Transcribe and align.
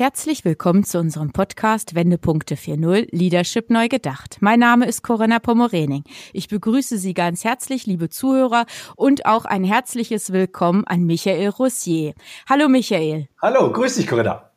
Herzlich 0.00 0.46
willkommen 0.46 0.82
zu 0.82 0.98
unserem 0.98 1.30
Podcast 1.30 1.94
Wendepunkte 1.94 2.54
4.0 2.54 3.08
Leadership 3.10 3.68
neu 3.68 3.86
gedacht. 3.86 4.38
Mein 4.40 4.58
Name 4.58 4.86
ist 4.86 5.02
Corinna 5.02 5.40
Pomorening. 5.40 6.04
Ich 6.32 6.48
begrüße 6.48 6.96
Sie 6.96 7.12
ganz 7.12 7.44
herzlich, 7.44 7.84
liebe 7.84 8.08
Zuhörer, 8.08 8.64
und 8.96 9.26
auch 9.26 9.44
ein 9.44 9.62
herzliches 9.62 10.32
Willkommen 10.32 10.86
an 10.86 11.04
Michael 11.04 11.50
Rossier. 11.50 12.14
Hallo 12.48 12.70
Michael. 12.70 13.28
Hallo, 13.42 13.70
grüß 13.70 13.96
dich 13.96 14.06
Corinna. 14.06 14.49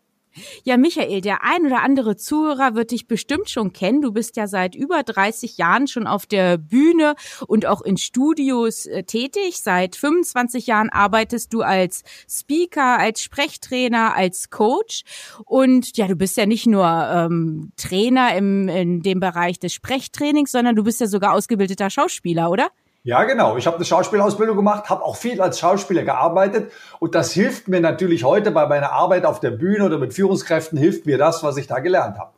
Ja, 0.64 0.78
Michael, 0.78 1.22
der 1.22 1.44
ein 1.44 1.66
oder 1.66 1.82
andere 1.84 2.16
Zuhörer 2.16 2.76
wird 2.76 2.92
dich 2.92 3.08
bestimmt 3.08 3.50
schon 3.50 3.73
kennen. 3.73 4.02
Du 4.02 4.12
bist 4.12 4.36
ja 4.36 4.48
seit 4.48 4.76
über 4.76 5.04
30 5.04 5.58
Jahren 5.58 5.88
schon 5.88 6.08
auf 6.08 6.26
der 6.26 6.58
Bühne 6.58 7.16
und 7.48 7.66
auch 7.66 7.82
in 7.82 7.98
Studios 7.98 8.86
äh, 8.86 9.04
tätig. 9.04 9.62
Seit 9.62 9.96
25 9.96 10.68
Jahren 10.68 10.90
arbeitest 10.90 11.54
du 11.54 11.62
als 11.62 12.04
Speaker, 12.30 12.98
als 12.98 13.22
Sprechtrainer, 13.22 14.16
als 14.16 14.50
Coach. 14.50 15.04
Und 15.46 15.96
ja, 15.98 16.08
du 16.08 16.16
bist 16.16 16.38
ja 16.38 16.45
nicht 16.45 16.66
nur 16.66 16.86
ähm, 16.86 17.72
Trainer 17.78 18.36
im, 18.36 18.68
in 18.70 19.02
dem 19.02 19.20
Bereich 19.20 19.59
des 19.59 19.73
Sprechtrainings, 19.73 20.52
sondern 20.52 20.76
du 20.76 20.84
bist 20.84 21.00
ja 21.00 21.08
sogar 21.08 21.34
ausgebildeter 21.34 21.90
Schauspieler, 21.90 22.50
oder? 22.50 22.70
Ja, 23.06 23.26
genau. 23.26 23.58
Ich 23.58 23.68
habe 23.68 23.76
eine 23.76 23.84
Schauspielausbildung 23.84 24.56
gemacht, 24.56 24.90
habe 24.90 25.04
auch 25.04 25.18
viel 25.18 25.42
als 25.42 25.60
Schauspieler 25.60 26.04
gearbeitet 26.04 26.72
und 27.00 27.16
das 27.16 27.34
hilft 27.34 27.68
mir 27.68 27.82
natürlich 27.82 28.24
heute 28.24 28.52
bei 28.52 28.66
meiner 28.66 28.94
Arbeit 28.94 29.26
auf 29.26 29.42
der 29.42 29.52
Bühne 29.52 29.86
oder 29.86 29.98
mit 29.98 30.14
Führungskräften, 30.14 30.78
hilft 30.78 31.06
mir 31.06 31.18
das, 31.18 31.44
was 31.44 31.58
ich 31.58 31.68
da 31.68 31.80
gelernt 31.80 32.18
habe. 32.18 32.32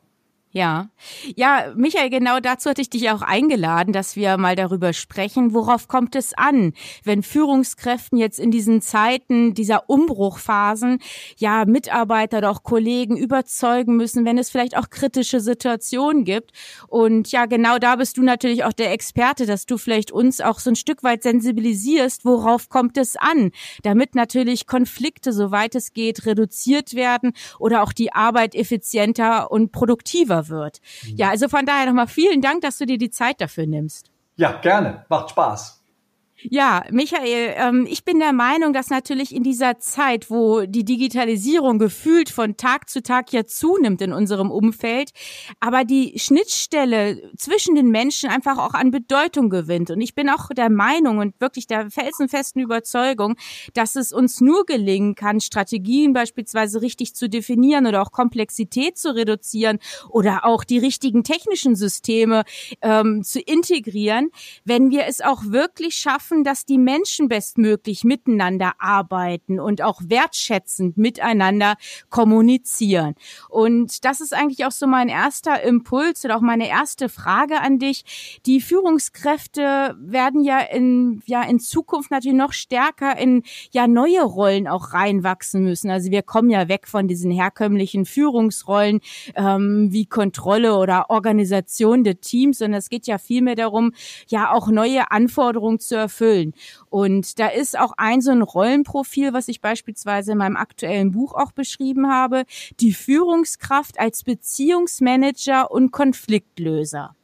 Ja, 0.55 0.87
ja, 1.35 1.73
Michael, 1.75 2.09
genau 2.09 2.39
dazu 2.39 2.69
hatte 2.69 2.81
ich 2.81 2.89
dich 2.89 3.09
auch 3.09 3.21
eingeladen, 3.21 3.91
dass 3.91 4.15
wir 4.15 4.37
mal 4.37 4.55
darüber 4.55 4.93
sprechen, 4.93 5.53
worauf 5.53 5.89
kommt 5.89 6.15
es 6.15 6.33
an, 6.33 6.71
wenn 7.03 7.23
Führungskräften 7.23 8.17
jetzt 8.17 8.39
in 8.39 8.51
diesen 8.51 8.81
Zeiten 8.81 9.53
dieser 9.53 9.89
Umbruchphasen 9.89 10.99
ja 11.35 11.65
Mitarbeiter 11.65 12.37
oder 12.37 12.51
auch 12.51 12.63
Kollegen 12.63 13.17
überzeugen 13.17 13.97
müssen, 13.97 14.23
wenn 14.23 14.37
es 14.37 14.49
vielleicht 14.49 14.77
auch 14.77 14.89
kritische 14.89 15.41
Situationen 15.41 16.23
gibt. 16.23 16.51
Und 16.87 17.33
ja, 17.33 17.47
genau 17.47 17.77
da 17.77 17.97
bist 17.97 18.15
du 18.15 18.23
natürlich 18.23 18.63
auch 18.63 18.71
der 18.71 18.93
Experte, 18.93 19.45
dass 19.45 19.65
du 19.65 19.77
vielleicht 19.77 20.13
uns 20.13 20.39
auch 20.39 20.59
so 20.59 20.69
ein 20.69 20.77
Stück 20.77 21.03
weit 21.03 21.23
sensibilisierst, 21.23 22.23
worauf 22.23 22.69
kommt 22.69 22.95
es 22.95 23.17
an, 23.17 23.51
damit 23.83 24.15
natürlich 24.15 24.67
Konflikte, 24.67 25.33
soweit 25.33 25.75
es 25.75 25.91
geht, 25.91 26.25
reduziert 26.25 26.93
werden 26.93 27.33
oder 27.59 27.83
auch 27.83 27.91
die 27.91 28.13
Arbeit 28.13 28.55
effizienter 28.55 29.51
und 29.51 29.73
produktiver 29.73 30.44
wird. 30.49 30.79
Mhm. 31.03 31.17
Ja, 31.17 31.29
also 31.29 31.49
von 31.49 31.65
daher 31.65 31.85
nochmal 31.87 32.07
vielen 32.07 32.41
Dank, 32.41 32.61
dass 32.61 32.77
du 32.77 32.85
dir 32.85 32.97
die 32.97 33.09
Zeit 33.09 33.41
dafür 33.41 33.65
nimmst. 33.65 34.11
Ja, 34.35 34.53
gerne. 34.53 35.05
Macht 35.09 35.29
Spaß. 35.31 35.74
Ja, 36.51 36.83
Michael, 36.91 37.55
ähm, 37.57 37.87
ich 37.89 38.05
bin 38.05 38.19
der 38.19 38.33
Meinung, 38.33 38.71
dass 38.71 38.89
natürlich 38.89 39.33
in 39.33 39.41
dieser 39.41 39.79
Zeit, 39.79 40.29
wo 40.29 40.65
die 40.67 40.85
Digitalisierung 40.85 41.79
gefühlt 41.79 42.29
von 42.29 42.55
Tag 42.55 42.87
zu 42.87 43.01
Tag 43.01 43.33
ja 43.33 43.45
zunimmt 43.45 44.01
in 44.01 44.13
unserem 44.13 44.51
Umfeld, 44.51 45.09
aber 45.59 45.85
die 45.85 46.19
Schnittstelle 46.19 47.31
zwischen 47.35 47.73
den 47.73 47.89
Menschen 47.89 48.29
einfach 48.29 48.59
auch 48.59 48.75
an 48.75 48.91
Bedeutung 48.91 49.49
gewinnt. 49.49 49.89
Und 49.89 50.01
ich 50.01 50.13
bin 50.13 50.29
auch 50.29 50.49
der 50.49 50.69
Meinung 50.69 51.17
und 51.17 51.39
wirklich 51.41 51.65
der 51.65 51.89
felsenfesten 51.89 52.61
Überzeugung, 52.61 53.35
dass 53.73 53.95
es 53.95 54.13
uns 54.13 54.39
nur 54.39 54.65
gelingen 54.65 55.15
kann, 55.15 55.41
Strategien 55.41 56.13
beispielsweise 56.13 56.81
richtig 56.81 57.15
zu 57.15 57.27
definieren 57.27 57.87
oder 57.87 58.03
auch 58.03 58.11
Komplexität 58.11 58.99
zu 58.99 59.15
reduzieren 59.15 59.79
oder 60.09 60.45
auch 60.45 60.63
die 60.63 60.77
richtigen 60.77 61.23
technischen 61.23 61.75
Systeme 61.75 62.43
ähm, 62.81 63.23
zu 63.23 63.39
integrieren, 63.39 64.29
wenn 64.63 64.91
wir 64.91 65.05
es 65.05 65.21
auch 65.21 65.43
wirklich 65.45 65.95
schaffen, 65.95 66.34
schaffen, 66.35 66.43
dass 66.43 66.65
die 66.65 66.77
Menschen 66.77 67.27
bestmöglich 67.27 68.03
miteinander 68.03 68.73
arbeiten 68.79 69.59
und 69.59 69.81
auch 69.81 70.01
wertschätzend 70.05 70.97
miteinander 70.97 71.75
kommunizieren. 72.09 73.15
Und 73.49 74.05
das 74.05 74.21
ist 74.21 74.33
eigentlich 74.33 74.65
auch 74.65 74.71
so 74.71 74.87
mein 74.87 75.09
erster 75.09 75.63
Impuls 75.63 76.25
oder 76.25 76.37
auch 76.37 76.41
meine 76.41 76.67
erste 76.67 77.09
Frage 77.09 77.61
an 77.61 77.79
dich. 77.79 78.39
Die 78.45 78.61
Führungskräfte 78.61 79.95
werden 79.99 80.43
ja 80.43 80.59
in, 80.59 81.21
ja 81.25 81.43
in 81.43 81.59
Zukunft 81.59 82.11
natürlich 82.11 82.37
noch 82.37 82.53
stärker 82.53 83.17
in 83.17 83.43
ja 83.71 83.87
neue 83.87 84.23
Rollen 84.23 84.67
auch 84.67 84.93
reinwachsen 84.93 85.63
müssen. 85.63 85.89
Also 85.89 86.11
wir 86.11 86.21
kommen 86.21 86.49
ja 86.49 86.67
weg 86.67 86.87
von 86.87 87.07
diesen 87.07 87.31
herkömmlichen 87.31 88.05
Führungsrollen 88.05 88.99
ähm, 89.35 89.89
wie 89.91 90.05
Kontrolle 90.05 90.75
oder 90.75 91.09
Organisation 91.09 92.03
der 92.03 92.19
Teams, 92.19 92.59
sondern 92.59 92.79
es 92.79 92.89
geht 92.89 93.07
ja 93.07 93.17
vielmehr 93.17 93.55
darum, 93.55 93.93
ja 94.27 94.51
auch 94.51 94.67
neue 94.67 95.11
Anforderungen 95.11 95.79
zu 95.79 95.95
erfüllen 95.95 96.14
erfüllen. 96.15 96.53
Und 96.89 97.39
da 97.39 97.47
ist 97.47 97.77
auch 97.77 97.93
ein 97.97 98.21
so 98.21 98.31
ein 98.31 98.41
Rollenprofil, 98.41 99.33
was 99.33 99.47
ich 99.47 99.61
beispielsweise 99.61 100.31
in 100.31 100.37
meinem 100.37 100.55
aktuellen 100.55 101.11
Buch 101.11 101.33
auch 101.33 101.51
beschrieben 101.51 102.07
habe, 102.09 102.45
die 102.79 102.93
Führungskraft 102.93 103.99
als 103.99 104.23
Beziehungsmanager 104.23 105.71
und 105.71 105.91
Konfliktlöser. 105.91 107.15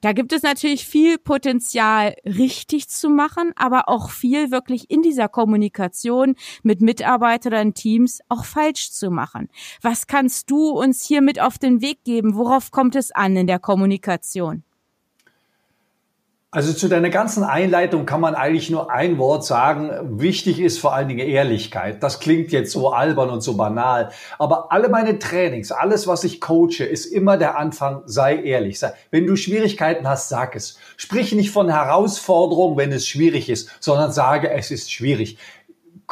Da 0.00 0.12
gibt 0.12 0.32
es 0.32 0.42
natürlich 0.42 0.86
viel 0.86 1.18
Potenzial, 1.18 2.16
richtig 2.24 2.88
zu 2.88 3.10
machen, 3.10 3.52
aber 3.54 3.90
auch 3.90 4.08
viel 4.08 4.50
wirklich 4.50 4.90
in 4.90 5.02
dieser 5.02 5.28
Kommunikation 5.28 6.36
mit 6.62 6.80
Mitarbeitern 6.80 7.66
und 7.66 7.74
Teams 7.74 8.20
auch 8.30 8.46
falsch 8.46 8.92
zu 8.92 9.10
machen. 9.10 9.50
Was 9.82 10.06
kannst 10.06 10.50
du 10.50 10.70
uns 10.70 11.04
hier 11.04 11.20
mit 11.20 11.38
auf 11.38 11.58
den 11.58 11.82
Weg 11.82 12.02
geben? 12.04 12.34
Worauf 12.34 12.70
kommt 12.70 12.96
es 12.96 13.10
an 13.10 13.36
in 13.36 13.46
der 13.46 13.58
Kommunikation? 13.58 14.64
Also 16.54 16.74
zu 16.74 16.88
deiner 16.88 17.08
ganzen 17.08 17.44
Einleitung 17.44 18.04
kann 18.04 18.20
man 18.20 18.34
eigentlich 18.34 18.68
nur 18.68 18.90
ein 18.90 19.16
Wort 19.16 19.42
sagen. 19.42 19.90
Wichtig 20.20 20.60
ist 20.60 20.78
vor 20.78 20.92
allen 20.92 21.08
Dingen 21.08 21.26
Ehrlichkeit. 21.26 22.02
Das 22.02 22.20
klingt 22.20 22.52
jetzt 22.52 22.72
so 22.72 22.92
albern 22.92 23.30
und 23.30 23.40
so 23.40 23.56
banal. 23.56 24.10
Aber 24.38 24.70
alle 24.70 24.90
meine 24.90 25.18
Trainings, 25.18 25.72
alles, 25.72 26.06
was 26.06 26.24
ich 26.24 26.42
coache, 26.42 26.84
ist 26.84 27.06
immer 27.06 27.38
der 27.38 27.56
Anfang, 27.56 28.02
sei 28.04 28.36
ehrlich. 28.36 28.78
Wenn 29.10 29.26
du 29.26 29.34
Schwierigkeiten 29.34 30.06
hast, 30.06 30.28
sag 30.28 30.54
es. 30.54 30.78
Sprich 30.98 31.32
nicht 31.32 31.52
von 31.52 31.70
Herausforderungen, 31.70 32.76
wenn 32.76 32.92
es 32.92 33.08
schwierig 33.08 33.48
ist, 33.48 33.70
sondern 33.80 34.12
sage, 34.12 34.50
es 34.50 34.70
ist 34.70 34.92
schwierig 34.92 35.38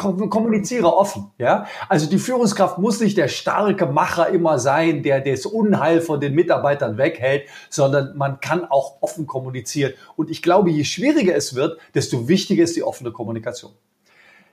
kommuniziere 0.01 0.97
offen, 0.97 1.31
ja. 1.39 1.67
Also 1.89 2.09
die 2.09 2.19
Führungskraft 2.19 2.79
muss 2.79 3.01
nicht 3.01 3.17
der 3.17 3.29
starke 3.29 3.87
Macher 3.87 4.29
immer 4.29 4.59
sein, 4.59 5.03
der 5.03 5.21
das 5.21 5.47
Unheil 5.47 6.01
von 6.01 6.21
den 6.21 6.35
Mitarbeitern 6.35 6.99
weghält, 6.99 7.45
sondern 7.69 8.17
man 8.17 8.41
kann 8.41 8.65
auch 8.65 9.03
offen 9.03 9.27
kommunizieren. 9.27 9.93
Und 10.17 10.31
ich 10.31 10.43
glaube, 10.43 10.71
je 10.71 10.85
schwieriger 10.85 11.37
es 11.37 11.55
wird, 11.55 11.79
desto 11.95 12.29
wichtiger 12.29 12.65
ist 12.65 12.77
die 12.77 12.83
offene 12.83 13.13
Kommunikation. 13.13 13.73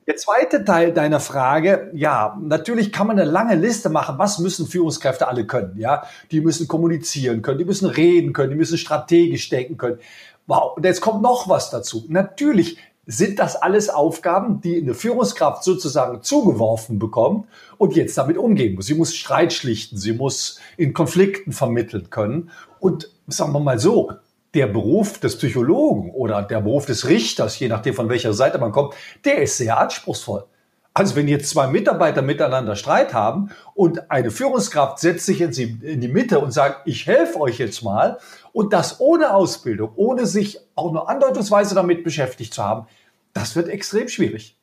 Der 0.07 0.15
zweite 0.15 0.63
Teil 0.63 0.93
deiner 0.93 1.19
Frage, 1.19 1.91
ja, 1.93 2.37
natürlich 2.41 2.93
kann 2.93 3.07
man 3.07 3.19
eine 3.19 3.29
lange 3.29 3.55
Liste 3.55 3.89
machen, 3.89 4.17
was 4.17 4.39
müssen 4.39 4.65
Führungskräfte 4.65 5.27
alle 5.27 5.45
können, 5.45 5.77
ja? 5.77 6.03
Die 6.31 6.39
müssen 6.39 6.65
kommunizieren 6.69 7.41
können, 7.41 7.57
die 7.57 7.65
müssen 7.65 7.89
reden 7.89 8.31
können, 8.31 8.51
die 8.51 8.55
müssen 8.55 8.77
strategisch 8.77 9.49
denken 9.49 9.77
können. 9.77 9.99
Wow, 10.45 10.77
und 10.77 10.85
jetzt 10.85 11.01
kommt 11.01 11.21
noch 11.21 11.49
was 11.49 11.71
dazu. 11.71 12.05
Natürlich 12.07 12.77
sind 13.07 13.39
das 13.39 13.55
alles 13.55 13.89
Aufgaben, 13.89 14.59
die 14.59 14.81
eine 14.81 14.93
Führungskraft 14.93 15.63
sozusagen 15.63 16.21
zugeworfen 16.21 16.99
bekommt 16.99 17.47
und 17.77 17.95
jetzt 17.95 18.17
damit 18.17 18.37
umgehen 18.37 18.75
muss. 18.75 18.85
Sie 18.85 18.95
muss 18.95 19.15
Streit 19.15 19.53
schlichten, 19.53 19.97
sie 19.97 20.11
muss 20.11 20.59
in 20.75 20.93
Konflikten 20.93 21.53
vermitteln 21.53 22.09
können. 22.09 22.51
Und 22.79 23.09
sagen 23.27 23.53
wir 23.53 23.61
mal 23.61 23.79
so, 23.79 24.11
der 24.53 24.67
Beruf 24.67 25.19
des 25.19 25.37
Psychologen 25.37 26.11
oder 26.11 26.41
der 26.41 26.59
Beruf 26.59 26.85
des 26.85 27.07
Richters, 27.07 27.57
je 27.59 27.69
nachdem 27.69 27.93
von 27.93 28.09
welcher 28.09 28.33
Seite 28.33 28.57
man 28.57 28.73
kommt, 28.73 28.93
der 29.23 29.41
ist 29.41 29.57
sehr 29.57 29.79
anspruchsvoll. 29.79 30.45
Also 30.97 31.15
wenn 31.15 31.27
jetzt 31.27 31.51
zwei 31.51 31.67
Mitarbeiter 31.67 32.23
miteinander 32.23 32.75
Streit 32.75 33.13
haben 33.13 33.51
und 33.75 34.09
eine 34.09 34.31
Führungskraft 34.31 34.97
setzt 34.97 35.27
sich 35.27 35.41
in 35.41 35.51
die 35.51 36.07
Mitte 36.07 36.39
und 36.39 36.49
sagt, 36.49 36.87
ich 36.87 37.05
helfe 37.05 37.39
euch 37.39 37.59
jetzt 37.59 37.83
mal 37.83 38.17
und 38.51 38.73
das 38.73 38.99
ohne 38.99 39.35
Ausbildung, 39.35 39.91
ohne 39.95 40.25
sich 40.25 40.59
auch 40.73 40.91
nur 40.91 41.07
andeutungsweise 41.07 41.75
damit 41.75 42.03
beschäftigt 42.03 42.51
zu 42.51 42.63
haben, 42.63 42.87
das 43.31 43.55
wird 43.55 43.69
extrem 43.69 44.07
schwierig. 44.07 44.57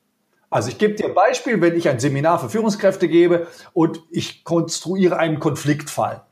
Also 0.50 0.70
ich 0.70 0.78
gebe 0.78 0.94
dir 0.94 1.06
ein 1.06 1.14
Beispiel, 1.14 1.60
wenn 1.60 1.76
ich 1.76 1.88
ein 1.88 2.00
Seminar 2.00 2.40
für 2.40 2.48
Führungskräfte 2.48 3.06
gebe 3.06 3.46
und 3.72 4.00
ich 4.10 4.42
konstruiere 4.42 5.18
einen 5.18 5.38
Konfliktfall. 5.38 6.22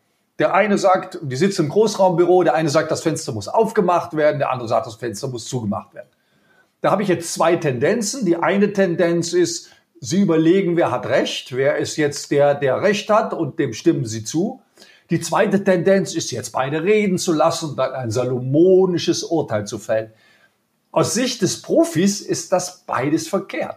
Der 0.41 0.53
eine 0.53 0.79
sagt, 0.79 1.21
die 1.23 1.37
sitzen 1.37 1.67
im 1.67 1.69
Großraumbüro, 1.69 2.43
der 2.43 2.55
eine 2.55 2.71
sagt, 2.71 2.91
das 2.91 3.03
Fenster 3.03 3.31
muss 3.31 3.47
aufgemacht 3.47 4.17
werden, 4.17 4.41
der 4.41 4.51
andere 4.51 4.67
sagt, 4.67 4.89
das 4.89 4.97
Fenster 4.97 5.29
muss 5.29 5.45
zugemacht 5.45 5.95
werden. 5.95 6.09
Da 6.81 6.91
habe 6.91 7.05
ich 7.05 7.09
jetzt 7.09 7.33
zwei 7.33 7.55
Tendenzen. 7.55 8.27
Die 8.27 8.35
eine 8.35 8.73
Tendenz 8.73 9.33
ist, 9.33 9.71
Sie 10.05 10.21
überlegen, 10.21 10.77
wer 10.77 10.91
hat 10.91 11.07
Recht, 11.07 11.55
wer 11.55 11.77
ist 11.77 11.97
jetzt 11.97 12.33
der, 12.33 12.57
der 12.57 12.83
Recht 12.83 13.09
hat 13.09 13.33
und 13.33 13.61
dem 13.61 13.73
stimmen 13.73 14.05
Sie 14.05 14.25
zu. 14.25 14.61
Die 15.11 15.21
zweite 15.21 15.63
Tendenz 15.63 16.17
ist 16.17 16.33
jetzt 16.33 16.51
beide 16.51 16.83
reden 16.83 17.19
zu 17.19 17.33
lassen 17.33 17.71
und 17.71 17.77
dann 17.77 17.93
ein 17.93 18.11
salomonisches 18.11 19.23
Urteil 19.23 19.65
zu 19.65 19.79
fällen. 19.79 20.11
Aus 20.91 21.15
Sicht 21.15 21.41
des 21.41 21.63
Profis 21.63 22.21
ist 22.21 22.51
das 22.51 22.83
beides 22.85 23.29
verkehrt. 23.29 23.77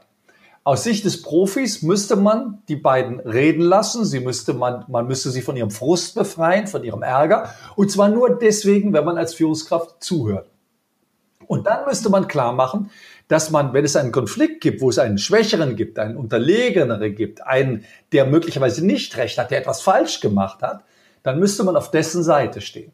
Aus 0.63 0.83
Sicht 0.83 1.06
des 1.06 1.22
Profis 1.22 1.83
müsste 1.83 2.16
man 2.16 2.63
die 2.69 2.75
beiden 2.75 3.19
reden 3.19 3.62
lassen. 3.62 4.04
Sie 4.04 4.19
müsste 4.19 4.56
man, 4.56 4.83
man 4.88 5.06
müsste 5.06 5.30
sie 5.30 5.44
von 5.44 5.56
ihrem 5.56 5.69
Frust 5.69 6.16
befreien, 6.16 6.66
von 6.66 6.83
ihrem 6.83 7.04
Ärger. 7.04 7.54
Und 7.75 7.92
zwar 7.92 8.10
nur 8.10 8.39
deswegen, 8.39 8.94
wenn 8.94 9.06
man 9.06 9.19
als 9.19 9.36
Führungskraft 9.36 10.04
zuhört. 10.04 10.50
Und 11.45 11.68
dann 11.68 11.86
müsste 11.86 12.10
man 12.10 12.27
klar 12.27 12.54
machen, 12.54 12.89
dass 13.27 13.50
man, 13.50 13.74
wenn 13.74 13.86
es 13.86 13.95
einen 13.95 14.12
Konflikt 14.12 14.62
gibt, 14.62 14.81
wo 14.81 14.89
es 14.89 15.00
einen 15.00 15.18
Schwächeren 15.18 15.75
gibt, 15.75 15.98
einen 16.00 16.16
Unterlegeneren 16.16 17.16
gibt, 17.16 17.45
einen, 17.45 17.86
der 18.12 18.25
möglicherweise 18.25 18.86
nicht 18.86 19.18
recht 19.18 19.38
hat, 19.38 19.51
der 19.51 19.60
etwas 19.60 19.81
falsch 19.81 20.19
gemacht 20.19 20.62
hat, 20.62 20.83
dann 21.24 21.39
müsste 21.39 21.63
man 21.63 21.75
auf 21.75 21.92
dessen 21.92 22.24
Seite 22.24 22.62
stehen. 22.62 22.92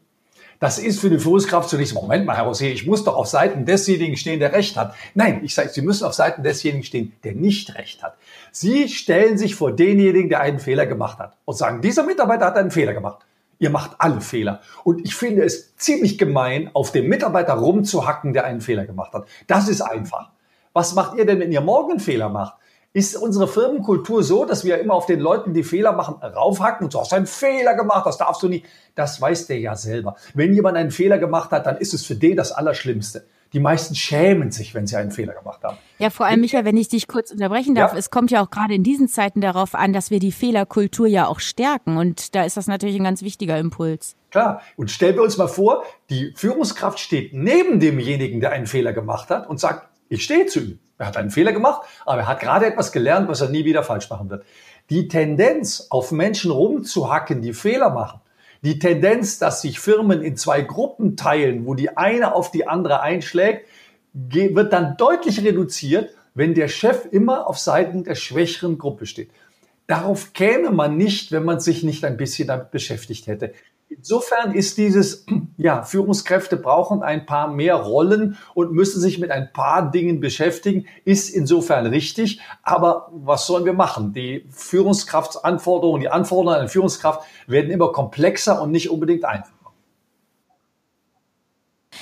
Das 0.62 0.78
ist 0.78 1.00
für 1.00 1.10
die 1.10 1.18
Führungskraft 1.18 1.68
zunächst, 1.68 1.92
Moment 1.92 2.24
mal, 2.24 2.36
Herr 2.36 2.44
Rosier, 2.44 2.72
ich 2.72 2.86
muss 2.86 3.02
doch 3.02 3.16
auf 3.16 3.26
Seiten 3.26 3.64
desjenigen 3.64 4.16
stehen, 4.16 4.38
der 4.38 4.52
Recht 4.52 4.76
hat. 4.76 4.94
Nein, 5.12 5.40
ich 5.42 5.56
sage, 5.56 5.70
Sie 5.70 5.82
müssen 5.82 6.04
auf 6.04 6.14
Seiten 6.14 6.44
desjenigen 6.44 6.84
stehen, 6.84 7.12
der 7.24 7.34
nicht 7.34 7.74
Recht 7.74 8.00
hat. 8.02 8.16
Sie 8.52 8.88
stellen 8.88 9.38
sich 9.38 9.56
vor 9.56 9.72
denjenigen, 9.72 10.28
der 10.28 10.40
einen 10.40 10.60
Fehler 10.60 10.86
gemacht 10.86 11.18
hat 11.18 11.36
und 11.46 11.56
sagen, 11.56 11.82
dieser 11.82 12.04
Mitarbeiter 12.04 12.46
hat 12.46 12.56
einen 12.56 12.70
Fehler 12.70 12.94
gemacht. 12.94 13.26
Ihr 13.62 13.70
macht 13.70 13.92
alle 13.98 14.20
Fehler. 14.20 14.60
Und 14.82 15.04
ich 15.04 15.14
finde 15.14 15.44
es 15.44 15.76
ziemlich 15.76 16.18
gemein, 16.18 16.68
auf 16.74 16.90
dem 16.90 17.06
Mitarbeiter 17.06 17.52
rumzuhacken, 17.52 18.32
der 18.32 18.44
einen 18.44 18.60
Fehler 18.60 18.86
gemacht 18.86 19.12
hat. 19.12 19.26
Das 19.46 19.68
ist 19.68 19.82
einfach. 19.82 20.30
Was 20.72 20.96
macht 20.96 21.16
ihr 21.16 21.26
denn, 21.26 21.38
wenn 21.38 21.52
ihr 21.52 21.60
morgen 21.60 21.92
einen 21.92 22.00
Fehler 22.00 22.28
macht? 22.28 22.56
Ist 22.92 23.14
unsere 23.14 23.46
Firmenkultur 23.46 24.24
so, 24.24 24.44
dass 24.46 24.64
wir 24.64 24.80
immer 24.80 24.94
auf 24.94 25.06
den 25.06 25.20
Leuten, 25.20 25.54
die 25.54 25.62
Fehler 25.62 25.92
machen, 25.92 26.16
raufhacken 26.16 26.86
und 26.86 26.90
so, 26.90 27.00
hast 27.00 27.14
einen 27.14 27.28
Fehler 27.28 27.76
gemacht, 27.76 28.04
das 28.04 28.18
darfst 28.18 28.42
du 28.42 28.48
nicht. 28.48 28.66
Das 28.96 29.20
weiß 29.20 29.46
der 29.46 29.60
ja 29.60 29.76
selber. 29.76 30.16
Wenn 30.34 30.52
jemand 30.54 30.76
einen 30.76 30.90
Fehler 30.90 31.18
gemacht 31.18 31.52
hat, 31.52 31.64
dann 31.64 31.76
ist 31.76 31.94
es 31.94 32.04
für 32.04 32.16
den 32.16 32.36
das 32.36 32.50
Allerschlimmste. 32.50 33.24
Die 33.52 33.60
meisten 33.60 33.94
schämen 33.94 34.50
sich, 34.50 34.74
wenn 34.74 34.86
sie 34.86 34.96
einen 34.96 35.10
Fehler 35.10 35.34
gemacht 35.34 35.62
haben. 35.62 35.76
Ja, 35.98 36.10
vor 36.10 36.26
allem, 36.26 36.40
Michael, 36.40 36.64
wenn 36.64 36.76
ich 36.76 36.88
dich 36.88 37.06
kurz 37.06 37.30
unterbrechen 37.30 37.74
darf, 37.74 37.92
ja. 37.92 37.98
es 37.98 38.10
kommt 38.10 38.30
ja 38.30 38.42
auch 38.42 38.50
gerade 38.50 38.74
in 38.74 38.82
diesen 38.82 39.08
Zeiten 39.08 39.40
darauf 39.40 39.74
an, 39.74 39.92
dass 39.92 40.10
wir 40.10 40.20
die 40.20 40.32
Fehlerkultur 40.32 41.06
ja 41.06 41.26
auch 41.26 41.40
stärken. 41.40 41.98
Und 41.98 42.34
da 42.34 42.44
ist 42.44 42.56
das 42.56 42.66
natürlich 42.66 42.96
ein 42.96 43.04
ganz 43.04 43.22
wichtiger 43.22 43.58
Impuls. 43.58 44.16
Klar. 44.30 44.62
Und 44.76 44.90
stellen 44.90 45.16
wir 45.16 45.22
uns 45.22 45.36
mal 45.36 45.48
vor, 45.48 45.84
die 46.08 46.32
Führungskraft 46.34 46.98
steht 46.98 47.34
neben 47.34 47.78
demjenigen, 47.78 48.40
der 48.40 48.52
einen 48.52 48.66
Fehler 48.66 48.94
gemacht 48.94 49.28
hat 49.28 49.48
und 49.48 49.60
sagt, 49.60 49.88
ich 50.08 50.24
stehe 50.24 50.46
zu 50.46 50.60
ihm. 50.60 50.78
Er 50.98 51.08
hat 51.08 51.16
einen 51.16 51.30
Fehler 51.30 51.52
gemacht, 51.52 51.82
aber 52.06 52.22
er 52.22 52.28
hat 52.28 52.40
gerade 52.40 52.64
etwas 52.64 52.92
gelernt, 52.92 53.28
was 53.28 53.40
er 53.40 53.48
nie 53.48 53.64
wieder 53.64 53.82
falsch 53.82 54.08
machen 54.08 54.30
wird. 54.30 54.44
Die 54.88 55.08
Tendenz, 55.08 55.88
auf 55.90 56.12
Menschen 56.12 56.50
rumzuhacken, 56.50 57.42
die 57.42 57.52
Fehler 57.52 57.90
machen, 57.90 58.20
die 58.62 58.78
Tendenz, 58.78 59.38
dass 59.38 59.60
sich 59.60 59.80
Firmen 59.80 60.22
in 60.22 60.36
zwei 60.36 60.62
Gruppen 60.62 61.16
teilen, 61.16 61.66
wo 61.66 61.74
die 61.74 61.96
eine 61.96 62.34
auf 62.34 62.50
die 62.50 62.66
andere 62.66 63.02
einschlägt, 63.02 63.66
wird 64.12 64.72
dann 64.72 64.96
deutlich 64.96 65.42
reduziert, 65.44 66.14
wenn 66.34 66.54
der 66.54 66.68
Chef 66.68 67.06
immer 67.10 67.48
auf 67.48 67.58
Seiten 67.58 68.04
der 68.04 68.14
schwächeren 68.14 68.78
Gruppe 68.78 69.06
steht. 69.06 69.30
Darauf 69.86 70.32
käme 70.32 70.70
man 70.70 70.96
nicht, 70.96 71.32
wenn 71.32 71.44
man 71.44 71.60
sich 71.60 71.82
nicht 71.82 72.04
ein 72.04 72.16
bisschen 72.16 72.48
damit 72.48 72.70
beschäftigt 72.70 73.26
hätte. 73.26 73.52
Insofern 73.96 74.54
ist 74.54 74.78
dieses, 74.78 75.26
ja, 75.56 75.82
Führungskräfte 75.82 76.56
brauchen 76.56 77.02
ein 77.02 77.26
paar 77.26 77.48
mehr 77.48 77.76
Rollen 77.76 78.38
und 78.54 78.72
müssen 78.72 79.00
sich 79.00 79.18
mit 79.18 79.30
ein 79.30 79.52
paar 79.52 79.90
Dingen 79.90 80.20
beschäftigen, 80.20 80.86
ist 81.04 81.28
insofern 81.28 81.86
richtig. 81.86 82.40
Aber 82.62 83.10
was 83.12 83.46
sollen 83.46 83.64
wir 83.64 83.74
machen? 83.74 84.12
Die 84.12 84.46
Führungskraftsanforderungen, 84.50 86.00
die 86.00 86.08
Anforderungen 86.08 86.62
an 86.62 86.68
Führungskraft 86.68 87.22
werden 87.46 87.70
immer 87.70 87.92
komplexer 87.92 88.62
und 88.62 88.70
nicht 88.70 88.90
unbedingt 88.90 89.24
einfacher. 89.24 89.61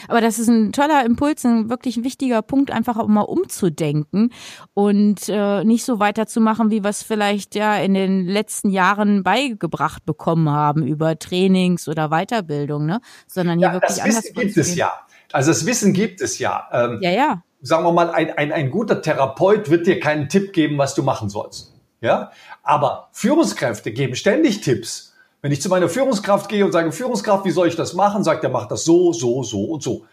Aber 0.08 0.20
das 0.20 0.38
ist 0.38 0.48
ein 0.48 0.72
toller 0.72 1.04
Impuls, 1.04 1.44
ein 1.44 1.70
wirklich 1.70 1.96
ein 1.96 2.04
wichtiger 2.04 2.42
Punkt, 2.42 2.70
einfach 2.70 2.96
auch 2.96 3.06
mal 3.06 3.22
umzudenken 3.22 4.32
und 4.74 5.28
äh, 5.28 5.64
nicht 5.64 5.84
so 5.84 6.00
weiterzumachen, 6.00 6.70
wie 6.70 6.82
wir 6.82 6.90
es 6.90 7.02
vielleicht 7.02 7.54
ja 7.54 7.76
in 7.76 7.94
den 7.94 8.26
letzten 8.26 8.70
Jahren 8.70 9.22
beigebracht 9.22 10.04
bekommen 10.04 10.50
haben 10.50 10.86
über 10.86 11.18
Trainings 11.18 11.88
oder 11.88 12.08
Weiterbildung, 12.08 12.86
ne? 12.86 13.00
Sondern 13.26 13.58
hier 13.58 13.68
ja, 13.68 13.74
wirklich 13.74 13.96
das 13.96 14.04
anders. 14.04 14.24
Wissen 14.24 14.34
gibt 14.34 14.56
es 14.56 14.74
ja. 14.74 14.92
Also 15.32 15.50
das 15.50 15.66
Wissen 15.66 15.92
gibt 15.92 16.20
es 16.20 16.38
ja. 16.38 16.68
Ähm, 16.72 16.98
ja, 17.00 17.10
ja. 17.10 17.42
Sagen 17.62 17.84
wir 17.84 17.92
mal, 17.92 18.10
ein, 18.10 18.30
ein, 18.36 18.52
ein 18.52 18.70
guter 18.70 19.02
Therapeut 19.02 19.70
wird 19.70 19.86
dir 19.86 20.00
keinen 20.00 20.28
Tipp 20.28 20.52
geben, 20.52 20.78
was 20.78 20.94
du 20.94 21.02
machen 21.02 21.28
sollst. 21.28 21.74
Ja, 22.00 22.30
aber 22.62 23.10
Führungskräfte 23.12 23.92
geben 23.92 24.14
ständig 24.14 24.62
Tipps 24.62 25.09
wenn 25.42 25.52
ich 25.52 25.62
zu 25.62 25.68
meiner 25.68 25.88
Führungskraft 25.88 26.48
gehe 26.48 26.64
und 26.64 26.72
sage, 26.72 26.92
Führungskraft, 26.92 27.44
wie 27.44 27.50
soll 27.50 27.68
ich 27.68 27.76
das 27.76 27.94
machen? 27.94 28.24
Sagt 28.24 28.44
er, 28.44 28.50
macht 28.50 28.70
das 28.70 28.84
so, 28.84 29.12
so, 29.12 29.42
so 29.42 29.64
und 29.64 29.82
so. 29.82 30.04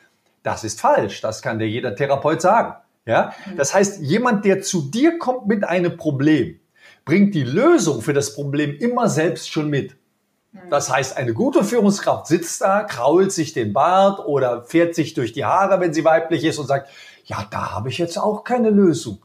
Das 0.43 0.63
ist 0.63 0.79
falsch. 0.79 1.21
Das 1.21 1.41
kann 1.41 1.59
dir 1.59 1.67
jeder 1.67 1.95
Therapeut 1.95 2.41
sagen. 2.41 2.75
Ja? 3.05 3.33
Das 3.57 3.73
heißt, 3.73 4.01
jemand, 4.01 4.45
der 4.45 4.61
zu 4.61 4.89
dir 4.89 5.17
kommt 5.17 5.47
mit 5.47 5.63
einem 5.63 5.97
Problem, 5.97 6.59
bringt 7.03 7.35
die 7.35 7.43
Lösung 7.43 8.01
für 8.01 8.13
das 8.13 8.33
Problem 8.33 8.75
immer 8.77 9.09
selbst 9.09 9.49
schon 9.49 9.69
mit. 9.69 9.95
Das 10.69 10.91
heißt, 10.91 11.17
eine 11.17 11.33
gute 11.33 11.63
Führungskraft 11.63 12.27
sitzt 12.27 12.61
da, 12.61 12.83
krault 12.83 13.31
sich 13.31 13.53
den 13.53 13.73
Bart 13.73 14.25
oder 14.25 14.63
fährt 14.63 14.95
sich 14.95 15.13
durch 15.13 15.33
die 15.33 15.45
Haare, 15.45 15.79
wenn 15.79 15.93
sie 15.93 16.03
weiblich 16.03 16.43
ist 16.43 16.57
und 16.57 16.67
sagt, 16.67 16.89
ja, 17.25 17.45
da 17.51 17.71
habe 17.71 17.89
ich 17.89 17.97
jetzt 17.97 18.17
auch 18.17 18.43
keine 18.43 18.69
Lösung. 18.69 19.19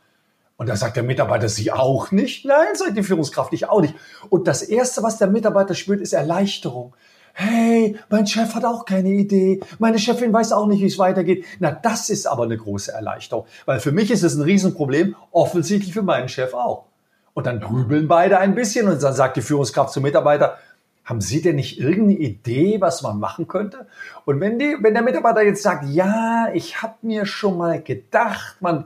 Und 0.56 0.68
da 0.68 0.76
sagt 0.76 0.96
der 0.96 1.02
Mitarbeiter, 1.02 1.48
Sie 1.48 1.72
auch 1.72 2.12
nicht? 2.12 2.44
Nein, 2.44 2.74
sagt 2.74 2.96
die 2.96 3.02
Führungskraft, 3.02 3.52
ich 3.52 3.68
auch 3.68 3.80
nicht. 3.80 3.94
Und 4.28 4.46
das 4.46 4.62
Erste, 4.62 5.02
was 5.02 5.18
der 5.18 5.28
Mitarbeiter 5.28 5.74
spürt, 5.74 6.00
ist 6.00 6.12
Erleichterung. 6.12 6.94
Hey, 7.34 7.96
mein 8.10 8.26
Chef 8.26 8.54
hat 8.54 8.64
auch 8.64 8.84
keine 8.84 9.08
Idee. 9.08 9.60
Meine 9.78 9.98
Chefin 9.98 10.32
weiß 10.32 10.52
auch 10.52 10.66
nicht, 10.66 10.82
wie 10.82 10.86
es 10.86 10.98
weitergeht. 10.98 11.46
Na, 11.60 11.70
das 11.70 12.10
ist 12.10 12.26
aber 12.26 12.44
eine 12.44 12.58
große 12.58 12.92
Erleichterung. 12.92 13.46
Weil 13.64 13.80
für 13.80 13.92
mich 13.92 14.10
ist 14.10 14.22
es 14.22 14.34
ein 14.34 14.42
Riesenproblem, 14.42 15.16
offensichtlich 15.30 15.94
für 15.94 16.02
meinen 16.02 16.28
Chef 16.28 16.52
auch. 16.52 16.84
Und 17.32 17.46
dann 17.46 17.60
grübeln 17.60 18.06
beide 18.06 18.38
ein 18.38 18.54
bisschen 18.54 18.86
und 18.86 19.02
dann 19.02 19.14
sagt 19.14 19.38
die 19.38 19.42
Führungskraft 19.42 19.94
zum 19.94 20.02
Mitarbeiter, 20.02 20.58
haben 21.04 21.20
Sie 21.20 21.42
denn 21.42 21.56
nicht 21.56 21.80
irgendeine 21.80 22.18
Idee, 22.18 22.80
was 22.80 23.02
man 23.02 23.18
machen 23.18 23.48
könnte? 23.48 23.86
Und 24.24 24.40
wenn, 24.40 24.58
die, 24.58 24.76
wenn 24.80 24.94
der 24.94 25.02
Mitarbeiter 25.02 25.42
jetzt 25.42 25.62
sagt, 25.62 25.86
ja, 25.88 26.48
ich 26.52 26.82
habe 26.82 26.94
mir 27.02 27.26
schon 27.26 27.56
mal 27.56 27.82
gedacht, 27.82 28.56
man 28.60 28.84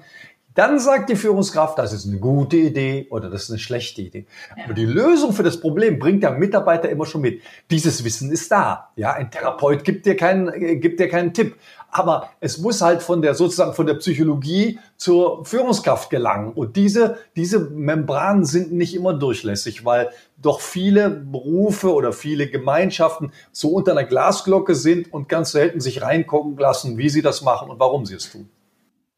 dann 0.56 0.78
sagt 0.78 1.10
die 1.10 1.16
Führungskraft, 1.16 1.78
das 1.78 1.92
ist 1.92 2.06
eine 2.06 2.16
gute 2.16 2.56
Idee 2.56 3.06
oder 3.10 3.28
das 3.28 3.44
ist 3.44 3.50
eine 3.50 3.58
schlechte 3.58 4.00
Idee. 4.00 4.26
Ja. 4.56 4.64
Aber 4.64 4.72
die 4.72 4.86
Lösung 4.86 5.34
für 5.34 5.42
das 5.42 5.60
Problem 5.60 5.98
bringt 5.98 6.22
der 6.22 6.32
Mitarbeiter 6.32 6.88
immer 6.88 7.04
schon 7.04 7.20
mit. 7.20 7.42
Dieses 7.70 8.04
Wissen 8.04 8.32
ist 8.32 8.50
da. 8.50 8.90
Ja, 8.96 9.12
ein 9.12 9.30
Therapeut 9.30 9.84
gibt 9.84 10.06
dir 10.06 10.16
keinen, 10.16 10.48
äh, 10.48 10.76
gibt 10.76 10.98
dir 10.98 11.08
keinen 11.08 11.34
Tipp. 11.34 11.56
Aber 11.90 12.30
es 12.40 12.58
muss 12.58 12.80
halt 12.80 13.02
von 13.02 13.20
der, 13.20 13.34
sozusagen 13.34 13.74
von 13.74 13.86
der 13.86 13.94
Psychologie 13.94 14.78
zur 14.96 15.44
Führungskraft 15.44 16.08
gelangen. 16.08 16.52
Und 16.52 16.76
diese, 16.76 17.18
diese 17.36 17.60
Membranen 17.60 18.46
sind 18.46 18.72
nicht 18.72 18.94
immer 18.94 19.12
durchlässig, 19.12 19.84
weil 19.84 20.10
doch 20.38 20.60
viele 20.60 21.10
Berufe 21.10 21.92
oder 21.92 22.12
viele 22.12 22.48
Gemeinschaften 22.48 23.30
so 23.52 23.70
unter 23.70 23.92
einer 23.92 24.04
Glasglocke 24.04 24.74
sind 24.74 25.12
und 25.12 25.28
ganz 25.28 25.52
selten 25.52 25.80
sich 25.80 26.00
reingucken 26.00 26.56
lassen, 26.56 26.96
wie 26.96 27.10
sie 27.10 27.22
das 27.22 27.42
machen 27.42 27.68
und 27.68 27.78
warum 27.78 28.06
sie 28.06 28.14
es 28.14 28.30
tun. 28.30 28.48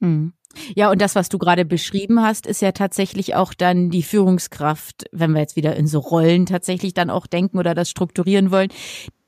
Mhm. 0.00 0.32
Ja, 0.74 0.90
und 0.90 1.00
das, 1.00 1.14
was 1.14 1.28
du 1.28 1.38
gerade 1.38 1.64
beschrieben 1.64 2.22
hast, 2.22 2.46
ist 2.46 2.62
ja 2.62 2.72
tatsächlich 2.72 3.34
auch 3.34 3.54
dann 3.54 3.90
die 3.90 4.02
Führungskraft, 4.02 5.04
wenn 5.12 5.32
wir 5.32 5.40
jetzt 5.40 5.56
wieder 5.56 5.76
in 5.76 5.86
so 5.86 5.98
Rollen 5.98 6.46
tatsächlich 6.46 6.94
dann 6.94 7.10
auch 7.10 7.26
denken 7.26 7.58
oder 7.58 7.74
das 7.74 7.90
strukturieren 7.90 8.50
wollen, 8.50 8.68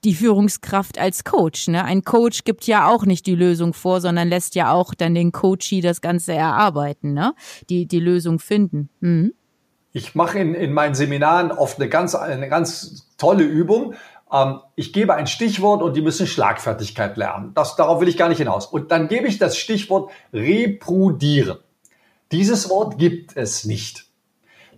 die 0.04 0.14
Führungskraft 0.14 0.98
als 0.98 1.24
Coach. 1.24 1.68
Ne? 1.68 1.84
Ein 1.84 2.04
Coach 2.04 2.44
gibt 2.44 2.66
ja 2.66 2.88
auch 2.88 3.04
nicht 3.04 3.26
die 3.26 3.34
Lösung 3.34 3.74
vor, 3.74 4.00
sondern 4.00 4.28
lässt 4.28 4.54
ja 4.54 4.72
auch 4.72 4.94
dann 4.94 5.14
den 5.14 5.32
Coachie 5.32 5.80
das 5.80 6.00
Ganze 6.00 6.32
erarbeiten, 6.32 7.12
ne? 7.12 7.34
die, 7.68 7.86
die 7.86 8.00
Lösung 8.00 8.38
finden. 8.38 8.88
Mhm. 9.00 9.34
Ich 9.92 10.14
mache 10.14 10.38
in, 10.38 10.54
in 10.54 10.72
meinen 10.72 10.94
Seminaren 10.94 11.50
oft 11.50 11.80
eine 11.80 11.88
ganz, 11.88 12.14
eine 12.14 12.48
ganz 12.48 13.08
tolle 13.18 13.42
Übung. 13.42 13.94
Ähm, 14.32 14.60
ich 14.76 14.92
gebe 14.92 15.14
ein 15.14 15.26
Stichwort 15.26 15.82
und 15.82 15.96
die 15.96 16.02
müssen 16.02 16.26
Schlagfertigkeit 16.26 17.16
lernen. 17.16 17.52
Das, 17.54 17.76
darauf 17.76 18.00
will 18.00 18.08
ich 18.08 18.16
gar 18.16 18.28
nicht 18.28 18.38
hinaus. 18.38 18.66
Und 18.66 18.90
dann 18.90 19.08
gebe 19.08 19.26
ich 19.26 19.38
das 19.38 19.56
Stichwort 19.56 20.10
reprudieren. 20.32 21.58
Dieses 22.32 22.70
Wort 22.70 22.98
gibt 22.98 23.36
es 23.36 23.64
nicht. 23.64 24.06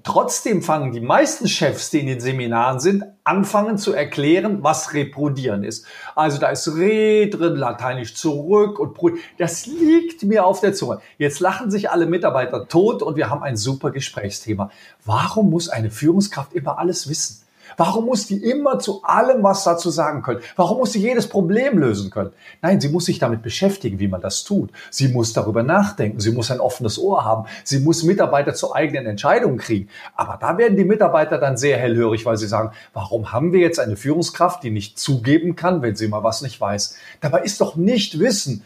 Trotzdem 0.04 0.62
fangen 0.62 0.90
die 0.90 1.00
meisten 1.00 1.46
Chefs, 1.46 1.90
die 1.90 2.00
in 2.00 2.06
den 2.06 2.18
Seminaren 2.18 2.80
sind, 2.80 3.04
anfangen 3.22 3.78
zu 3.78 3.92
erklären, 3.92 4.64
was 4.64 4.94
Reproduieren 4.94 5.62
ist. 5.62 5.86
Also 6.16 6.38
da 6.38 6.48
ist 6.48 6.66
Re 6.74 7.28
drin, 7.28 7.54
lateinisch 7.54 8.16
zurück 8.16 8.80
und 8.80 8.94
Pro. 8.94 9.10
Das 9.38 9.66
liegt 9.66 10.24
mir 10.24 10.44
auf 10.44 10.60
der 10.60 10.74
Zunge. 10.74 11.00
Jetzt 11.18 11.38
lachen 11.38 11.70
sich 11.70 11.90
alle 11.90 12.06
Mitarbeiter 12.06 12.66
tot 12.66 13.00
und 13.02 13.16
wir 13.16 13.30
haben 13.30 13.44
ein 13.44 13.56
super 13.56 13.92
Gesprächsthema. 13.92 14.70
Warum 15.04 15.50
muss 15.50 15.68
eine 15.68 15.90
Führungskraft 15.90 16.52
immer 16.52 16.78
alles 16.78 17.08
wissen? 17.08 17.41
Warum 17.76 18.06
muss 18.06 18.26
die 18.26 18.42
immer 18.42 18.78
zu 18.78 19.02
allem 19.02 19.42
was 19.42 19.64
dazu 19.64 19.90
sagen 19.90 20.22
können? 20.22 20.40
Warum 20.56 20.78
muss 20.78 20.92
sie 20.92 21.00
jedes 21.00 21.28
Problem 21.28 21.78
lösen 21.78 22.10
können? 22.10 22.32
Nein, 22.60 22.80
sie 22.80 22.88
muss 22.88 23.06
sich 23.06 23.18
damit 23.18 23.42
beschäftigen, 23.42 23.98
wie 23.98 24.08
man 24.08 24.20
das 24.20 24.44
tut. 24.44 24.70
Sie 24.90 25.08
muss 25.08 25.32
darüber 25.32 25.62
nachdenken. 25.62 26.20
Sie 26.20 26.32
muss 26.32 26.50
ein 26.50 26.60
offenes 26.60 26.98
Ohr 26.98 27.24
haben. 27.24 27.48
Sie 27.64 27.80
muss 27.80 28.02
Mitarbeiter 28.02 28.54
zu 28.54 28.74
eigenen 28.74 29.06
Entscheidungen 29.06 29.58
kriegen. 29.58 29.88
Aber 30.14 30.38
da 30.40 30.58
werden 30.58 30.76
die 30.76 30.84
Mitarbeiter 30.84 31.38
dann 31.38 31.56
sehr 31.56 31.78
hellhörig, 31.78 32.26
weil 32.26 32.36
sie 32.36 32.46
sagen, 32.46 32.72
warum 32.92 33.32
haben 33.32 33.52
wir 33.52 33.60
jetzt 33.60 33.80
eine 33.80 33.96
Führungskraft, 33.96 34.62
die 34.62 34.70
nicht 34.70 34.98
zugeben 34.98 35.56
kann, 35.56 35.82
wenn 35.82 35.96
sie 35.96 36.08
mal 36.08 36.22
was 36.22 36.42
nicht 36.42 36.60
weiß? 36.60 36.96
Dabei 37.20 37.42
ist 37.42 37.60
doch 37.60 37.76
nicht 37.76 38.18
Wissen 38.18 38.64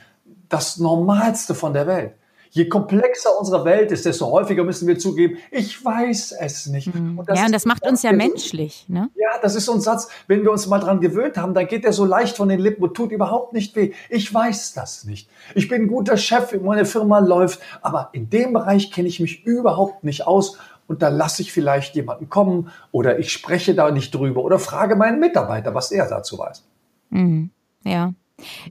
das 0.48 0.78
Normalste 0.78 1.54
von 1.54 1.72
der 1.72 1.86
Welt. 1.86 2.12
Je 2.50 2.68
komplexer 2.68 3.30
unsere 3.38 3.64
Welt 3.64 3.92
ist, 3.92 4.06
desto 4.06 4.30
häufiger 4.30 4.64
müssen 4.64 4.88
wir 4.88 4.98
zugeben, 4.98 5.38
ich 5.50 5.84
weiß 5.84 6.36
es 6.40 6.66
nicht. 6.66 6.94
Mhm. 6.94 7.18
Und 7.18 7.28
ja, 7.28 7.46
und 7.46 7.52
das 7.52 7.64
macht 7.64 7.86
uns 7.86 8.02
ja 8.02 8.12
menschlich. 8.12 8.86
Ne? 8.88 9.10
Ja, 9.14 9.38
das 9.40 9.54
ist 9.54 9.66
so 9.66 9.72
ein 9.72 9.80
Satz, 9.80 10.08
wenn 10.26 10.42
wir 10.42 10.50
uns 10.50 10.66
mal 10.66 10.78
dran 10.78 11.00
gewöhnt 11.00 11.36
haben, 11.36 11.54
dann 11.54 11.66
geht 11.66 11.84
der 11.84 11.92
so 11.92 12.04
leicht 12.04 12.36
von 12.36 12.48
den 12.48 12.60
Lippen 12.60 12.82
und 12.82 12.94
tut 12.94 13.12
überhaupt 13.12 13.52
nicht 13.52 13.74
weh. 13.76 13.92
Ich 14.08 14.32
weiß 14.32 14.72
das 14.74 15.04
nicht. 15.04 15.28
Ich 15.54 15.68
bin 15.68 15.82
ein 15.82 15.88
guter 15.88 16.16
Chef, 16.16 16.54
meine 16.60 16.84
Firma 16.84 17.18
läuft, 17.18 17.60
aber 17.82 18.10
in 18.12 18.30
dem 18.30 18.52
Bereich 18.52 18.90
kenne 18.90 19.08
ich 19.08 19.20
mich 19.20 19.44
überhaupt 19.44 20.04
nicht 20.04 20.26
aus 20.26 20.58
und 20.86 21.02
da 21.02 21.08
lasse 21.08 21.42
ich 21.42 21.52
vielleicht 21.52 21.94
jemanden 21.94 22.28
kommen 22.28 22.70
oder 22.92 23.18
ich 23.18 23.32
spreche 23.32 23.74
da 23.74 23.90
nicht 23.90 24.14
drüber 24.14 24.42
oder 24.42 24.58
frage 24.58 24.96
meinen 24.96 25.20
Mitarbeiter, 25.20 25.74
was 25.74 25.90
er 25.90 26.08
dazu 26.08 26.38
weiß. 26.38 26.62
Mhm. 27.10 27.50
Ja. 27.84 28.12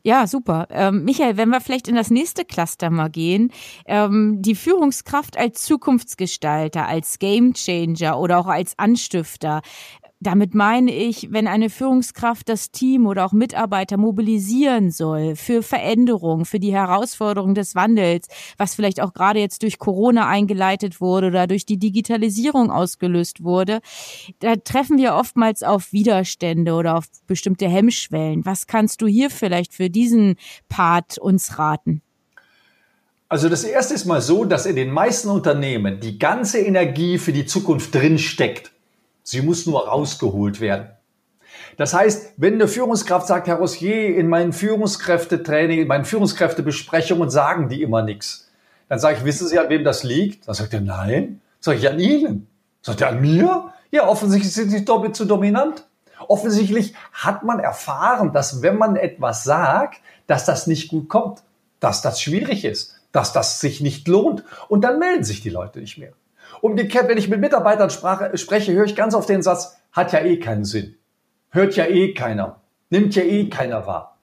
Ja, 0.03 0.27
super. 0.27 0.67
Ähm, 0.69 1.03
Michael, 1.05 1.38
wenn 1.38 1.50
wir 1.50 1.60
vielleicht 1.60 1.88
in 1.88 1.95
das 1.95 2.12
nächste 2.12 2.45
Cluster 2.45 2.89
mal 2.89 3.10
gehen, 3.10 3.51
ähm, 3.88 4.41
die 4.41 4.55
Führungskraft 4.55 5.38
als 5.38 5.63
Zukunftsgestalter, 5.63 6.88
als 6.88 7.17
Gamechanger 7.19 8.19
oder 8.19 8.39
auch 8.39 8.48
als 8.48 8.77
Anstifter. 8.77 9.62
Damit 10.25 10.55
meine 10.55 10.91
ich, 10.91 11.27
wenn 11.32 11.48
eine 11.48 11.70
Führungskraft 11.70 12.50
das 12.50 12.72
Team 12.72 13.05
oder 13.05 13.27
auch 13.27 13.32
Mitarbeiter 13.32 13.96
mobilisieren 13.98 14.89
soll 14.89 15.36
für 15.36 15.62
Veränderungen, 15.62 16.46
für 16.46 16.60
die 16.60 16.74
Herausforderungen 16.74 17.53
des 17.53 17.75
Wandels, 17.75 18.27
was 18.58 18.74
vielleicht 18.74 19.03
auch 19.03 19.13
gerade 19.13 19.38
jetzt 19.38 19.62
durch 19.62 19.77
Corona 19.77 20.27
eingeleitet 20.27 21.00
wurde 21.00 21.27
oder 21.27 21.46
durch 21.46 21.67
die 21.67 21.77
Digitalisierung 21.77 22.72
ausgelöst 22.72 23.44
wurde, 23.44 23.82
da 24.39 24.55
treffen 24.55 24.98
wir 24.98 25.13
oftmals 25.13 25.62
auf 25.62 25.94
Widerstände 25.94 26.74
oder 26.74 26.98
auf 26.98 27.05
bestimmte 27.27 27.67
Hemmschwellen. 27.67 28.48
Was 28.48 28.65
kannst 28.65 29.03
du 29.03 29.08
hier 29.08 29.29
vielleicht 29.29 29.75
für 29.75 29.91
diesen 29.91 30.38
Part 30.70 31.20
uns 31.20 31.60
raten? 31.60 32.01
Also 33.29 33.48
das 33.48 33.63
erste 33.63 33.94
ist 33.94 34.05
mal 34.05 34.22
so, 34.22 34.44
dass 34.44 34.65
in 34.65 34.75
den 34.75 34.89
meisten 34.89 35.29
Unternehmen 35.29 36.00
die 36.00 36.17
ganze 36.17 36.58
Energie 36.60 37.20
für 37.20 37.32
die 37.32 37.46
Zukunft 37.46 37.94
drin 37.94 38.17
steckt. 38.17 38.75
Sie 39.27 39.41
muss 39.41 39.65
nur 39.65 39.88
rausgeholt 39.88 40.62
werden. 40.62 40.91
Das 41.77 41.96
heißt, 41.96 42.34
wenn 42.38 42.53
eine 42.53 42.67
Führungskraft 42.67 43.25
sagt, 43.25 43.48
Herr 43.48 43.55
Rossier, 43.55 44.15
in 44.15 44.29
meinen 44.29 44.53
Führungskräftetraining, 44.53 45.79
in 45.79 45.88
meinen 45.88 46.05
Führungskräftebesprechungen 46.05 47.32
sagen 47.32 47.67
die 47.67 47.82
immer 47.82 48.03
nichts. 48.03 48.51
Dann 48.88 49.00
sage 49.00 49.17
ich, 49.17 49.25
wissen 49.25 49.48
Sie, 49.48 49.58
an 49.58 49.70
wem 49.70 49.84
das 49.84 50.03
liegt? 50.03 50.48
Dann 50.48 50.53
sagt 50.53 50.75
er, 50.75 50.82
nein. 50.82 51.41
Sage 51.60 51.79
ich, 51.79 51.89
an 51.89 52.00
Ihnen. 52.00 52.48
Sagt 52.84 53.01
er, 53.01 53.10
an 53.10 53.20
mir? 53.20 53.74
Ja, 53.89 54.08
offensichtlich 54.08 54.53
sind 54.53 54.70
Sie 54.70 54.86
doppelt 54.86 55.15
zu 55.15 55.25
dominant. 55.25 55.88
Offensichtlich 56.27 56.94
hat 57.12 57.41
man 57.41 57.60
erfahren, 57.60 58.32
dass 58.32 58.62
wenn 58.62 58.77
man 58.77 58.96
etwas 58.96 59.44
sagt, 59.44 60.01
dass 60.27 60.46
das 60.46 60.67
nicht 60.67 60.89
gut 60.89 61.10
kommt, 61.10 61.41
dass 61.79 62.03
das 62.03 62.22
schwierig 62.22 62.63
ist, 62.63 63.01
dass 63.12 63.34
das 63.34 63.60
sich 63.60 63.82
nicht 63.82 64.08
lohnt. 64.08 64.44
Und 64.67 64.82
dann 64.82 65.00
melden 65.00 65.24
sich 65.24 65.41
die 65.41 65.50
Leute 65.50 65.79
nicht 65.79 65.98
mehr. 65.98 66.13
Umgekehrt, 66.62 67.08
wenn 67.08 67.18
ich 67.18 67.30
mit 67.30 67.40
Mitarbeitern 67.40 67.90
sprache, 67.90 68.38
spreche, 68.38 68.74
höre 68.74 68.86
ich 68.86 68.96
ganz 68.96 69.16
oft 69.16 69.30
den 69.30 69.42
Satz, 69.42 69.78
hat 69.92 70.14
ja 70.14 70.20
eh 70.20 70.38
keinen 70.38 70.66
Sinn. 70.66 70.96
Hört 71.50 71.76
ja 71.76 71.86
eh 71.86 72.14
keiner. 72.14 72.62
Nimmt 72.90 73.16
ja 73.16 73.24
eh 73.24 73.50
keiner 73.50 73.88
wahr. 73.88 74.18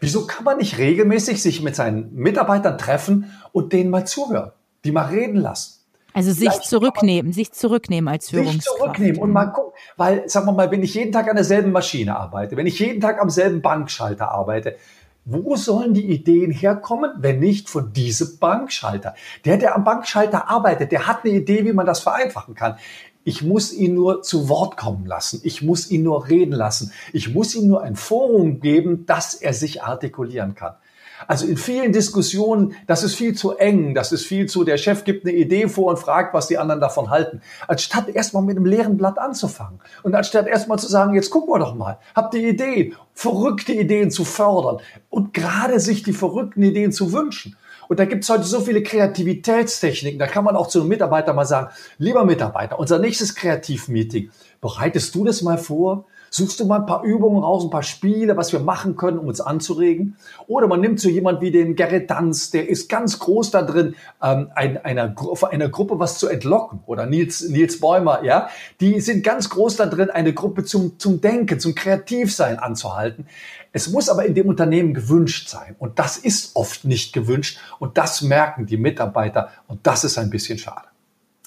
Wieso 0.00 0.26
kann 0.26 0.44
man 0.44 0.58
nicht 0.58 0.78
regelmäßig 0.78 1.42
sich 1.42 1.62
mit 1.62 1.76
seinen 1.76 2.14
Mitarbeitern 2.14 2.78
treffen 2.78 3.32
und 3.52 3.72
denen 3.72 3.90
mal 3.90 4.06
zuhören, 4.06 4.52
die 4.84 4.92
mal 4.92 5.06
reden 5.06 5.36
lassen? 5.36 5.76
Also 6.12 6.30
sich 6.30 6.48
Vielleicht 6.48 6.64
zurücknehmen, 6.64 7.32
sich 7.32 7.52
zurücknehmen 7.52 8.08
als 8.08 8.30
Führungskraft. 8.30 8.64
Sich 8.64 8.76
zurücknehmen 8.78 9.20
und 9.20 9.32
mal 9.32 9.46
gucken, 9.46 9.72
weil, 9.98 10.26
sagen 10.30 10.46
wir 10.46 10.52
mal, 10.52 10.70
wenn 10.70 10.82
ich 10.82 10.94
jeden 10.94 11.12
Tag 11.12 11.28
an 11.28 11.36
derselben 11.36 11.72
Maschine 11.72 12.16
arbeite, 12.16 12.56
wenn 12.56 12.66
ich 12.66 12.78
jeden 12.78 13.02
Tag 13.02 13.20
am 13.20 13.28
selben 13.28 13.60
Bankschalter 13.60 14.30
arbeite, 14.30 14.76
wo 15.26 15.56
sollen 15.56 15.92
die 15.92 16.06
Ideen 16.06 16.52
herkommen, 16.52 17.10
wenn 17.18 17.40
nicht 17.40 17.68
von 17.68 17.92
diesem 17.92 18.38
Bankschalter? 18.38 19.14
Der, 19.44 19.56
der 19.58 19.74
am 19.74 19.82
Bankschalter 19.82 20.48
arbeitet, 20.48 20.92
der 20.92 21.08
hat 21.08 21.24
eine 21.24 21.34
Idee, 21.34 21.64
wie 21.64 21.72
man 21.72 21.84
das 21.84 22.00
vereinfachen 22.00 22.54
kann. 22.54 22.76
Ich 23.24 23.42
muss 23.42 23.72
ihn 23.72 23.94
nur 23.94 24.22
zu 24.22 24.48
Wort 24.48 24.76
kommen 24.76 25.04
lassen. 25.04 25.40
Ich 25.42 25.60
muss 25.60 25.90
ihn 25.90 26.04
nur 26.04 26.28
reden 26.28 26.52
lassen. 26.52 26.92
Ich 27.12 27.34
muss 27.34 27.56
ihm 27.56 27.66
nur 27.66 27.82
ein 27.82 27.96
Forum 27.96 28.60
geben, 28.60 29.04
dass 29.04 29.34
er 29.34 29.52
sich 29.52 29.82
artikulieren 29.82 30.54
kann. 30.54 30.76
Also 31.26 31.46
in 31.46 31.56
vielen 31.56 31.92
Diskussionen, 31.92 32.74
das 32.86 33.02
ist 33.02 33.14
viel 33.14 33.34
zu 33.34 33.56
eng, 33.56 33.94
das 33.94 34.12
ist 34.12 34.26
viel 34.26 34.46
zu, 34.46 34.64
der 34.64 34.76
Chef 34.76 35.04
gibt 35.04 35.26
eine 35.26 35.34
Idee 35.34 35.68
vor 35.68 35.90
und 35.90 35.98
fragt, 35.98 36.34
was 36.34 36.46
die 36.46 36.58
anderen 36.58 36.80
davon 36.80 37.10
halten. 37.10 37.40
Anstatt 37.68 38.08
erstmal 38.08 38.42
mit 38.42 38.56
einem 38.56 38.66
leeren 38.66 38.96
Blatt 38.96 39.18
anzufangen. 39.18 39.80
Und 40.02 40.14
anstatt 40.14 40.46
erstmal 40.46 40.78
zu 40.78 40.88
sagen, 40.88 41.14
jetzt 41.14 41.30
gucken 41.30 41.52
wir 41.52 41.58
doch 41.58 41.74
mal, 41.74 41.98
habt 42.14 42.34
ihr 42.34 42.48
Ideen, 42.48 42.94
verrückte 43.14 43.72
Ideen 43.72 44.10
zu 44.10 44.24
fördern 44.24 44.78
und 45.10 45.34
gerade 45.34 45.80
sich 45.80 46.02
die 46.02 46.12
verrückten 46.12 46.62
Ideen 46.62 46.92
zu 46.92 47.12
wünschen. 47.12 47.56
Und 47.88 48.00
da 48.00 48.04
gibt 48.04 48.24
es 48.24 48.30
heute 48.30 48.44
so 48.44 48.60
viele 48.60 48.82
Kreativitätstechniken. 48.82 50.18
Da 50.18 50.26
kann 50.26 50.44
man 50.44 50.56
auch 50.56 50.66
zu 50.66 50.80
einem 50.80 50.88
Mitarbeiter 50.88 51.32
mal 51.32 51.44
sagen, 51.44 51.70
lieber 51.98 52.24
Mitarbeiter, 52.24 52.78
unser 52.78 52.98
nächstes 52.98 53.34
Kreativmeeting, 53.34 54.30
bereitest 54.60 55.14
du 55.14 55.24
das 55.24 55.42
mal 55.42 55.58
vor? 55.58 56.06
Suchst 56.36 56.60
du 56.60 56.66
mal 56.66 56.80
ein 56.80 56.84
paar 56.86 57.02
Übungen 57.02 57.42
raus, 57.42 57.64
ein 57.64 57.70
paar 57.70 57.82
Spiele, 57.82 58.36
was 58.36 58.52
wir 58.52 58.60
machen 58.60 58.94
können, 58.94 59.18
um 59.18 59.26
uns 59.26 59.40
anzuregen? 59.40 60.18
Oder 60.46 60.66
man 60.66 60.82
nimmt 60.82 61.00
so 61.00 61.08
jemand 61.08 61.40
wie 61.40 61.50
den 61.50 61.76
Gerrit 61.76 62.10
Danz, 62.10 62.50
der 62.50 62.68
ist 62.68 62.90
ganz 62.90 63.18
groß 63.20 63.52
da 63.52 63.62
drin, 63.62 63.94
ähm, 64.22 64.50
ein, 64.54 64.76
einer, 64.84 65.14
einer 65.48 65.68
Gruppe 65.70 65.98
was 65.98 66.18
zu 66.18 66.28
entlocken. 66.28 66.80
Oder 66.84 67.06
Nils, 67.06 67.48
Nils 67.48 67.80
Bäumer, 67.80 68.22
ja. 68.22 68.50
Die 68.80 69.00
sind 69.00 69.24
ganz 69.24 69.48
groß 69.48 69.76
da 69.76 69.86
drin, 69.86 70.10
eine 70.10 70.34
Gruppe 70.34 70.64
zum, 70.64 70.98
zum 70.98 71.22
Denken, 71.22 71.58
zum 71.58 71.74
Kreativsein 71.74 72.58
anzuhalten. 72.58 73.26
Es 73.72 73.88
muss 73.88 74.10
aber 74.10 74.26
in 74.26 74.34
dem 74.34 74.46
Unternehmen 74.46 74.92
gewünscht 74.92 75.48
sein. 75.48 75.74
Und 75.78 75.98
das 75.98 76.18
ist 76.18 76.54
oft 76.54 76.84
nicht 76.84 77.14
gewünscht. 77.14 77.58
Und 77.78 77.96
das 77.96 78.20
merken 78.20 78.66
die 78.66 78.76
Mitarbeiter. 78.76 79.52
Und 79.68 79.86
das 79.86 80.04
ist 80.04 80.18
ein 80.18 80.28
bisschen 80.28 80.58
schade. 80.58 80.86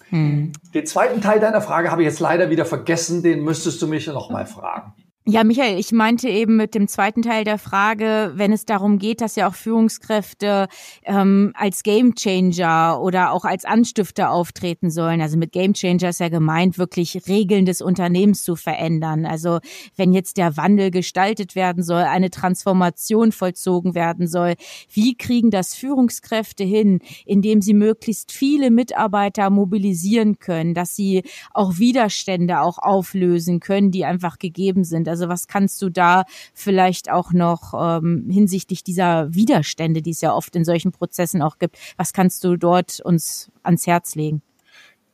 Hm. 0.10 0.52
Den 0.74 0.86
zweiten 0.86 1.22
Teil 1.22 1.40
deiner 1.40 1.62
Frage 1.62 1.92
habe 1.92 2.02
ich 2.02 2.08
jetzt 2.08 2.20
leider 2.20 2.50
wieder 2.50 2.66
vergessen, 2.66 3.24
den 3.24 3.44
müsstest 3.44 3.82
du 3.82 3.88
mich 3.88 4.08
noch 4.08 4.30
mal 4.30 4.46
fragen. 4.46 4.94
Ja, 5.32 5.44
Michael, 5.44 5.78
ich 5.78 5.92
meinte 5.92 6.28
eben 6.28 6.56
mit 6.56 6.74
dem 6.74 6.88
zweiten 6.88 7.22
Teil 7.22 7.44
der 7.44 7.60
Frage, 7.60 8.32
wenn 8.34 8.52
es 8.52 8.66
darum 8.66 8.98
geht, 8.98 9.22
dass 9.22 9.36
ja 9.36 9.48
auch 9.48 9.54
Führungskräfte 9.54 10.68
ähm, 11.04 11.52
als 11.54 11.84
Gamechanger 11.84 13.00
oder 13.00 13.32
auch 13.32 13.46
als 13.46 13.64
Anstifter 13.64 14.32
auftreten 14.32 14.90
sollen. 14.90 15.22
Also 15.22 15.38
mit 15.38 15.52
Gamechanger 15.52 16.10
ist 16.10 16.20
ja 16.20 16.30
gemeint, 16.30 16.80
wirklich 16.80 17.28
Regeln 17.28 17.68
des 17.68 17.84
Unternehmens 17.84 18.42
zu 18.42 18.56
verändern. 18.56 19.28
Also 19.28 19.60
wenn 19.96 20.14
jetzt 20.14 20.38
der 20.38 20.58
Wandel 20.58 20.90
gestaltet 20.90 21.54
werden 21.54 21.84
soll, 21.84 22.02
eine 22.02 22.32
Transformation 22.32 23.32
vollzogen 23.32 23.94
werden 23.94 24.26
soll, 24.26 24.56
wie 24.92 25.16
kriegen 25.16 25.52
das 25.52 25.76
Führungskräfte 25.76 26.64
hin, 26.64 27.02
indem 27.28 27.62
sie 27.62 27.76
möglichst 27.76 28.32
viele 28.32 28.72
Mitarbeiter 28.72 29.52
mobilisieren 29.52 30.40
können, 30.40 30.74
dass 30.74 30.96
sie 30.96 31.22
auch 31.54 31.78
Widerstände 31.78 32.62
auch 32.62 32.80
auflösen 32.80 33.60
können, 33.60 33.92
die 33.92 34.06
einfach 34.06 34.40
gegeben 34.40 34.84
sind. 34.84 35.08
Also 35.08 35.19
was 35.28 35.48
kannst 35.48 35.82
du 35.82 35.90
da 35.90 36.24
vielleicht 36.54 37.12
auch 37.12 37.34
noch 37.34 37.74
ähm, 37.74 38.30
hinsichtlich 38.30 38.84
dieser 38.84 39.34
Widerstände, 39.34 40.02
die 40.02 40.12
es 40.12 40.22
ja 40.22 40.34
oft 40.34 40.56
in 40.56 40.64
solchen 40.64 40.92
Prozessen 40.92 41.42
auch 41.42 41.58
gibt, 41.58 41.78
was 41.98 42.14
kannst 42.14 42.44
du 42.44 42.56
dort 42.56 43.02
uns 43.02 43.52
ans 43.64 43.88
Herz 43.88 44.16
legen? 44.16 44.42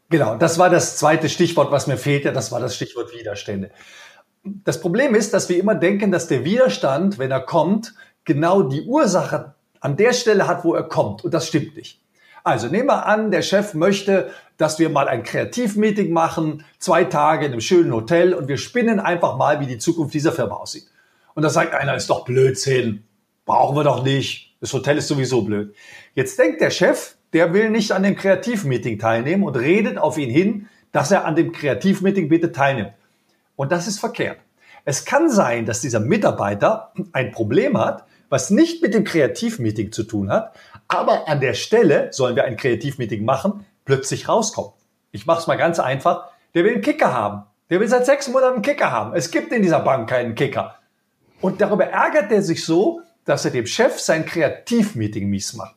Genau, 0.10 0.36
das 0.38 0.60
war 0.60 0.70
das 0.70 0.98
zweite 0.98 1.30
Stichwort, 1.30 1.72
was 1.72 1.88
mir 1.88 1.98
fehlte, 1.98 2.32
das 2.32 2.52
war 2.52 2.60
das 2.60 2.76
Stichwort 2.76 3.12
Widerstände. 3.18 3.72
Das 4.44 4.80
Problem 4.80 5.16
ist, 5.16 5.34
dass 5.34 5.50
wir 5.50 5.58
immer 5.58 5.74
denken, 5.74 6.12
dass 6.12 6.28
der 6.28 6.46
Widerstand, 6.46 7.18
wenn 7.18 7.32
er 7.32 7.40
kommt, 7.40 7.96
genau 8.26 8.62
die 8.62 8.84
Ursache 8.84 9.56
an 9.80 9.96
der 9.96 10.14
Stelle 10.14 10.48
hat, 10.48 10.64
wo 10.64 10.76
er 10.76 10.84
kommt. 10.84 11.24
Und 11.24 11.34
das 11.34 11.48
stimmt 11.48 11.76
nicht. 11.76 12.00
Also 12.46 12.68
nehmen 12.68 12.88
wir 12.88 13.08
an, 13.08 13.32
der 13.32 13.42
Chef 13.42 13.74
möchte, 13.74 14.30
dass 14.58 14.78
wir 14.78 14.90
mal 14.90 15.08
ein 15.08 15.24
Kreativmeeting 15.24 16.14
machen, 16.14 16.64
zwei 16.78 17.04
Tage 17.04 17.48
in 17.48 17.52
einem 17.52 17.60
schönen 17.60 17.92
Hotel 17.92 18.36
und 18.36 18.48
wir 18.48 18.58
spinnen 18.58 19.00
einfach 19.00 19.36
mal, 19.36 19.60
wie 19.62 19.66
die 19.66 19.80
Zukunft 19.80 20.14
dieser 20.14 20.32
Firma 20.32 20.54
aussieht. 20.54 20.86
Und 21.34 21.42
da 21.42 21.50
sagt 21.50 21.74
einer, 21.74 21.96
ist 21.96 22.12
doch 22.12 22.24
Blödsinn, 22.24 23.04
brauchen 23.46 23.76
wir 23.76 23.84
doch 23.84 24.04
nicht, 24.04 24.56
das 24.62 24.72
Hotel 24.74 25.00
ist 25.00 25.08
sowieso 25.08 25.42
blöd. 25.42 25.74
Jetzt 26.14 26.38
denkt 26.38 26.62
der 26.62 26.70
Chef, 26.70 27.16
der 27.34 27.52
will 27.52 27.72
nicht 27.72 27.92
an 27.94 28.04
dem 28.04 28.16
Kreativmeeting 28.16 29.00
teilnehmen 29.00 29.42
und 29.42 29.56
redet 29.56 29.98
auf 29.98 30.20
ihn 30.20 30.30
hin, 30.30 30.70
dass 30.92 31.10
er 31.10 31.26
an 31.26 31.36
dem 31.36 31.52
Kreativmeeting 31.52 32.30
bitte 32.30 32.52
teilnimmt. 32.52 32.94
Und 33.56 33.72
das 33.72 33.88
ist 33.88 34.00
verkehrt. 34.00 34.38
Es 34.84 35.04
kann 35.04 35.32
sein, 35.32 35.66
dass 35.66 35.82
dieser 35.82 36.00
Mitarbeiter 36.00 36.94
ein 37.12 37.32
Problem 37.32 37.76
hat, 37.76 38.06
was 38.30 38.50
nicht 38.50 38.82
mit 38.82 38.94
dem 38.94 39.04
Kreativmeeting 39.04 39.92
zu 39.92 40.04
tun 40.04 40.30
hat, 40.30 40.56
aber 40.88 41.28
an 41.28 41.40
der 41.40 41.54
Stelle 41.54 42.10
sollen 42.12 42.36
wir 42.36 42.46
ein 42.46 42.58
Kreativmeeting 42.58 43.26
machen, 43.26 43.66
plötzlich 43.86 44.28
rauskommt. 44.28 44.74
Ich 45.12 45.26
mache 45.26 45.40
es 45.40 45.48
mal 45.48 45.56
ganz 45.56 45.80
einfach. 45.80 46.30
Der 46.54 46.64
will 46.64 46.74
einen 46.74 46.82
Kicker 46.82 47.14
haben. 47.14 47.44
Der 47.70 47.80
will 47.80 47.88
seit 47.88 48.06
sechs 48.06 48.28
Monaten 48.28 48.56
einen 48.56 48.62
Kicker 48.62 48.92
haben. 48.92 49.16
Es 49.16 49.32
gibt 49.32 49.52
in 49.52 49.62
dieser 49.62 49.80
Bank 49.80 50.10
keinen 50.10 50.36
Kicker. 50.36 50.76
Und 51.42 51.62
darüber 51.62 51.86
ärgert 51.86 52.32
er 52.32 52.42
sich 52.42 52.64
so, 52.66 53.02
dass 53.26 53.46
er 53.46 53.52
dem 53.52 53.66
Chef 53.66 54.00
sein 54.00 54.26
Kreativmeeting 54.26 55.28
mies 55.30 55.54
macht. 55.54 55.76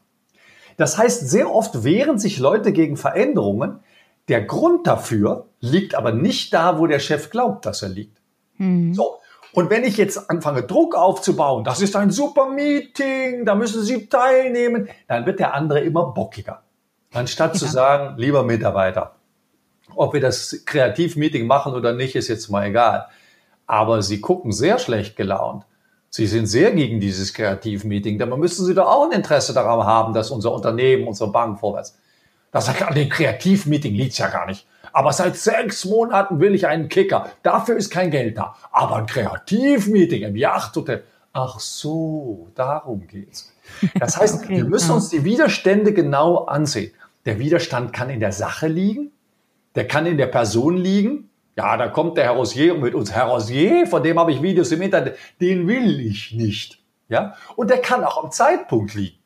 Das 0.77 0.99
heißt, 0.99 1.29
sehr 1.29 1.53
oft 1.53 1.83
wehren 1.83 2.19
sich 2.19 2.39
Leute 2.39 2.73
gegen 2.73 2.97
Veränderungen. 2.97 3.81
Der 4.29 4.43
Grund 4.43 4.87
dafür 4.87 5.47
liegt 5.61 5.95
aber 5.95 6.13
nicht 6.13 6.53
da, 6.53 6.79
wo 6.79 6.87
der 6.87 7.01
Chef 7.01 7.31
glaubt, 7.31 7.67
dass 7.67 7.83
er 7.83 7.89
liegt. 7.89 8.19
Mhm. 8.59 8.95
So. 8.95 9.19
Und 9.53 9.71
wenn 9.71 9.85
ich 9.85 9.97
jetzt 9.97 10.31
anfange, 10.31 10.63
Druck 10.63 10.95
aufzubauen, 10.95 11.65
das 11.65 11.81
ist 11.81 11.97
ein 11.97 12.11
super 12.11 12.49
Meeting, 12.51 13.45
da 13.45 13.55
müssen 13.55 13.83
Sie 13.83 14.07
teilnehmen, 14.07 14.89
dann 15.07 15.27
wird 15.27 15.39
der 15.39 15.55
andere 15.55 15.81
immer 15.81 16.13
bockiger. 16.13 16.63
Anstatt 17.13 17.55
ja. 17.55 17.59
zu 17.59 17.67
sagen, 17.67 18.19
lieber 18.19 18.43
Mitarbeiter, 18.43 19.17
ob 19.95 20.13
wir 20.13 20.21
das 20.21 20.63
Kreativmeeting 20.67 21.47
machen 21.47 21.75
oder 21.75 21.93
nicht, 21.93 22.15
ist 22.15 22.29
jetzt 22.29 22.51
mal 22.51 22.67
egal. 22.67 23.07
Aber 23.67 24.03
Sie 24.03 24.21
gucken 24.21 24.53
sehr 24.53 24.79
schlecht 24.79 25.17
gelaunt. 25.17 25.65
Sie 26.11 26.27
sind 26.27 26.47
sehr 26.47 26.73
gegen 26.73 27.01
dieses 27.01 27.35
Kreativmeeting. 27.35 28.19
Dabei 28.19 28.37
müssen 28.37 28.65
Sie 28.65 28.75
doch 28.75 28.87
auch 28.87 29.07
ein 29.07 29.13
Interesse 29.13 29.53
daran 29.53 29.85
haben, 29.85 30.15
dass 30.15 30.31
unser 30.31 30.53
Unternehmen, 30.53 31.07
unsere 31.07 31.31
Bank 31.31 31.59
vorwärts. 31.59 31.99
Das 32.51 32.67
sagt, 32.67 32.83
an 32.83 32.95
dem 32.95 33.09
Kreativmeeting 33.09 33.95
liegt 33.95 34.17
ja 34.19 34.29
gar 34.29 34.47
nicht. 34.47 34.67
Aber 34.93 35.13
seit 35.13 35.37
sechs 35.37 35.85
Monaten 35.85 36.41
will 36.41 36.55
ich 36.55 36.67
einen 36.67 36.89
Kicker. 36.89 37.31
Dafür 37.43 37.77
ist 37.77 37.91
kein 37.91 38.11
Geld 38.11 38.39
da. 38.39 38.57
Aber 38.73 38.97
ein 38.97 39.07
Kreativmeeting 39.07 40.23
im 40.23 40.37
Yachthotel. 40.37 41.05
Ach 41.33 41.61
so, 41.61 42.49
darum 42.55 43.07
geht's. 43.07 43.53
Das 43.99 44.17
heißt, 44.17 44.43
okay, 44.45 44.57
wir 44.57 44.65
müssen 44.65 44.91
ja. 44.91 44.95
uns 44.97 45.11
die 45.11 45.25
Widerstände 45.25 45.93
genau 45.93 46.45
ansehen. 46.47 46.93
Der 47.27 47.39
Widerstand 47.39 47.93
kann 47.93 48.11
in 48.11 48.21
der 48.21 48.33
Sache 48.33 48.69
liegen, 48.69 49.13
der 49.75 49.87
kann 49.87 50.07
in 50.07 50.17
der 50.17 50.27
Person 50.27 50.77
liegen. 50.77 51.31
Ja, 51.57 51.77
da 51.77 51.89
kommt 51.89 52.17
der 52.17 52.25
Herr 52.25 52.33
Rosier 52.33 52.75
mit 52.75 52.95
uns. 52.95 53.13
Herr 53.13 53.27
Rosier, 53.27 53.87
von 53.87 54.03
dem 54.03 54.19
habe 54.19 54.33
ich 54.33 54.43
Videos 54.43 54.73
im 54.73 54.81
Internet, 54.81 55.17
den 55.41 55.67
will 55.67 56.01
ich 56.01 56.33
nicht. 56.33 56.83
Ja, 57.09 57.35
und 57.57 57.71
der 57.71 57.79
kann 57.79 58.05
auch 58.05 58.23
am 58.23 58.31
Zeitpunkt 58.31 58.95
liegen. 58.95 59.18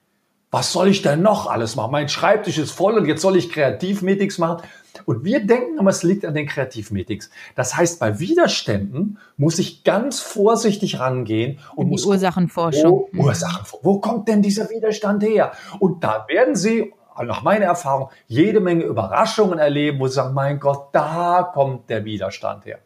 Was 0.52 0.70
soll 0.70 0.88
ich 0.88 1.00
denn 1.00 1.22
noch 1.22 1.46
alles 1.46 1.76
machen? 1.76 1.92
Mein 1.92 2.10
Schreibtisch 2.10 2.58
ist 2.58 2.72
voll 2.72 2.98
und 2.98 3.06
jetzt 3.06 3.22
soll 3.22 3.38
ich 3.38 3.50
Kreativmeetings 3.50 4.36
machen. 4.36 4.62
Und 5.06 5.24
wir 5.24 5.46
denken 5.46 5.78
aber, 5.78 5.88
es 5.88 6.02
liegt 6.02 6.26
an 6.26 6.34
den 6.34 6.46
Kreativmeetings. 6.46 7.30
Das 7.54 7.74
heißt, 7.74 7.98
bei 7.98 8.20
Widerständen 8.20 9.18
muss 9.38 9.58
ich 9.58 9.82
ganz 9.82 10.20
vorsichtig 10.20 11.00
rangehen 11.00 11.58
und 11.74 11.86
die 11.86 11.92
muss 11.92 12.04
Ursachenforschung. 12.04 13.08
Wo, 13.12 13.22
Ursachen, 13.22 13.64
wo 13.80 13.98
kommt 13.98 14.28
denn 14.28 14.42
dieser 14.42 14.68
Widerstand 14.68 15.22
her? 15.22 15.52
Und 15.78 16.04
da 16.04 16.26
werden 16.28 16.54
Sie 16.54 16.92
nach 17.16 17.42
meiner 17.42 17.64
Erfahrung 17.64 18.10
jede 18.26 18.60
Menge 18.60 18.84
Überraschungen 18.84 19.58
erleben, 19.58 20.00
wo 20.00 20.06
Sie 20.06 20.14
sagen, 20.14 20.34
mein 20.34 20.60
Gott, 20.60 20.88
da 20.92 21.50
kommt 21.54 21.88
der 21.88 22.04
Widerstand 22.04 22.66
her. 22.66 22.80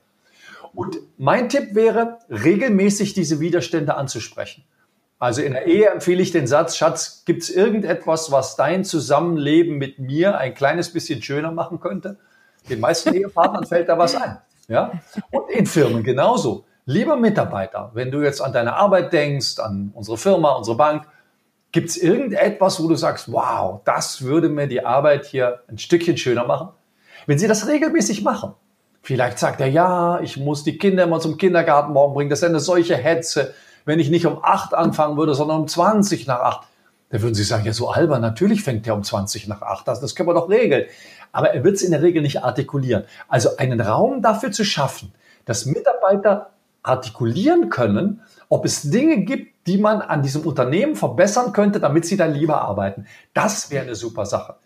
Und 0.73 0.99
mein 1.18 1.49
Tipp 1.49 1.75
wäre, 1.75 2.20
regelmäßig 2.30 3.12
diese 3.12 3.40
Widerstände 3.40 3.96
anzusprechen. 3.96 4.62
Also 5.18 5.40
in 5.40 5.52
der 5.52 5.66
Ehe 5.66 5.88
empfehle 5.88 6.23
ich 6.23 6.30
den 6.30 6.46
Satz, 6.46 6.76
Schatz, 6.76 7.23
gibt 7.25 7.42
es 7.42 7.50
irgendetwas, 7.50 8.30
was 8.30 8.56
dein 8.56 8.85
Zusammenleben 8.85 9.78
mit 9.78 9.99
mir 9.99 10.38
ein 10.38 10.52
kleines 10.52 10.92
bisschen 10.92 11.23
schöner 11.23 11.52
machen 11.52 11.80
könnte? 11.80 12.18
Den 12.68 12.80
meisten 12.80 13.14
Ehepartnern 13.14 13.64
fällt 13.66 13.88
da 13.88 13.96
was 13.99 14.14
ein. 14.14 14.38
Ja? 14.68 14.92
Und 15.30 15.50
in 15.50 15.66
Firmen 15.66 16.02
genauso. 16.02 16.66
Lieber 16.85 17.16
Mitarbeiter, 17.16 17.90
wenn 17.94 18.11
du 18.11 18.23
jetzt 18.23 18.40
an 18.40 18.52
deine 18.52 18.75
Arbeit 18.75 19.12
denkst, 19.12 19.58
an 19.58 19.90
unsere 19.94 20.18
Firma, 20.18 20.52
unsere 20.52 20.76
Bank, 20.76 21.06
gibt 21.73 21.88
es 21.88 21.96
irgendetwas, 21.96 22.82
wo 22.82 22.87
du 22.87 22.94
sagst, 22.94 23.32
wow, 23.32 23.80
das 23.85 24.23
würde 24.23 24.49
mir 24.49 24.68
die 24.68 24.85
Arbeit 24.85 25.26
hier 25.26 25.62
ein 25.68 25.78
Stückchen 25.78 26.16
schöner 26.16 26.46
machen? 26.46 26.68
Wenn 27.26 27.38
sie 27.38 27.49
das 27.49 27.66
regelmäßig 27.66 28.23
machen, 28.23 28.54
vielleicht 29.02 29.38
sagt 29.38 29.61
er, 29.61 29.66
ja, 29.66 30.20
ich 30.20 30.37
muss 30.37 30.62
die 30.62 30.78
Kinder 30.78 31.04
immer 31.04 31.20
zum 31.20 31.38
Kindergarten 31.38 31.92
morgen 31.92 32.14
bringen, 32.14 32.30
das 32.30 32.40
ist 32.40 32.49
eine 32.49 32.61
solche 32.61 32.96
Hetze, 32.96 33.54
wenn 33.86 33.98
ich 33.98 34.10
nicht 34.10 34.26
um 34.26 34.40
acht 34.42 34.74
anfangen 34.74 35.16
würde, 35.16 35.34
sondern 35.34 35.62
um 35.62 35.68
20 35.68 36.26
nach 36.26 36.40
acht. 36.40 36.66
Da 37.08 37.22
würden 37.22 37.34
Sie 37.34 37.44
sagen, 37.44 37.64
ja, 37.64 37.72
so 37.72 37.88
albern, 37.88 38.20
natürlich 38.20 38.62
fängt 38.62 38.86
er 38.86 38.94
um 38.94 39.02
20 39.02 39.46
nach 39.46 39.62
acht. 39.62 39.88
Das, 39.88 40.00
das 40.00 40.14
können 40.14 40.28
wir 40.28 40.34
doch 40.34 40.50
regeln. 40.50 40.86
Aber 41.32 41.54
er 41.54 41.64
wird 41.64 41.76
es 41.76 41.82
in 41.82 41.92
der 41.92 42.02
Regel 42.02 42.20
nicht 42.20 42.42
artikulieren. 42.42 43.04
Also 43.28 43.56
einen 43.56 43.80
Raum 43.80 44.22
dafür 44.22 44.50
zu 44.50 44.64
schaffen, 44.64 45.12
dass 45.44 45.66
Mitarbeiter 45.66 46.50
artikulieren 46.82 47.68
können, 47.68 48.22
ob 48.48 48.64
es 48.64 48.82
Dinge 48.82 49.18
gibt, 49.18 49.66
die 49.66 49.78
man 49.78 50.00
an 50.02 50.22
diesem 50.22 50.42
Unternehmen 50.42 50.96
verbessern 50.96 51.52
könnte, 51.52 51.80
damit 51.80 52.06
sie 52.06 52.16
dann 52.16 52.32
lieber 52.32 52.60
arbeiten. 52.62 53.06
Das 53.34 53.70
wäre 53.70 53.84
eine 53.84 53.94
super 53.94 54.26
Sache. 54.26 54.56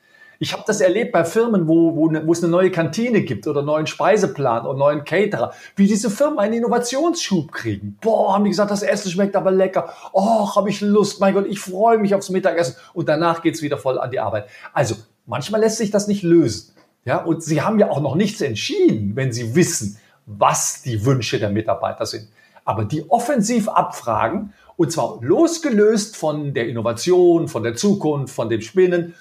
Ich 0.42 0.54
habe 0.54 0.62
das 0.66 0.80
erlebt 0.80 1.12
bei 1.12 1.22
Firmen, 1.26 1.68
wo, 1.68 1.94
wo, 1.94 2.08
ne, 2.10 2.26
wo 2.26 2.32
es 2.32 2.42
eine 2.42 2.50
neue 2.50 2.70
Kantine 2.70 3.20
gibt 3.20 3.46
oder 3.46 3.58
einen 3.58 3.66
neuen 3.66 3.86
Speiseplan 3.86 4.62
oder 4.62 4.70
einen 4.70 4.78
neuen 4.78 5.04
Caterer, 5.04 5.52
wie 5.76 5.86
diese 5.86 6.08
Firmen 6.08 6.38
einen 6.38 6.54
Innovationsschub 6.54 7.52
kriegen. 7.52 7.98
Boah, 8.00 8.32
haben 8.32 8.44
die 8.44 8.50
gesagt, 8.50 8.70
das 8.70 8.82
Essen 8.82 9.10
schmeckt 9.10 9.36
aber 9.36 9.50
lecker. 9.50 9.92
Oh, 10.14 10.56
habe 10.56 10.70
ich 10.70 10.80
Lust. 10.80 11.20
Mein 11.20 11.34
Gott, 11.34 11.44
ich 11.46 11.60
freue 11.60 11.98
mich 11.98 12.14
aufs 12.14 12.30
Mittagessen. 12.30 12.76
Und 12.94 13.10
danach 13.10 13.42
geht's 13.42 13.60
wieder 13.60 13.76
voll 13.76 13.98
an 13.98 14.10
die 14.10 14.18
Arbeit. 14.18 14.46
Also, 14.72 14.94
manchmal 15.26 15.60
lässt 15.60 15.76
sich 15.76 15.90
das 15.90 16.08
nicht 16.08 16.22
lösen. 16.22 16.72
Ja, 17.04 17.18
und 17.18 17.42
sie 17.42 17.60
haben 17.60 17.78
ja 17.78 17.90
auch 17.90 18.00
noch 18.00 18.14
nichts 18.14 18.40
entschieden, 18.40 19.16
wenn 19.16 19.32
sie 19.32 19.54
wissen, 19.54 19.98
was 20.24 20.80
die 20.80 21.04
Wünsche 21.04 21.38
der 21.38 21.50
Mitarbeiter 21.50 22.06
sind. 22.06 22.28
Aber 22.64 22.86
die 22.86 23.04
offensiv 23.10 23.68
abfragen, 23.68 24.54
und 24.78 24.90
zwar 24.90 25.18
losgelöst 25.20 26.16
von 26.16 26.54
der 26.54 26.66
Innovation, 26.66 27.48
von 27.48 27.62
der 27.62 27.74
Zukunft, 27.74 28.34
von 28.34 28.48
dem 28.48 28.62
Spinnen, 28.62 29.14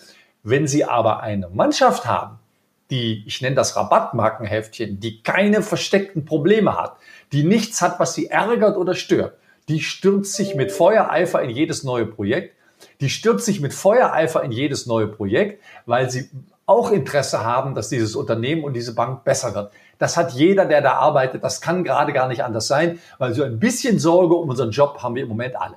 wenn 0.43 0.67
Sie 0.67 0.86
aber 0.86 1.21
eine 1.21 1.49
Mannschaft 1.49 2.06
haben, 2.06 2.39
die, 2.89 3.23
ich 3.28 3.41
nenne 3.41 3.56
das 3.56 3.75
Rabattmarkenheftchen, 3.75 4.99
die 4.99 5.21
keine 5.21 5.62
versteckten 5.62 6.25
Probleme 6.25 6.75
hat, 6.75 6.97
die 7.32 7.43
nichts 7.43 7.82
hat, 7.82 7.99
was 7.99 8.13
sie 8.13 8.28
ärgert 8.28 8.78
oder 8.78 8.95
stört, 8.95 9.38
die 9.67 9.82
stürzt 9.82 10.34
sich 10.34 10.56
mit 10.56 10.71
Feuereifer 10.71 11.41
in 11.41 11.52
jedes 11.52 11.84
neue 11.84 12.06
Projekt, 12.06 12.56
die 13.02 13.10
stürzt 13.10 13.45
sich 13.45 13.62
mit 13.62 13.73
Feuereifer 13.73 14.43
in 14.43 14.52
jedes 14.52 14.86
neue 14.86 15.08
Projekt, 15.08 15.62
weil 15.86 16.10
sie 16.10 16.30
auch 16.65 16.91
Interesse 16.91 17.43
haben, 17.43 17.75
dass 17.75 17.89
dieses 17.89 18.15
Unternehmen 18.15 18.63
und 18.63 18.73
diese 18.73 18.95
Bank 18.95 19.23
besser 19.23 19.54
wird. 19.54 19.71
Das 19.97 20.17
hat 20.17 20.34
jeder, 20.34 20.65
der 20.65 20.82
da 20.82 20.93
arbeitet. 20.93 21.43
Das 21.43 21.62
kann 21.62 21.84
gerade 21.84 22.13
gar 22.13 22.28
nicht 22.28 22.43
anders 22.43 22.67
sein, 22.67 22.99
weil 23.17 23.34
so 23.34 23.43
ein 23.43 23.60
bisschen 23.60 23.99
Sorge 23.99 24.36
um 24.36 24.49
unseren 24.49 24.71
Job 24.71 25.02
haben 25.02 25.15
wir 25.15 25.23
im 25.23 25.30
Moment 25.30 25.60
alle. 25.60 25.75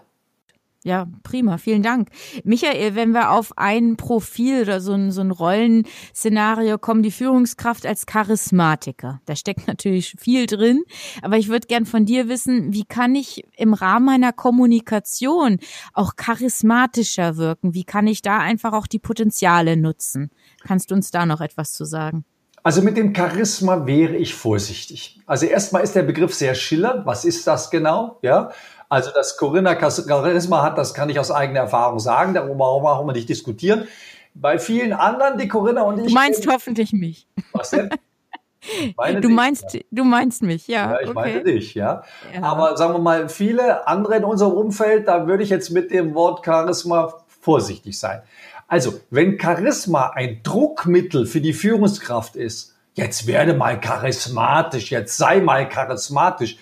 Ja, 0.85 1.07
prima, 1.23 1.59
vielen 1.59 1.83
Dank. 1.83 2.09
Michael, 2.42 2.97
wenn 2.97 3.12
wir 3.12 3.31
auf 3.31 3.57
ein 3.57 3.97
Profil 3.97 4.62
oder 4.62 4.81
so 4.81 4.92
ein, 4.95 5.12
so 5.12 5.21
ein 5.21 5.31
Rollenszenario 5.31 6.77
kommen, 6.77 7.05
die 7.05 7.12
Führungskraft 7.12 7.87
als 7.87 8.05
Charismatiker. 8.05 9.21
Da 9.27 9.37
steckt 9.37 9.68
natürlich 9.68 10.16
viel 10.18 10.47
drin, 10.47 10.83
aber 11.23 11.38
ich 11.38 11.49
würde 11.49 11.68
gern 11.68 11.87
von 11.87 12.05
dir 12.05 12.29
wissen, 12.29 12.73
wie 12.73 12.85
kann 12.85 13.14
ich 13.14 13.45
im 13.57 13.75
Rahmen 13.75 14.07
meiner 14.07 14.33
Kommunikation 14.33 15.59
auch 15.92 16.16
charismatischer 16.16 17.37
wirken? 17.37 17.75
Wie 17.75 17.85
kann 17.85 18.09
ich 18.09 18.21
da 18.21 18.38
einfach 18.38 18.73
auch 18.73 18.88
die 18.88 18.99
Potenziale 18.99 19.77
nutzen? 19.77 20.31
Kannst 20.64 20.90
du 20.90 20.97
uns 20.97 21.12
da 21.12 21.27
noch 21.27 21.40
etwas 21.40 21.75
zu 21.75 21.85
sagen? 21.85 22.25
Also 22.64 22.81
mit 22.81 22.97
dem 22.97 23.14
Charisma 23.14 23.87
wäre 23.87 24.16
ich 24.16 24.35
vorsichtig. 24.35 25.21
Also 25.27 25.47
erstmal 25.47 25.83
ist 25.83 25.97
der 25.97 26.05
Begriff 26.05 26.33
sehr 26.33 26.55
schiller. 26.55 27.03
Was 27.05 27.25
ist 27.25 27.47
das 27.47 27.71
genau? 27.71 28.18
Ja, 28.23 28.53
also, 28.92 29.11
dass 29.11 29.38
Corinna 29.38 29.74
Charisma 29.81 30.62
hat, 30.62 30.76
das 30.76 30.92
kann 30.92 31.09
ich 31.09 31.18
aus 31.18 31.31
eigener 31.31 31.61
Erfahrung 31.61 31.98
sagen. 31.98 32.35
Darüber 32.35 32.78
brauchen 32.78 33.07
wir 33.07 33.14
nicht 33.14 33.26
diskutieren. 33.26 33.88
Bei 34.35 34.59
vielen 34.59 34.92
anderen, 34.92 35.38
die 35.38 35.48
Corinna 35.48 35.81
und 35.81 36.00
ich. 36.00 36.09
Du 36.09 36.12
meinst 36.12 36.46
hoffentlich 36.46 36.92
mich. 36.92 37.26
Was 37.55 37.70
denn? 37.70 37.88
du 38.98 39.20
dich, 39.22 39.31
meinst, 39.31 39.72
ja. 39.72 39.81
du 39.90 40.05
meinst 40.05 40.42
mich, 40.42 40.68
ja. 40.68 40.92
Ja, 40.92 41.00
ich 41.00 41.09
okay. 41.09 41.14
meine 41.14 41.42
dich, 41.42 41.72
ja. 41.72 42.02
ja. 42.35 42.42
Aber 42.42 42.76
sagen 42.76 42.92
wir 42.92 42.98
mal, 42.98 43.31
viele 43.31 43.88
andere 43.88 44.16
in 44.16 44.24
unserem 44.24 44.52
Umfeld, 44.52 45.09
da 45.09 45.26
würde 45.26 45.42
ich 45.42 45.48
jetzt 45.48 45.70
mit 45.70 45.90
dem 45.90 46.14
Wort 46.14 46.44
Charisma 46.44 47.14
vorsichtig 47.40 47.98
sein. 47.98 48.20
Also, 48.68 49.00
wenn 49.09 49.40
Charisma 49.40 50.11
ein 50.11 50.42
Druckmittel 50.42 51.24
für 51.24 51.40
die 51.40 51.55
Führungskraft 51.55 52.37
ist, 52.37 52.76
jetzt 52.92 53.26
werde 53.26 53.55
mal 53.55 53.81
charismatisch, 53.81 54.90
jetzt 54.90 55.16
sei 55.16 55.40
mal 55.40 55.66
charismatisch, 55.66 56.59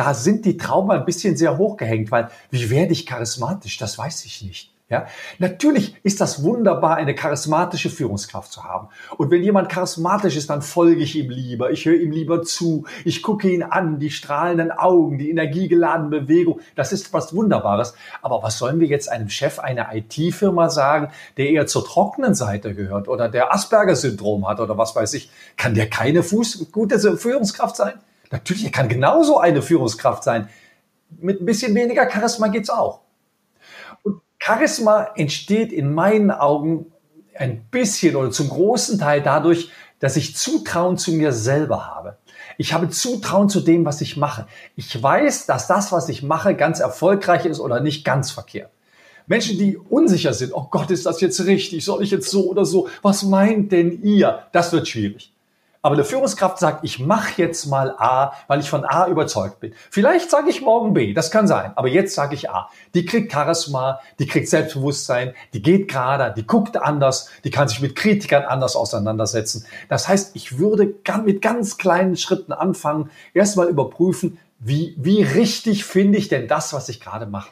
da 0.00 0.14
sind 0.14 0.46
die 0.46 0.56
Trauben 0.56 0.90
ein 0.92 1.04
bisschen 1.04 1.36
sehr 1.36 1.58
hochgehängt, 1.58 2.10
weil 2.10 2.30
wie 2.50 2.70
werde 2.70 2.92
ich 2.94 3.04
charismatisch? 3.04 3.76
Das 3.76 3.98
weiß 3.98 4.24
ich 4.24 4.40
nicht. 4.40 4.72
Ja, 4.88 5.06
natürlich 5.38 5.94
ist 6.02 6.22
das 6.22 6.42
wunderbar, 6.42 6.96
eine 6.96 7.14
charismatische 7.14 7.90
Führungskraft 7.90 8.50
zu 8.50 8.64
haben. 8.64 8.88
Und 9.18 9.30
wenn 9.30 9.42
jemand 9.42 9.68
charismatisch 9.68 10.36
ist, 10.36 10.48
dann 10.48 10.62
folge 10.62 11.02
ich 11.02 11.16
ihm 11.16 11.28
lieber. 11.28 11.70
Ich 11.70 11.84
höre 11.84 12.00
ihm 12.00 12.12
lieber 12.12 12.42
zu. 12.42 12.86
Ich 13.04 13.22
gucke 13.22 13.50
ihn 13.50 13.62
an, 13.62 13.98
die 13.98 14.10
strahlenden 14.10 14.72
Augen, 14.72 15.18
die 15.18 15.28
energiegeladene 15.28 16.22
Bewegung. 16.22 16.60
Das 16.76 16.92
ist 16.92 17.12
was 17.12 17.34
Wunderbares. 17.34 17.92
Aber 18.22 18.42
was 18.42 18.56
sollen 18.56 18.80
wir 18.80 18.88
jetzt 18.88 19.10
einem 19.10 19.28
Chef 19.28 19.58
einer 19.58 19.94
IT-Firma 19.94 20.70
sagen, 20.70 21.10
der 21.36 21.50
eher 21.50 21.66
zur 21.66 21.84
trockenen 21.84 22.34
Seite 22.34 22.74
gehört 22.74 23.06
oder 23.06 23.28
der 23.28 23.52
Asperger-Syndrom 23.52 24.48
hat 24.48 24.60
oder 24.60 24.78
was 24.78 24.96
weiß 24.96 25.12
ich? 25.12 25.30
Kann 25.58 25.74
der 25.74 25.90
keine 25.90 26.22
Fuß 26.22 26.70
gute 26.72 26.98
Führungskraft 27.18 27.76
sein? 27.76 28.00
Natürlich, 28.30 28.64
er 28.64 28.70
kann 28.70 28.88
genauso 28.88 29.38
eine 29.38 29.62
Führungskraft 29.62 30.22
sein. 30.22 30.48
Mit 31.18 31.40
ein 31.40 31.46
bisschen 31.46 31.74
weniger 31.74 32.08
Charisma 32.10 32.48
geht's 32.48 32.70
auch. 32.70 33.00
Und 34.02 34.20
Charisma 34.38 35.08
entsteht 35.16 35.72
in 35.72 35.92
meinen 35.92 36.30
Augen 36.30 36.86
ein 37.34 37.64
bisschen 37.70 38.16
oder 38.16 38.30
zum 38.30 38.48
großen 38.48 38.98
Teil 38.98 39.22
dadurch, 39.22 39.70
dass 39.98 40.16
ich 40.16 40.36
Zutrauen 40.36 40.96
zu 40.96 41.12
mir 41.12 41.32
selber 41.32 41.86
habe. 41.86 42.16
Ich 42.56 42.72
habe 42.72 42.88
Zutrauen 42.88 43.48
zu 43.48 43.60
dem, 43.60 43.84
was 43.84 44.00
ich 44.00 44.16
mache. 44.16 44.46
Ich 44.76 45.02
weiß, 45.02 45.46
dass 45.46 45.66
das, 45.66 45.92
was 45.92 46.08
ich 46.08 46.22
mache, 46.22 46.54
ganz 46.54 46.80
erfolgreich 46.80 47.46
ist 47.46 47.60
oder 47.60 47.80
nicht 47.80 48.04
ganz 48.04 48.30
verkehrt. 48.30 48.70
Menschen, 49.26 49.58
die 49.58 49.76
unsicher 49.76 50.34
sind, 50.34 50.52
oh 50.52 50.66
Gott, 50.70 50.90
ist 50.90 51.06
das 51.06 51.20
jetzt 51.20 51.40
richtig? 51.46 51.84
Soll 51.84 52.02
ich 52.02 52.10
jetzt 52.10 52.30
so 52.30 52.48
oder 52.48 52.64
so? 52.64 52.88
Was 53.02 53.22
meint 53.22 53.72
denn 53.72 54.02
ihr? 54.02 54.42
Das 54.52 54.72
wird 54.72 54.88
schwierig. 54.88 55.32
Aber 55.82 55.94
eine 55.94 56.04
Führungskraft 56.04 56.58
sagt, 56.58 56.84
ich 56.84 56.98
mache 56.98 57.40
jetzt 57.40 57.64
mal 57.64 57.94
A, 57.96 58.32
weil 58.48 58.60
ich 58.60 58.68
von 58.68 58.84
A 58.84 59.06
überzeugt 59.06 59.60
bin. 59.60 59.72
Vielleicht 59.90 60.30
sage 60.30 60.50
ich 60.50 60.60
morgen 60.60 60.92
B, 60.92 61.14
das 61.14 61.30
kann 61.30 61.46
sein, 61.46 61.72
aber 61.74 61.88
jetzt 61.88 62.14
sage 62.14 62.34
ich 62.34 62.50
A. 62.50 62.68
Die 62.92 63.06
kriegt 63.06 63.32
Charisma, 63.32 64.00
die 64.18 64.26
kriegt 64.26 64.48
Selbstbewusstsein, 64.48 65.34
die 65.54 65.62
geht 65.62 65.88
gerade, 65.88 66.34
die 66.36 66.46
guckt 66.46 66.76
anders, 66.76 67.30
die 67.44 67.50
kann 67.50 67.68
sich 67.68 67.80
mit 67.80 67.96
Kritikern 67.96 68.44
anders 68.44 68.76
auseinandersetzen. 68.76 69.64
Das 69.88 70.06
heißt, 70.06 70.36
ich 70.36 70.58
würde 70.58 70.94
mit 71.24 71.40
ganz 71.40 71.78
kleinen 71.78 72.16
Schritten 72.16 72.52
anfangen, 72.52 73.10
erstmal 73.32 73.68
überprüfen, 73.68 74.38
wie, 74.58 74.94
wie 74.98 75.22
richtig 75.22 75.86
finde 75.86 76.18
ich 76.18 76.28
denn 76.28 76.46
das, 76.46 76.74
was 76.74 76.90
ich 76.90 77.00
gerade 77.00 77.24
mache. 77.24 77.50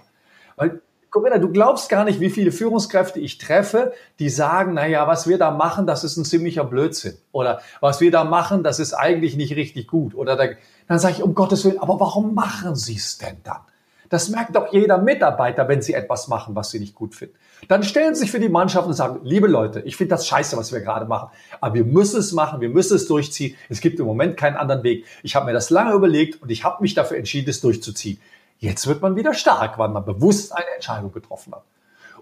Weil 0.57 0.83
Corinna, 1.11 1.39
du 1.39 1.51
glaubst 1.51 1.89
gar 1.89 2.05
nicht, 2.05 2.21
wie 2.21 2.29
viele 2.29 2.53
Führungskräfte 2.53 3.19
ich 3.19 3.39
treffe, 3.39 3.93
die 4.19 4.29
sagen, 4.29 4.75
na 4.75 4.87
ja, 4.87 5.07
was 5.07 5.27
wir 5.27 5.39
da 5.39 5.51
machen, 5.51 5.87
das 5.87 6.05
ist 6.05 6.17
ein 6.17 6.25
ziemlicher 6.25 6.65
Blödsinn. 6.65 7.17
Oder 7.33 7.61
was 7.81 8.01
wir 8.01 8.11
da 8.11 8.25
machen, 8.25 8.63
das 8.63 8.79
ist 8.79 8.93
eigentlich 8.93 9.37
nicht 9.37 9.57
richtig 9.57 9.87
gut. 9.87 10.15
Oder 10.15 10.37
da, 10.37 10.49
dann 10.87 10.99
sage 10.99 11.15
ich, 11.17 11.23
um 11.23 11.35
Gottes 11.35 11.65
Willen, 11.65 11.79
aber 11.79 11.99
warum 11.99 12.35
machen 12.35 12.77
Sie 12.77 12.97
es 12.97 13.17
denn 13.17 13.39
dann? 13.43 13.61
Das 14.09 14.31
merkt 14.31 14.57
doch 14.57 14.73
jeder 14.73 14.99
Mitarbeiter, 14.99 15.69
wenn 15.69 15.83
sie 15.83 15.93
etwas 15.93 16.29
machen, 16.29 16.57
was 16.57 16.71
sie 16.71 16.81
nicht 16.81 16.95
gut 16.95 17.15
finden. 17.15 17.35
Dann 17.69 17.83
stellen 17.83 18.15
sie 18.15 18.23
sich 18.23 18.31
für 18.31 18.41
die 18.41 18.49
Mannschaft 18.49 18.87
und 18.87 18.95
sagen, 18.95 19.21
liebe 19.23 19.49
Leute, 19.49 19.81
ich 19.81 19.97
finde 19.97 20.15
das 20.15 20.27
scheiße, 20.27 20.57
was 20.57 20.73
wir 20.73 20.81
gerade 20.81 21.07
machen. 21.07 21.29
Aber 21.61 21.75
wir 21.75 21.85
müssen 21.85 22.19
es 22.21 22.33
machen, 22.33 22.61
wir 22.61 22.71
müssen 22.71 22.97
es 22.97 23.07
durchziehen. 23.07 23.57
Es 23.69 23.81
gibt 23.81 24.01
im 24.01 24.07
Moment 24.07 24.37
keinen 24.37 24.57
anderen 24.57 24.83
Weg. 24.83 25.05
Ich 25.23 25.37
habe 25.37 25.47
mir 25.47 25.53
das 25.53 25.71
lange 25.71 25.93
überlegt 25.93 26.41
und 26.41 26.51
ich 26.51 26.65
habe 26.65 26.83
mich 26.83 26.95
dafür 26.95 27.19
entschieden, 27.19 27.51
es 27.51 27.61
durchzuziehen. 27.61 28.19
Jetzt 28.59 28.87
wird 28.87 29.03
man 29.03 29.15
wieder 29.15 29.35
stark, 29.35 29.79
weil 29.79 29.89
man 29.89 30.05
bewusst 30.05 30.55
eine 30.57 30.67
Entscheidung 30.75 31.13
getroffen 31.13 31.55
hat. 31.55 31.63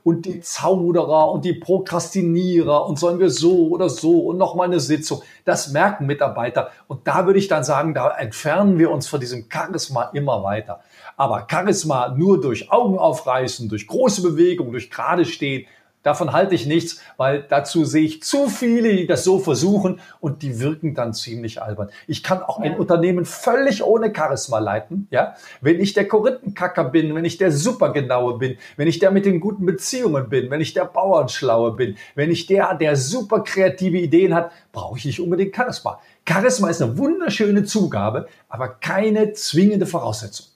Und 0.04 0.24
die 0.24 0.40
Zauderer 0.40 1.32
und 1.32 1.44
die 1.44 1.54
Prokrastinierer 1.54 2.86
und 2.86 2.98
sollen 2.98 3.18
wir 3.18 3.30
so 3.30 3.68
oder 3.68 3.88
so 3.88 4.20
und 4.26 4.36
nochmal 4.36 4.68
eine 4.68 4.78
Sitzung, 4.78 5.22
das 5.44 5.72
merken 5.72 6.06
Mitarbeiter. 6.06 6.70
Und 6.86 7.08
da 7.08 7.26
würde 7.26 7.40
ich 7.40 7.48
dann 7.48 7.64
sagen, 7.64 7.92
da 7.92 8.16
entfernen 8.16 8.78
wir 8.78 8.92
uns 8.92 9.08
von 9.08 9.18
diesem 9.18 9.46
Charisma 9.52 10.10
immer 10.12 10.44
weiter. 10.44 10.80
Aber 11.16 11.48
Charisma 11.50 12.14
nur 12.16 12.40
durch 12.40 12.70
Augen 12.70 12.98
aufreißen, 12.98 13.68
durch 13.68 13.88
große 13.88 14.22
Bewegung, 14.22 14.70
durch 14.70 14.90
gerade 14.90 15.24
stehen, 15.24 15.66
Davon 16.06 16.32
halte 16.32 16.54
ich 16.54 16.66
nichts, 16.66 17.00
weil 17.16 17.44
dazu 17.48 17.84
sehe 17.84 18.04
ich 18.04 18.22
zu 18.22 18.48
viele, 18.48 18.94
die 18.94 19.08
das 19.08 19.24
so 19.24 19.40
versuchen 19.40 19.98
und 20.20 20.42
die 20.42 20.60
wirken 20.60 20.94
dann 20.94 21.12
ziemlich 21.12 21.60
albern. 21.60 21.88
Ich 22.06 22.22
kann 22.22 22.44
auch 22.44 22.60
ein 22.60 22.76
Unternehmen 22.76 23.24
völlig 23.24 23.82
ohne 23.82 24.12
Charisma 24.14 24.60
leiten, 24.60 25.08
ja. 25.10 25.34
Wenn 25.60 25.80
ich 25.80 25.94
der 25.94 26.06
Korinthenkacker 26.06 26.84
bin, 26.84 27.12
wenn 27.16 27.24
ich 27.24 27.38
der 27.38 27.50
Supergenaue 27.50 28.38
bin, 28.38 28.56
wenn 28.76 28.86
ich 28.86 29.00
der 29.00 29.10
mit 29.10 29.26
den 29.26 29.40
guten 29.40 29.66
Beziehungen 29.66 30.28
bin, 30.28 30.48
wenn 30.48 30.60
ich 30.60 30.74
der 30.74 30.84
Bauernschlaue 30.84 31.72
bin, 31.72 31.96
wenn 32.14 32.30
ich 32.30 32.46
der, 32.46 32.74
der 32.74 32.94
super 32.94 33.40
kreative 33.40 33.98
Ideen 33.98 34.32
hat, 34.32 34.52
brauche 34.70 34.98
ich 34.98 35.06
nicht 35.06 35.18
unbedingt 35.18 35.56
Charisma. 35.56 35.98
Charisma 36.24 36.68
ist 36.68 36.82
eine 36.82 36.96
wunderschöne 36.96 37.64
Zugabe, 37.64 38.28
aber 38.48 38.68
keine 38.68 39.32
zwingende 39.32 39.86
Voraussetzung. 39.86 40.46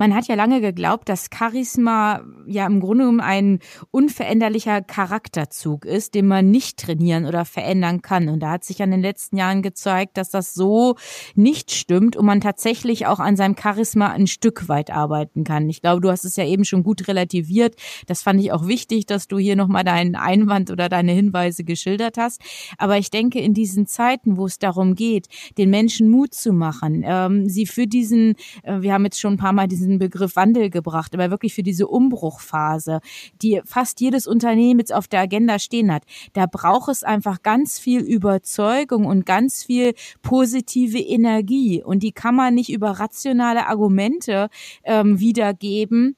Man 0.00 0.14
hat 0.14 0.28
ja 0.28 0.34
lange 0.34 0.62
geglaubt, 0.62 1.10
dass 1.10 1.28
Charisma 1.28 2.22
ja 2.46 2.64
im 2.64 2.80
Grunde 2.80 3.04
genommen 3.04 3.20
ein 3.20 3.58
unveränderlicher 3.90 4.80
Charakterzug 4.80 5.84
ist, 5.84 6.14
den 6.14 6.26
man 6.26 6.50
nicht 6.50 6.78
trainieren 6.78 7.26
oder 7.26 7.44
verändern 7.44 8.00
kann. 8.00 8.30
Und 8.30 8.40
da 8.40 8.52
hat 8.52 8.64
sich 8.64 8.82
an 8.82 8.92
den 8.92 9.02
letzten 9.02 9.36
Jahren 9.36 9.60
gezeigt, 9.60 10.16
dass 10.16 10.30
das 10.30 10.54
so 10.54 10.96
nicht 11.34 11.70
stimmt 11.70 12.16
und 12.16 12.24
man 12.24 12.40
tatsächlich 12.40 13.04
auch 13.04 13.20
an 13.20 13.36
seinem 13.36 13.56
Charisma 13.60 14.06
ein 14.08 14.26
Stück 14.26 14.70
weit 14.70 14.90
arbeiten 14.90 15.44
kann. 15.44 15.68
Ich 15.68 15.82
glaube, 15.82 16.00
du 16.00 16.10
hast 16.10 16.24
es 16.24 16.36
ja 16.36 16.46
eben 16.46 16.64
schon 16.64 16.82
gut 16.82 17.06
relativiert. 17.06 17.74
Das 18.06 18.22
fand 18.22 18.40
ich 18.40 18.52
auch 18.52 18.66
wichtig, 18.66 19.04
dass 19.04 19.28
du 19.28 19.36
hier 19.36 19.54
nochmal 19.54 19.84
deinen 19.84 20.16
Einwand 20.16 20.70
oder 20.70 20.88
deine 20.88 21.12
Hinweise 21.12 21.62
geschildert 21.62 22.16
hast. 22.16 22.40
Aber 22.78 22.96
ich 22.96 23.10
denke, 23.10 23.38
in 23.38 23.52
diesen 23.52 23.86
Zeiten, 23.86 24.38
wo 24.38 24.46
es 24.46 24.58
darum 24.58 24.94
geht, 24.94 25.26
den 25.58 25.68
Menschen 25.68 26.08
Mut 26.08 26.32
zu 26.32 26.54
machen, 26.54 27.04
ähm, 27.04 27.50
sie 27.50 27.66
für 27.66 27.86
diesen, 27.86 28.36
äh, 28.62 28.80
wir 28.80 28.94
haben 28.94 29.04
jetzt 29.04 29.20
schon 29.20 29.34
ein 29.34 29.36
paar 29.36 29.52
Mal 29.52 29.68
diesen 29.68 29.89
diesen 29.90 29.98
Begriff 29.98 30.36
Wandel 30.36 30.70
gebracht, 30.70 31.14
aber 31.14 31.30
wirklich 31.30 31.54
für 31.54 31.62
diese 31.62 31.88
Umbruchphase, 31.88 33.00
die 33.42 33.60
fast 33.64 34.00
jedes 34.00 34.26
Unternehmen 34.26 34.80
jetzt 34.80 34.92
auf 34.92 35.08
der 35.08 35.20
Agenda 35.20 35.58
stehen 35.58 35.92
hat. 35.92 36.04
Da 36.32 36.46
braucht 36.46 36.90
es 36.90 37.02
einfach 37.02 37.42
ganz 37.42 37.78
viel 37.78 38.00
Überzeugung 38.00 39.06
und 39.06 39.26
ganz 39.26 39.64
viel 39.64 39.94
positive 40.22 40.98
Energie. 40.98 41.82
Und 41.82 42.02
die 42.02 42.12
kann 42.12 42.34
man 42.34 42.54
nicht 42.54 42.70
über 42.70 42.92
rationale 42.92 43.66
Argumente 43.66 44.48
ähm, 44.84 45.18
wiedergeben 45.18 46.16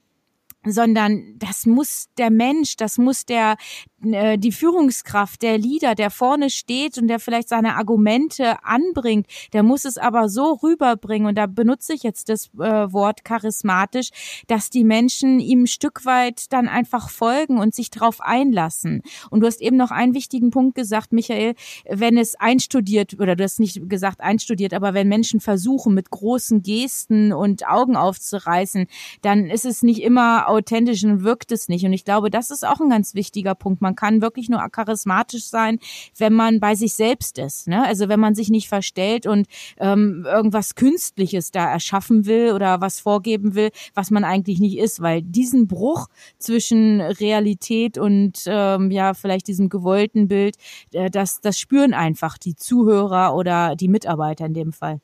sondern 0.65 1.35
das 1.39 1.65
muss 1.65 2.07
der 2.17 2.31
Mensch, 2.31 2.77
das 2.77 2.97
muss 2.97 3.25
der 3.25 3.57
äh, 4.03 4.37
die 4.37 4.51
Führungskraft, 4.51 5.41
der 5.41 5.57
Leader, 5.57 5.95
der 5.95 6.09
vorne 6.09 6.49
steht 6.49 6.97
und 6.97 7.07
der 7.07 7.19
vielleicht 7.19 7.49
seine 7.49 7.75
Argumente 7.75 8.63
anbringt, 8.63 9.27
der 9.53 9.63
muss 9.63 9.85
es 9.85 9.97
aber 9.97 10.29
so 10.29 10.59
rüberbringen 10.63 11.27
und 11.27 11.37
da 11.37 11.45
benutze 11.45 11.93
ich 11.93 12.03
jetzt 12.03 12.29
das 12.29 12.47
äh, 12.59 12.91
Wort 12.91 13.23
charismatisch, 13.23 14.09
dass 14.47 14.69
die 14.69 14.83
Menschen 14.83 15.39
ihm 15.39 15.63
ein 15.63 15.67
Stück 15.67 16.05
weit 16.05 16.51
dann 16.51 16.67
einfach 16.67 17.09
folgen 17.09 17.59
und 17.59 17.73
sich 17.73 17.89
darauf 17.89 18.21
einlassen. 18.21 19.01
Und 19.29 19.41
du 19.41 19.47
hast 19.47 19.61
eben 19.61 19.77
noch 19.77 19.91
einen 19.91 20.13
wichtigen 20.13 20.51
Punkt 20.51 20.75
gesagt, 20.75 21.13
Michael, 21.13 21.55
wenn 21.89 22.17
es 22.17 22.35
einstudiert 22.35 23.19
oder 23.19 23.35
du 23.35 23.43
hast 23.43 23.59
nicht 23.59 23.89
gesagt 23.89 24.21
einstudiert, 24.21 24.73
aber 24.73 24.93
wenn 24.93 25.07
Menschen 25.07 25.39
versuchen 25.39 25.93
mit 25.93 26.09
großen 26.09 26.61
Gesten 26.61 27.33
und 27.33 27.67
Augen 27.67 27.95
aufzureißen, 27.95 28.87
dann 29.21 29.45
ist 29.45 29.65
es 29.65 29.83
nicht 29.83 30.01
immer 30.01 30.49
authentisch 30.49 31.03
und 31.03 31.23
wirkt 31.23 31.51
es 31.51 31.69
nicht. 31.69 31.85
Und 31.85 31.93
ich 31.93 32.05
glaube, 32.05 32.29
das 32.29 32.51
ist 32.51 32.65
auch 32.65 32.79
ein 32.79 32.89
ganz 32.89 33.13
wichtiger 33.13 33.55
Punkt. 33.55 33.81
Man 33.81 33.92
kann 33.95 34.21
wirklich 34.21 34.49
nur 34.49 34.59
charismatisch 34.69 35.45
sein, 35.45 35.79
wenn 36.17 36.33
man 36.33 36.59
bei 36.59 36.75
sich 36.75 36.93
selbst 36.93 37.37
ist. 37.37 37.67
Ne? 37.67 37.85
Also 37.85 38.09
wenn 38.09 38.19
man 38.19 38.35
sich 38.35 38.49
nicht 38.49 38.67
verstellt 38.67 39.25
und 39.25 39.47
ähm, 39.77 40.25
irgendwas 40.25 40.75
Künstliches 40.75 41.51
da 41.51 41.71
erschaffen 41.71 42.25
will 42.25 42.53
oder 42.53 42.81
was 42.81 42.99
vorgeben 42.99 43.55
will, 43.55 43.71
was 43.93 44.11
man 44.11 44.23
eigentlich 44.23 44.59
nicht 44.59 44.77
ist. 44.77 45.01
Weil 45.01 45.21
diesen 45.21 45.67
Bruch 45.67 46.07
zwischen 46.37 47.01
Realität 47.01 47.97
und 47.97 48.43
ähm, 48.45 48.91
ja 48.91 49.13
vielleicht 49.13 49.47
diesem 49.47 49.69
gewollten 49.69 50.27
Bild, 50.27 50.55
äh, 50.91 51.09
das, 51.09 51.41
das 51.41 51.59
spüren 51.59 51.93
einfach 51.93 52.37
die 52.37 52.55
Zuhörer 52.55 53.35
oder 53.35 53.75
die 53.75 53.87
Mitarbeiter 53.87 54.45
in 54.45 54.53
dem 54.53 54.73
Fall. 54.73 54.99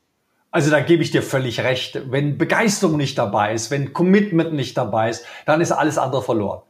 Also 0.51 0.71
da 0.71 0.79
gebe 0.79 1.03
ich 1.03 1.11
dir 1.11 1.21
völlig 1.21 1.59
recht. 1.61 2.01
Wenn 2.09 2.37
Begeisterung 2.37 2.97
nicht 2.97 3.17
dabei 3.17 3.53
ist, 3.53 3.69
wenn 3.69 3.93
Commitment 3.93 4.53
nicht 4.53 4.75
dabei 4.77 5.09
ist, 5.09 5.25
dann 5.45 5.61
ist 5.61 5.71
alles 5.71 5.97
andere 5.97 6.23
verloren. 6.23 6.61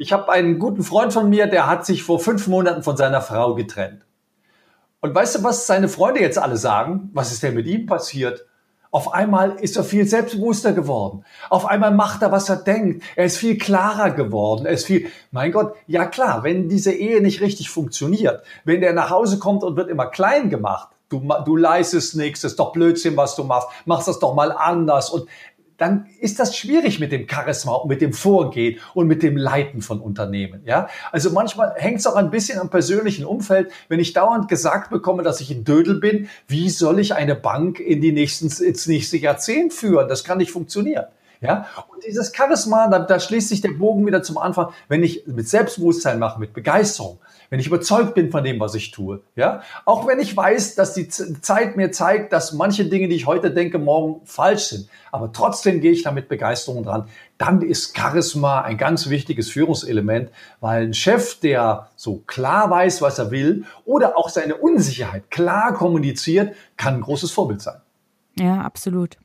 Ich 0.00 0.12
habe 0.12 0.30
einen 0.30 0.60
guten 0.60 0.84
Freund 0.84 1.12
von 1.12 1.28
mir, 1.28 1.48
der 1.48 1.66
hat 1.66 1.84
sich 1.84 2.04
vor 2.04 2.20
fünf 2.20 2.46
Monaten 2.46 2.84
von 2.84 2.96
seiner 2.96 3.20
Frau 3.20 3.56
getrennt. 3.56 4.06
Und 5.00 5.12
weißt 5.12 5.36
du, 5.36 5.44
was 5.44 5.66
seine 5.66 5.88
Freunde 5.88 6.20
jetzt 6.20 6.38
alle 6.38 6.56
sagen? 6.56 7.10
Was 7.14 7.32
ist 7.32 7.42
denn 7.42 7.54
mit 7.54 7.66
ihm 7.66 7.86
passiert? 7.86 8.46
Auf 8.92 9.12
einmal 9.12 9.56
ist 9.56 9.76
er 9.76 9.82
viel 9.82 10.06
selbstbewusster 10.06 10.72
geworden. 10.72 11.24
Auf 11.50 11.66
einmal 11.66 11.92
macht 11.92 12.22
er, 12.22 12.30
was 12.30 12.48
er 12.48 12.56
denkt. 12.56 13.02
Er 13.16 13.24
ist 13.24 13.38
viel 13.38 13.58
klarer 13.58 14.12
geworden. 14.12 14.66
Er 14.66 14.72
ist 14.72 14.86
viel, 14.86 15.10
mein 15.32 15.50
Gott, 15.50 15.74
ja 15.88 16.06
klar, 16.06 16.44
wenn 16.44 16.68
diese 16.68 16.92
Ehe 16.92 17.20
nicht 17.20 17.40
richtig 17.40 17.68
funktioniert, 17.68 18.44
wenn 18.64 18.80
der 18.80 18.92
nach 18.92 19.10
Hause 19.10 19.40
kommt 19.40 19.64
und 19.64 19.76
wird 19.76 19.90
immer 19.90 20.06
klein 20.06 20.48
gemacht, 20.48 20.90
du, 21.08 21.26
du 21.44 21.56
leistest 21.56 22.16
nichts, 22.16 22.44
ist 22.44 22.58
doch 22.58 22.72
Blödsinn, 22.72 23.16
was 23.16 23.34
du 23.34 23.44
machst, 23.44 23.68
machst 23.84 24.08
das 24.08 24.18
doch 24.20 24.34
mal 24.34 24.52
anders. 24.52 25.10
Und 25.10 25.28
dann 25.78 26.06
ist 26.20 26.38
das 26.40 26.56
schwierig 26.56 27.00
mit 27.00 27.12
dem 27.12 27.26
Charisma 27.28 27.74
und 27.74 27.88
mit 27.88 28.02
dem 28.02 28.12
Vorgehen 28.12 28.78
und 28.94 29.06
mit 29.06 29.22
dem 29.22 29.36
Leiten 29.36 29.80
von 29.80 30.00
Unternehmen. 30.00 30.60
Ja, 30.66 30.88
also 31.12 31.30
manchmal 31.30 31.74
hängt 31.76 32.00
es 32.00 32.06
auch 32.06 32.16
ein 32.16 32.30
bisschen 32.30 32.58
am 32.58 32.68
persönlichen 32.68 33.24
Umfeld. 33.24 33.70
Wenn 33.88 34.00
ich 34.00 34.12
dauernd 34.12 34.48
gesagt 34.48 34.90
bekomme, 34.90 35.22
dass 35.22 35.40
ich 35.40 35.50
ein 35.50 35.64
Dödel 35.64 36.00
bin, 36.00 36.28
wie 36.48 36.68
soll 36.68 36.98
ich 36.98 37.14
eine 37.14 37.36
Bank 37.36 37.80
in 37.80 38.02
die 38.02 38.12
nächsten, 38.12 38.48
ins 38.62 38.86
nächste 38.86 39.16
Jahrzehnt 39.16 39.72
führen? 39.72 40.08
Das 40.08 40.24
kann 40.24 40.38
nicht 40.38 40.50
funktionieren. 40.50 41.06
Ja, 41.40 41.66
und 41.88 42.04
dieses 42.04 42.32
Charisma, 42.34 42.88
da, 42.88 42.98
da 42.98 43.20
schließt 43.20 43.48
sich 43.48 43.60
der 43.60 43.70
Bogen 43.70 44.04
wieder 44.04 44.24
zum 44.24 44.38
Anfang, 44.38 44.72
wenn 44.88 45.04
ich 45.04 45.24
mit 45.28 45.48
Selbstbewusstsein 45.48 46.18
mache, 46.18 46.40
mit 46.40 46.52
Begeisterung, 46.52 47.20
wenn 47.50 47.60
ich 47.60 47.66
überzeugt 47.66 48.14
bin 48.14 48.30
von 48.30 48.44
dem, 48.44 48.60
was 48.60 48.74
ich 48.74 48.90
tue, 48.90 49.20
ja, 49.36 49.62
auch 49.84 50.06
wenn 50.06 50.20
ich 50.20 50.36
weiß, 50.36 50.74
dass 50.74 50.94
die 50.94 51.08
Zeit 51.08 51.76
mir 51.76 51.92
zeigt, 51.92 52.32
dass 52.32 52.52
manche 52.52 52.84
Dinge, 52.84 53.08
die 53.08 53.16
ich 53.16 53.26
heute 53.26 53.50
denke, 53.50 53.78
morgen 53.78 54.20
falsch 54.24 54.64
sind, 54.64 54.88
aber 55.12 55.32
trotzdem 55.32 55.80
gehe 55.80 55.92
ich 55.92 56.02
da 56.02 56.10
mit 56.10 56.28
Begeisterung 56.28 56.82
dran, 56.82 57.08
dann 57.38 57.62
ist 57.62 57.96
Charisma 57.96 58.62
ein 58.62 58.76
ganz 58.76 59.08
wichtiges 59.08 59.50
Führungselement, 59.50 60.30
weil 60.60 60.84
ein 60.84 60.94
Chef, 60.94 61.40
der 61.40 61.88
so 61.96 62.22
klar 62.26 62.70
weiß, 62.70 63.00
was 63.02 63.18
er 63.18 63.30
will 63.30 63.64
oder 63.84 64.16
auch 64.18 64.28
seine 64.28 64.56
Unsicherheit 64.56 65.30
klar 65.30 65.74
kommuniziert, 65.74 66.54
kann 66.76 66.94
ein 66.94 67.00
großes 67.00 67.30
Vorbild 67.30 67.62
sein. 67.62 67.80
Ja, 68.38 68.60
absolut. 68.60 69.16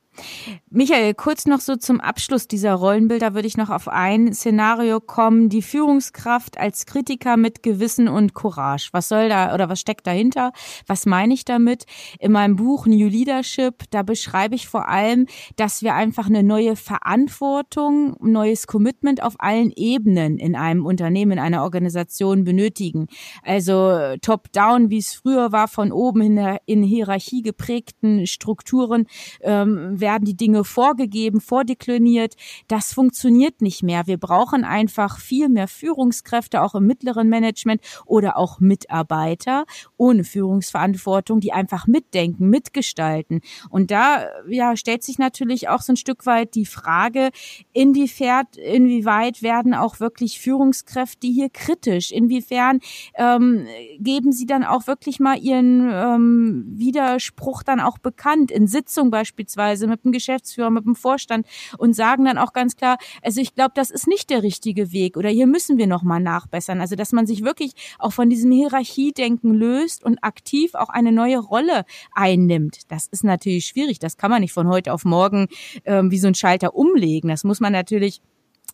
Michael, 0.69 1.13
kurz 1.13 1.45
noch 1.45 1.60
so 1.60 1.76
zum 1.76 1.99
Abschluss 1.99 2.47
dieser 2.47 2.73
Rollenbilder 2.73 3.34
würde 3.34 3.47
ich 3.47 3.58
noch 3.58 3.69
auf 3.69 3.88
ein 3.88 4.34
Szenario 4.34 4.99
kommen. 4.99 5.49
Die 5.49 5.62
Führungskraft 5.62 6.58
als 6.58 6.86
Kritiker 6.86 7.38
mit 7.38 7.63
Gewissen 7.63 8.08
und 8.08 8.34
Courage. 8.34 8.89
Was 8.91 9.10
soll 9.10 9.30
da 9.30 9.54
oder 9.54 9.69
was 9.69 9.80
steckt 9.80 10.08
dahinter? 10.08 10.52
Was 10.88 11.06
meine 11.06 11.34
ich 11.34 11.45
damit? 11.45 11.86
In 12.19 12.32
meinem 12.32 12.56
Buch 12.56 12.86
New 12.86 13.08
Leadership, 13.08 13.84
da 13.91 14.04
beschreibe 14.04 14.56
ich 14.56 14.67
vor 14.67 14.88
allem, 14.88 15.28
dass 15.56 15.82
wir 15.82 15.95
einfach 15.95 16.28
eine 16.28 16.43
neue 16.43 16.76
Verantwortung, 16.76 18.15
neues 18.19 18.67
Commitment 18.67 19.21
auf 19.21 19.36
allen 19.39 19.71
Ebenen 19.76 20.38
in 20.38 20.56
einem 20.56 20.86
Unternehmen, 20.86 21.34
in 21.34 21.39
einer 21.39 21.63
Organisation 21.63 22.43
benötigen. 22.43 23.08
Also 23.43 24.15
top-down, 24.21 24.89
wie 24.89 24.97
es 24.97 25.13
früher 25.13 25.52
war, 25.52 25.67
von 25.67 25.91
oben 25.91 26.21
in, 26.21 26.58
in 26.65 26.84
Hierarchie 26.84 27.41
geprägten 27.41 28.28
Strukturen 28.28 29.08
ähm, 29.41 29.99
werden 30.03 30.25
die 30.25 30.35
Dinge 30.35 30.65
vorgegeben, 30.65 31.39
vordekliniert. 31.39 32.35
Das 32.67 32.91
funktioniert 32.93 33.61
nicht 33.61 33.83
mehr. 33.83 34.05
Wir 34.05 34.17
brauchen 34.17 34.65
einfach 34.65 35.17
viel 35.17 35.47
mehr 35.47 35.69
Führungskräfte, 35.69 36.61
auch 36.61 36.75
im 36.75 36.85
mittleren 36.85 37.29
Management 37.29 37.81
oder 38.05 38.35
auch 38.35 38.59
Mitarbeiter 38.59 39.63
ohne 39.95 40.25
Führungsverantwortung, 40.25 41.39
die 41.39 41.53
einfach 41.53 41.87
mitdenken, 41.87 42.49
mitgestalten. 42.49 43.39
Und 43.69 43.91
da 43.91 44.25
ja, 44.49 44.75
stellt 44.75 45.03
sich 45.03 45.17
natürlich 45.19 45.69
auch 45.69 45.81
so 45.81 45.93
ein 45.93 45.97
Stück 45.97 46.25
weit 46.25 46.55
die 46.55 46.65
Frage, 46.65 47.29
inwiefern, 47.71 48.45
inwieweit 48.57 49.41
werden 49.41 49.73
auch 49.73 50.01
wirklich 50.01 50.39
Führungskräfte 50.41 51.27
hier 51.27 51.49
kritisch? 51.49 52.11
Inwiefern 52.11 52.81
ähm, 53.15 53.65
geben 53.99 54.33
sie 54.33 54.45
dann 54.45 54.65
auch 54.65 54.85
wirklich 54.87 55.21
mal 55.21 55.37
ihren 55.37 55.89
ähm, 55.89 56.65
Widerspruch 56.67 57.63
dann 57.63 57.79
auch 57.79 57.97
bekannt 57.99 58.51
in 58.51 58.67
Sitzungen 58.67 59.11
beispielsweise 59.11 59.87
mit 59.93 60.03
dem 60.03 60.12
Geschäftsführer, 60.12 60.69
mit 60.69 60.86
dem 60.86 60.95
Vorstand 60.95 61.47
und 61.77 61.95
sagen 61.95 62.25
dann 62.25 62.38
auch 62.38 62.53
ganz 62.53 62.75
klar, 62.75 62.97
also 63.21 63.41
ich 63.41 63.56
glaube, 63.56 63.71
das 63.75 63.91
ist 63.91 64.08
nicht 64.08 64.29
der 64.29 64.43
richtige 64.43 64.91
Weg 64.91 65.17
oder 65.17 65.29
hier 65.29 65.47
müssen 65.47 65.77
wir 65.77 65.88
nochmal 65.88 66.19
nachbessern. 66.19 66.82
Also 66.82 66.95
dass 66.95 67.12
man 67.12 67.27
sich 67.27 67.43
wirklich 67.43 67.73
auch 67.99 68.13
von 68.13 68.29
diesem 68.29 68.51
Hierarchiedenken 68.51 69.53
löst 69.53 70.03
und 70.03 70.23
aktiv 70.23 70.75
auch 70.75 70.89
eine 70.89 71.12
neue 71.12 71.39
Rolle 71.39 71.86
einnimmt. 72.13 72.91
Das 72.91 73.08
ist 73.08 73.23
natürlich 73.23 73.65
schwierig. 73.65 73.99
Das 73.99 74.17
kann 74.17 74.32
man 74.32 74.41
nicht 74.41 74.53
von 74.53 74.67
heute 74.67 74.93
auf 74.93 75.06
morgen 75.06 75.47
ähm, 75.86 76.12
wie 76.12 76.19
so 76.19 76.27
ein 76.27 76.36
Schalter 76.36 76.75
umlegen. 76.75 77.29
Das 77.29 77.43
muss 77.43 77.60
man 77.60 77.71
natürlich 77.73 78.21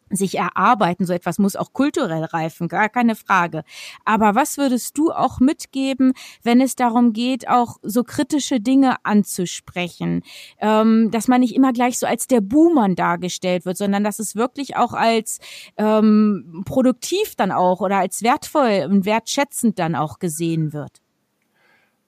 sich 0.09 0.37
erarbeiten. 0.37 1.05
So 1.05 1.13
etwas 1.13 1.39
muss 1.39 1.55
auch 1.55 1.73
kulturell 1.73 2.23
reifen, 2.23 2.67
gar 2.67 2.89
keine 2.89 3.15
Frage. 3.15 3.63
Aber 4.05 4.35
was 4.35 4.57
würdest 4.57 4.97
du 4.97 5.11
auch 5.11 5.39
mitgeben, 5.39 6.13
wenn 6.43 6.61
es 6.61 6.75
darum 6.75 7.13
geht, 7.13 7.47
auch 7.47 7.77
so 7.81 8.03
kritische 8.03 8.59
Dinge 8.59 8.97
anzusprechen? 9.03 10.23
Ähm, 10.59 11.11
dass 11.11 11.27
man 11.27 11.41
nicht 11.41 11.55
immer 11.55 11.73
gleich 11.73 11.99
so 11.99 12.07
als 12.07 12.27
der 12.27 12.41
Buhmann 12.41 12.95
dargestellt 12.95 13.65
wird, 13.65 13.77
sondern 13.77 14.03
dass 14.03 14.19
es 14.19 14.35
wirklich 14.35 14.75
auch 14.75 14.93
als 14.93 15.39
ähm, 15.77 16.63
produktiv 16.65 17.35
dann 17.35 17.51
auch 17.51 17.81
oder 17.81 17.97
als 17.97 18.23
wertvoll 18.23 18.87
und 18.89 19.05
wertschätzend 19.05 19.79
dann 19.79 19.95
auch 19.95 20.19
gesehen 20.19 20.73
wird. 20.73 21.01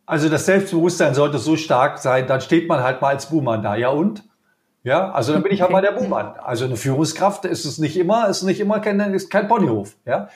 Also 0.06 0.28
das 0.28 0.46
Selbstbewusstsein 0.46 1.14
sollte 1.14 1.38
so 1.38 1.56
stark 1.56 1.98
sein, 1.98 2.28
dann 2.28 2.42
steht 2.42 2.68
man 2.68 2.84
halt 2.84 3.02
mal 3.02 3.10
als 3.10 3.30
Buhmann 3.30 3.64
da. 3.64 3.76
Ja 3.76 3.90
und? 3.90 4.24
Ja, 4.84 5.12
also 5.12 5.34
dann 5.34 5.44
bin 5.44 5.52
ich 5.52 5.62
halt 5.62 5.72
mal 5.72 5.82
der 5.82 5.92
Buhmann. 5.92 6.34
Also 6.44 6.66
eine 6.66 6.76
Führungskraft 6.76 7.46
ist 7.46 7.66
es 7.66 7.78
nicht 7.78 7.98
immer, 7.98 8.28
ist 8.30 8.42
nicht 8.42 8.60
immer 8.60 8.80
kein, 8.80 9.00
ist 9.14 9.30
kein 9.30 9.48
Ponyhof. 9.48 9.96
Ja. 10.06 10.30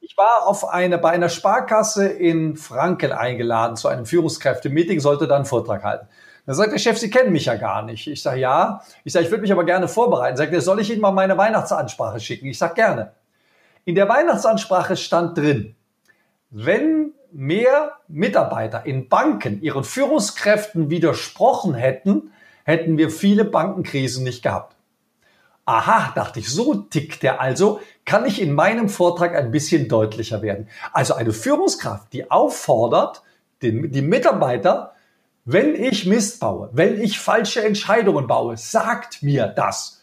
Ich 0.00 0.16
war 0.16 0.46
auf 0.46 0.68
eine, 0.68 0.96
bei 0.98 1.10
einer 1.10 1.28
Sparkasse 1.28 2.06
in 2.06 2.56
Franken 2.56 3.12
eingeladen 3.12 3.76
zu 3.76 3.88
einem 3.88 4.06
Führungskräfte-Meeting, 4.06 5.00
sollte 5.00 5.26
dann 5.26 5.38
einen 5.38 5.44
Vortrag 5.44 5.82
halten. 5.82 6.06
Dann 6.46 6.54
sagt 6.54 6.72
der 6.72 6.78
Chef, 6.78 6.98
Sie 6.98 7.10
kennen 7.10 7.32
mich 7.32 7.46
ja 7.46 7.56
gar 7.56 7.82
nicht. 7.82 8.06
Ich 8.06 8.22
sage, 8.22 8.40
ja. 8.40 8.82
Ich 9.04 9.12
sage, 9.12 9.24
ich 9.24 9.30
würde 9.30 9.42
mich 9.42 9.52
aber 9.52 9.64
gerne 9.64 9.88
vorbereiten. 9.88 10.36
Sagt 10.36 10.52
er, 10.52 10.60
soll 10.60 10.80
ich 10.80 10.90
Ihnen 10.90 11.00
mal 11.00 11.10
meine 11.10 11.36
Weihnachtsansprache 11.36 12.20
schicken? 12.20 12.46
Ich 12.46 12.58
sage, 12.58 12.74
gerne. 12.74 13.12
In 13.84 13.94
der 13.94 14.08
Weihnachtsansprache 14.08 14.96
stand 14.96 15.36
drin, 15.36 15.74
wenn 16.50 17.12
mehr 17.32 17.92
Mitarbeiter 18.08 18.86
in 18.86 19.08
Banken 19.08 19.62
ihren 19.62 19.84
Führungskräften 19.84 20.90
widersprochen 20.90 21.74
hätten, 21.74 22.32
hätten 22.70 22.98
wir 22.98 23.10
viele 23.10 23.44
Bankenkrisen 23.44 24.24
nicht 24.24 24.42
gehabt. 24.42 24.76
Aha, 25.66 26.12
dachte 26.14 26.40
ich, 26.40 26.48
so 26.48 26.74
tickt 26.74 27.22
der 27.22 27.40
also, 27.40 27.80
kann 28.04 28.26
ich 28.26 28.40
in 28.40 28.52
meinem 28.54 28.88
Vortrag 28.88 29.36
ein 29.36 29.50
bisschen 29.50 29.88
deutlicher 29.88 30.42
werden. 30.42 30.68
Also 30.92 31.14
eine 31.14 31.32
Führungskraft, 31.32 32.12
die 32.12 32.30
auffordert, 32.30 33.22
den, 33.62 33.92
die 33.92 34.02
Mitarbeiter, 34.02 34.94
wenn 35.44 35.74
ich 35.74 36.06
Mist 36.06 36.40
baue, 36.40 36.70
wenn 36.72 37.00
ich 37.00 37.18
falsche 37.18 37.62
Entscheidungen 37.62 38.26
baue, 38.26 38.56
sagt 38.56 39.22
mir 39.22 39.46
das. 39.46 40.00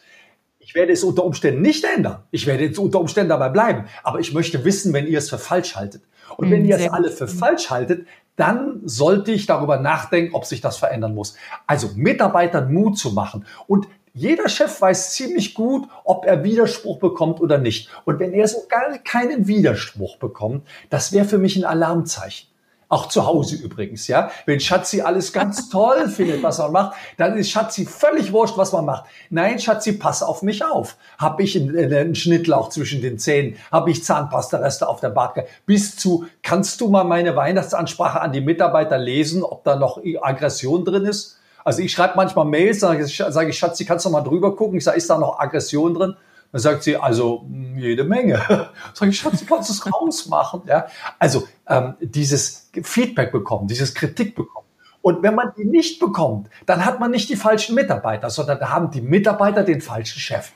Ich 0.60 0.75
werde 0.75 0.91
es 0.91 1.03
unter 1.03 1.23
Umständen 1.23 1.62
nicht 1.62 1.86
ändern. 1.86 2.23
Ich 2.32 2.45
werde 2.45 2.65
jetzt 2.65 2.77
unter 2.77 2.99
Umständen 2.99 3.30
dabei 3.30 3.49
bleiben. 3.49 3.86
Aber 4.03 4.19
ich 4.19 4.34
möchte 4.34 4.65
wissen, 4.65 4.93
wenn 4.93 5.08
ihr 5.08 5.17
es 5.17 5.30
für 5.30 5.38
falsch 5.38 5.75
haltet. 5.75 6.03
Und 6.36 6.51
wenn 6.51 6.62
hm, 6.62 6.69
ihr 6.69 6.77
es 6.77 6.89
alle 6.89 7.10
für 7.10 7.27
falsch 7.27 7.69
haltet, 7.69 8.06
dann 8.38 8.82
sollte 8.86 9.32
ich 9.34 9.47
darüber 9.47 9.78
nachdenken, 9.78 10.34
ob 10.34 10.45
sich 10.45 10.62
das 10.62 10.78
verändern 10.78 11.13
muss. 11.13 11.36
Also 11.65 11.89
Mitarbeitern 11.95 12.71
Mut 12.71 12.97
zu 12.97 13.12
machen. 13.12 13.45
Und 13.67 13.88
jeder 14.13 14.47
Chef 14.47 14.82
weiß 14.82 15.13
ziemlich 15.13 15.54
gut, 15.54 15.88
ob 16.04 16.26
er 16.26 16.43
Widerspruch 16.43 17.00
bekommt 17.00 17.41
oder 17.41 17.58
nicht. 17.58 17.89
Und 18.06 18.19
wenn 18.19 18.34
er 18.34 18.47
so 18.47 18.63
gar 18.69 18.97
keinen 19.00 19.47
Widerspruch 19.47 20.17
bekommt, 20.17 20.65
das 20.89 21.12
wäre 21.12 21.26
für 21.26 21.38
mich 21.38 21.56
ein 21.58 21.65
Alarmzeichen. 21.65 22.47
Auch 22.89 23.08
zu 23.10 23.26
Hause 23.26 23.58
übrigens, 23.58 24.08
ja. 24.08 24.32
Wenn 24.45 24.62
Schatzi 24.62 25.02
alles 25.02 25.34
ganz 25.34 25.69
toll 25.71 26.08
findet, 26.08 26.41
was 26.41 26.58
man 26.60 26.71
macht, 26.71 26.95
dann 27.17 27.38
ist 27.38 27.50
Schatzi 27.50 27.86
völlig 27.86 28.32
wurscht, 28.32 28.58
was 28.58 28.71
man 28.71 28.86
macht. 28.86 29.06
Nein, 29.30 29.60
Schatzi, 29.60 29.93
pass 29.93 30.23
auf 30.23 30.41
mich 30.41 30.63
auf. 30.63 30.95
Hab 31.17 31.41
ich 31.41 31.58
einen, 31.58 31.78
einen 31.78 32.15
Schnittlauch 32.15 32.69
zwischen 32.69 33.02
den 33.02 33.19
Zähnen? 33.19 33.58
Hab 33.71 33.89
ich 33.89 34.06
Zahnpasta-Reste 34.06 34.88
auf 34.88 35.02
der 35.02 35.10
Bartke? 35.10 35.47
Bis 35.65 35.97
zu, 35.97 36.28
kannst 36.43 36.80
du 36.80 36.88
mal 36.88 37.04
meine 37.04 37.36
Weihnachtsansprache 37.36 38.21
an 38.21 38.32
die 38.32 38.41
Mitarbeiter 38.41 38.97
lesen, 38.97 39.43
ob 39.43 39.65
da 39.65 39.76
noch 39.76 40.02
Aggression 40.21 40.86
drin 40.86 41.04
ist? 41.04 41.38
Also 41.65 41.82
ich 41.82 41.91
schreibe 41.91 42.13
manchmal 42.15 42.45
Mails, 42.45 42.80
sage 42.80 43.04
ich, 43.04 43.17
sag 43.17 43.50
ich, 43.50 43.58
Schatzi, 43.58 43.84
kannst 43.84 44.06
du 44.06 44.10
mal 44.10 44.21
drüber 44.21 44.56
gucken? 44.56 44.78
Ich 44.78 44.86
sage, 44.86 44.97
ist 44.97 45.10
da 45.10 45.17
noch 45.17 45.39
Aggression 45.39 45.93
drin? 45.93 46.15
Dann 46.51 46.62
sagt 46.62 46.83
sie, 46.83 46.95
also 46.95 47.49
jede 47.75 48.03
Menge. 48.03 48.39
Sag 48.93 49.10
ich, 49.10 49.19
Schatz, 49.19 49.39
du 49.39 49.45
kannst 49.45 49.69
es 49.69 49.91
rausmachen. 49.91 50.62
Ja? 50.65 50.88
Also 51.19 51.47
ähm, 51.67 51.95
dieses 51.99 52.69
Feedback 52.83 53.31
bekommen, 53.31 53.67
dieses 53.67 53.93
Kritik 53.93 54.36
bekommen. 54.36 54.67
Und 55.01 55.23
wenn 55.23 55.36
man 55.36 55.53
die 55.57 55.65
nicht 55.65 55.99
bekommt, 55.99 56.49
dann 56.65 56.83
hat 56.86 56.99
man 56.99 57.12
nicht 57.12 57.29
die 57.29 57.36
falschen 57.36 57.75
Mitarbeiter, 57.75 58.29
sondern 58.29 58.60
da 58.60 58.69
haben 58.69 58.91
die 58.91 59.01
Mitarbeiter 59.01 59.63
den 59.63 59.81
falschen 59.81 60.19
Chef. 60.19 60.51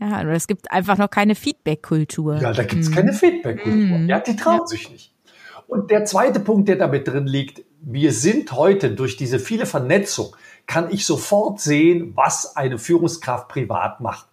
Ja, 0.00 0.18
aber 0.18 0.32
es 0.32 0.46
gibt 0.46 0.70
einfach 0.70 0.98
noch 0.98 1.10
keine 1.10 1.34
Feedback-Kultur. 1.34 2.36
Ja, 2.36 2.52
da 2.52 2.64
gibt 2.64 2.82
es 2.82 2.90
mm. 2.90 2.94
keine 2.94 3.12
Feedback-Kultur. 3.12 3.98
Mm. 3.98 4.08
Ja, 4.08 4.20
die 4.20 4.36
trauen 4.36 4.60
ja. 4.60 4.66
sich 4.66 4.90
nicht. 4.90 5.12
Und 5.66 5.90
der 5.90 6.04
zweite 6.04 6.40
Punkt, 6.40 6.68
der 6.68 6.76
damit 6.76 7.08
drin 7.08 7.26
liegt, 7.26 7.62
wir 7.80 8.12
sind 8.12 8.52
heute 8.52 8.90
durch 8.90 9.16
diese 9.16 9.38
viele 9.38 9.66
Vernetzung, 9.66 10.36
kann 10.66 10.90
ich 10.90 11.06
sofort 11.06 11.60
sehen, 11.60 12.12
was 12.14 12.56
eine 12.56 12.78
Führungskraft 12.78 13.48
privat 13.48 14.00
macht. 14.00 14.26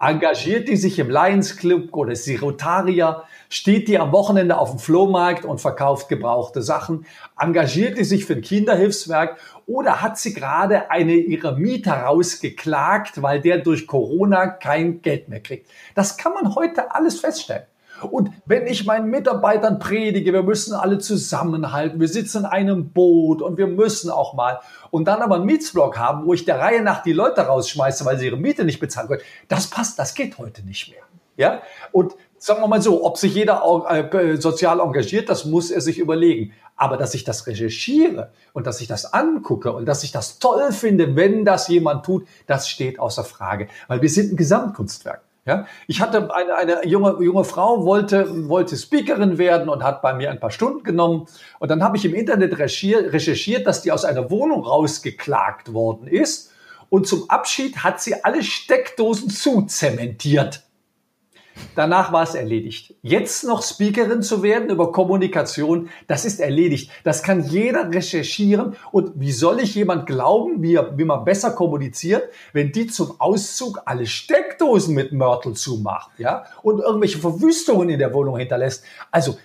Engagiert 0.00 0.66
die 0.66 0.76
sich 0.76 0.98
im 0.98 1.08
Lions 1.08 1.56
Club 1.56 1.94
oder 1.94 2.12
ist 2.12 2.24
sie 2.24 2.34
Rotarier? 2.34 3.22
Steht 3.48 3.86
die 3.86 3.98
am 3.98 4.10
Wochenende 4.10 4.58
auf 4.58 4.70
dem 4.70 4.80
Flohmarkt 4.80 5.44
und 5.44 5.60
verkauft 5.60 6.08
gebrauchte 6.08 6.62
Sachen? 6.62 7.06
Engagiert 7.38 7.96
die 7.96 8.02
sich 8.02 8.24
für 8.24 8.34
ein 8.34 8.40
Kinderhilfswerk 8.40 9.38
oder 9.66 10.02
hat 10.02 10.18
sie 10.18 10.34
gerade 10.34 10.90
eine 10.90 11.14
ihrer 11.14 11.56
Mieter 11.56 11.94
rausgeklagt, 11.94 13.22
weil 13.22 13.40
der 13.40 13.58
durch 13.58 13.86
Corona 13.86 14.48
kein 14.48 15.00
Geld 15.00 15.28
mehr 15.28 15.40
kriegt? 15.40 15.70
Das 15.94 16.16
kann 16.16 16.34
man 16.34 16.56
heute 16.56 16.92
alles 16.92 17.20
feststellen. 17.20 17.66
Und 18.10 18.30
wenn 18.46 18.66
ich 18.66 18.86
meinen 18.86 19.10
Mitarbeitern 19.10 19.78
predige, 19.78 20.32
wir 20.32 20.42
müssen 20.42 20.74
alle 20.74 20.98
zusammenhalten, 20.98 22.00
wir 22.00 22.08
sitzen 22.08 22.40
in 22.40 22.44
einem 22.46 22.90
Boot 22.90 23.42
und 23.42 23.58
wir 23.58 23.66
müssen 23.66 24.10
auch 24.10 24.34
mal 24.34 24.60
und 24.90 25.06
dann 25.06 25.22
aber 25.22 25.36
einen 25.36 25.46
Mietsblock 25.46 25.98
haben, 25.98 26.26
wo 26.26 26.34
ich 26.34 26.44
der 26.44 26.58
Reihe 26.58 26.82
nach 26.82 27.02
die 27.02 27.12
Leute 27.12 27.42
rausschmeiße, 27.42 28.04
weil 28.04 28.18
sie 28.18 28.26
ihre 28.26 28.36
Miete 28.36 28.64
nicht 28.64 28.80
bezahlen 28.80 29.08
können, 29.08 29.22
das 29.48 29.68
passt, 29.68 29.98
das 29.98 30.14
geht 30.14 30.38
heute 30.38 30.62
nicht 30.62 30.90
mehr. 30.90 31.02
Ja? 31.36 31.62
Und 31.92 32.14
sagen 32.38 32.60
wir 32.60 32.68
mal 32.68 32.82
so, 32.82 33.04
ob 33.04 33.16
sich 33.16 33.34
jeder 33.34 33.62
äh, 33.88 34.36
sozial 34.36 34.80
engagiert, 34.80 35.28
das 35.28 35.44
muss 35.44 35.70
er 35.70 35.80
sich 35.80 35.98
überlegen. 35.98 36.52
Aber 36.76 36.96
dass 36.96 37.14
ich 37.14 37.24
das 37.24 37.46
recherchiere 37.46 38.32
und 38.52 38.66
dass 38.66 38.80
ich 38.80 38.88
das 38.88 39.12
angucke 39.12 39.72
und 39.72 39.86
dass 39.86 40.02
ich 40.02 40.12
das 40.12 40.38
toll 40.40 40.72
finde, 40.72 41.16
wenn 41.16 41.44
das 41.44 41.68
jemand 41.68 42.04
tut, 42.04 42.26
das 42.46 42.68
steht 42.68 42.98
außer 42.98 43.24
Frage. 43.24 43.68
Weil 43.86 44.02
wir 44.02 44.08
sind 44.08 44.32
ein 44.32 44.36
Gesamtkunstwerk. 44.36 45.22
Ja, 45.46 45.66
ich 45.86 46.00
hatte 46.00 46.34
eine, 46.34 46.56
eine 46.56 46.86
junge, 46.86 47.22
junge 47.22 47.44
Frau, 47.44 47.84
wollte, 47.84 48.48
wollte 48.48 48.78
Speakerin 48.78 49.36
werden 49.36 49.68
und 49.68 49.82
hat 49.82 50.00
bei 50.00 50.14
mir 50.14 50.30
ein 50.30 50.40
paar 50.40 50.50
Stunden 50.50 50.82
genommen. 50.84 51.26
Und 51.58 51.70
dann 51.70 51.82
habe 51.82 51.98
ich 51.98 52.04
im 52.06 52.14
Internet 52.14 52.58
recherchiert, 52.58 53.66
dass 53.66 53.82
die 53.82 53.92
aus 53.92 54.06
einer 54.06 54.30
Wohnung 54.30 54.64
rausgeklagt 54.64 55.74
worden 55.74 56.06
ist. 56.06 56.52
Und 56.88 57.06
zum 57.06 57.28
Abschied 57.28 57.78
hat 57.78 58.00
sie 58.00 58.24
alle 58.24 58.42
Steckdosen 58.42 59.28
zuzementiert. 59.28 60.62
Danach 61.74 62.12
war 62.12 62.22
es 62.22 62.34
erledigt. 62.34 62.94
Jetzt 63.02 63.44
noch 63.44 63.62
Speakerin 63.62 64.22
zu 64.22 64.42
werden 64.42 64.70
über 64.70 64.92
Kommunikation, 64.92 65.88
das 66.06 66.24
ist 66.24 66.40
erledigt. 66.40 66.90
Das 67.04 67.22
kann 67.22 67.44
jeder 67.44 67.92
recherchieren. 67.92 68.76
Und 68.92 69.12
wie 69.16 69.32
soll 69.32 69.60
ich 69.60 69.74
jemand 69.74 70.06
glauben, 70.06 70.62
wie, 70.62 70.78
wie 70.96 71.04
man 71.04 71.24
besser 71.24 71.50
kommuniziert, 71.50 72.28
wenn 72.52 72.72
die 72.72 72.86
zum 72.86 73.20
Auszug 73.20 73.82
alle 73.86 74.06
Steckdosen 74.06 74.94
mit 74.94 75.12
Mörtel 75.12 75.54
zumacht, 75.54 76.10
ja? 76.18 76.44
Und 76.62 76.80
irgendwelche 76.80 77.18
Verwüstungen 77.18 77.88
in 77.88 77.98
der 77.98 78.12
Wohnung 78.14 78.36
hinterlässt. 78.36 78.84
Also, 79.10 79.36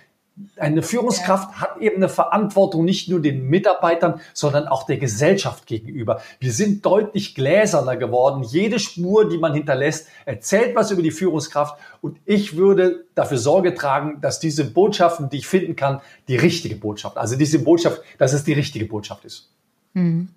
eine 0.56 0.82
Führungskraft 0.82 1.50
ja. 1.52 1.60
hat 1.60 1.76
eben 1.78 1.96
eine 1.96 2.08
Verantwortung 2.08 2.84
nicht 2.84 3.08
nur 3.08 3.20
den 3.20 3.48
Mitarbeitern, 3.48 4.20
sondern 4.34 4.68
auch 4.68 4.84
der 4.84 4.98
Gesellschaft 4.98 5.66
gegenüber. 5.66 6.20
Wir 6.38 6.52
sind 6.52 6.84
deutlich 6.84 7.34
gläserner 7.34 7.96
geworden. 7.96 8.42
Jede 8.42 8.78
Spur, 8.78 9.28
die 9.28 9.38
man 9.38 9.54
hinterlässt, 9.54 10.08
erzählt 10.24 10.74
was 10.74 10.90
über 10.90 11.02
die 11.02 11.10
Führungskraft. 11.10 11.78
Und 12.00 12.18
ich 12.24 12.56
würde 12.56 13.04
dafür 13.14 13.38
Sorge 13.38 13.74
tragen, 13.74 14.20
dass 14.20 14.40
diese 14.40 14.64
Botschaften, 14.64 15.28
die 15.28 15.38
ich 15.38 15.46
finden 15.46 15.76
kann, 15.76 16.00
die 16.28 16.36
richtige 16.36 16.76
Botschaft, 16.76 17.16
also 17.16 17.36
diese 17.36 17.58
Botschaft, 17.58 18.02
dass 18.18 18.32
es 18.32 18.44
die 18.44 18.52
richtige 18.52 18.86
Botschaft 18.86 19.24
ist. 19.24 19.50
Mhm. 19.94 20.28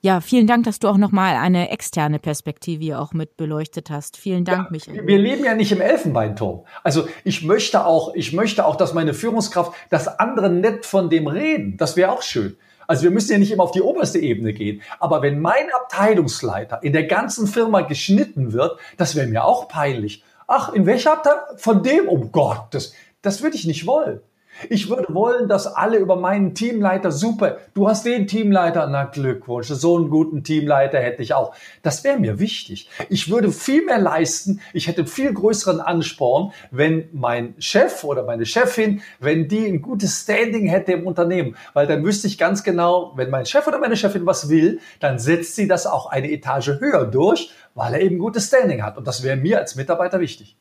Ja, 0.00 0.20
vielen 0.20 0.46
Dank, 0.46 0.64
dass 0.64 0.78
du 0.78 0.86
auch 0.86 0.96
nochmal 0.96 1.34
eine 1.34 1.70
externe 1.70 2.20
Perspektive 2.20 3.00
auch 3.00 3.12
mit 3.12 3.36
beleuchtet 3.36 3.90
hast. 3.90 4.16
Vielen 4.16 4.44
Dank, 4.44 4.66
ja, 4.66 4.70
Michael. 4.70 5.06
Wir 5.06 5.18
leben 5.18 5.44
ja 5.44 5.54
nicht 5.56 5.72
im 5.72 5.80
Elfenbeinturm. 5.80 6.64
Also 6.84 7.08
ich 7.24 7.42
möchte 7.42 7.84
auch, 7.84 8.14
ich 8.14 8.32
möchte 8.32 8.64
auch, 8.64 8.76
dass 8.76 8.94
meine 8.94 9.12
Führungskraft, 9.12 9.72
dass 9.90 10.06
andere 10.06 10.50
nett 10.50 10.86
von 10.86 11.10
dem 11.10 11.26
reden. 11.26 11.76
Das 11.78 11.96
wäre 11.96 12.12
auch 12.12 12.22
schön. 12.22 12.56
Also 12.86 13.02
wir 13.02 13.10
müssen 13.10 13.32
ja 13.32 13.38
nicht 13.38 13.50
immer 13.50 13.64
auf 13.64 13.72
die 13.72 13.82
oberste 13.82 14.20
Ebene 14.20 14.52
gehen. 14.52 14.82
Aber 15.00 15.20
wenn 15.20 15.40
mein 15.40 15.66
Abteilungsleiter 15.74 16.80
in 16.82 16.92
der 16.92 17.04
ganzen 17.04 17.48
Firma 17.48 17.80
geschnitten 17.80 18.52
wird, 18.52 18.78
das 18.96 19.16
wäre 19.16 19.26
mir 19.26 19.44
auch 19.44 19.68
peinlich. 19.68 20.22
Ach, 20.46 20.72
in 20.72 20.86
welcher 20.86 21.14
Abteilung? 21.14 21.40
Von 21.56 21.82
dem? 21.82 22.08
Oh 22.08 22.28
Gott, 22.32 22.68
das, 22.70 22.94
das 23.20 23.42
würde 23.42 23.56
ich 23.56 23.66
nicht 23.66 23.86
wollen. 23.86 24.20
Ich 24.68 24.88
würde 24.90 25.14
wollen, 25.14 25.48
dass 25.48 25.66
alle 25.66 25.98
über 25.98 26.16
meinen 26.16 26.54
Teamleiter, 26.54 27.12
super, 27.12 27.58
du 27.74 27.88
hast 27.88 28.04
den 28.04 28.26
Teamleiter, 28.26 28.86
na 28.88 29.04
Glückwunsch, 29.04 29.68
so 29.68 29.96
einen 29.96 30.10
guten 30.10 30.42
Teamleiter 30.42 30.98
hätte 30.98 31.22
ich 31.22 31.32
auch. 31.34 31.54
Das 31.82 32.02
wäre 32.02 32.18
mir 32.18 32.40
wichtig. 32.40 32.90
Ich 33.08 33.30
würde 33.30 33.52
viel 33.52 33.84
mehr 33.84 33.98
leisten, 33.98 34.60
ich 34.72 34.88
hätte 34.88 35.06
viel 35.06 35.32
größeren 35.32 35.80
Ansporn, 35.80 36.52
wenn 36.70 37.08
mein 37.12 37.54
Chef 37.58 38.02
oder 38.02 38.24
meine 38.24 38.46
Chefin, 38.46 39.00
wenn 39.20 39.48
die 39.48 39.66
ein 39.66 39.80
gutes 39.80 40.22
Standing 40.22 40.66
hätte 40.66 40.92
im 40.92 41.06
Unternehmen. 41.06 41.56
Weil 41.72 41.86
dann 41.86 42.04
wüsste 42.04 42.26
ich 42.26 42.36
ganz 42.36 42.64
genau, 42.64 43.12
wenn 43.16 43.30
mein 43.30 43.46
Chef 43.46 43.66
oder 43.66 43.78
meine 43.78 43.96
Chefin 43.96 44.26
was 44.26 44.48
will, 44.48 44.80
dann 45.00 45.18
setzt 45.18 45.54
sie 45.54 45.68
das 45.68 45.86
auch 45.86 46.06
eine 46.06 46.30
Etage 46.30 46.80
höher 46.80 47.04
durch, 47.04 47.52
weil 47.74 47.94
er 47.94 48.00
eben 48.00 48.18
gutes 48.18 48.48
Standing 48.48 48.82
hat. 48.82 48.98
Und 48.98 49.06
das 49.06 49.22
wäre 49.22 49.36
mir 49.36 49.58
als 49.58 49.76
Mitarbeiter 49.76 50.18
wichtig. 50.18 50.57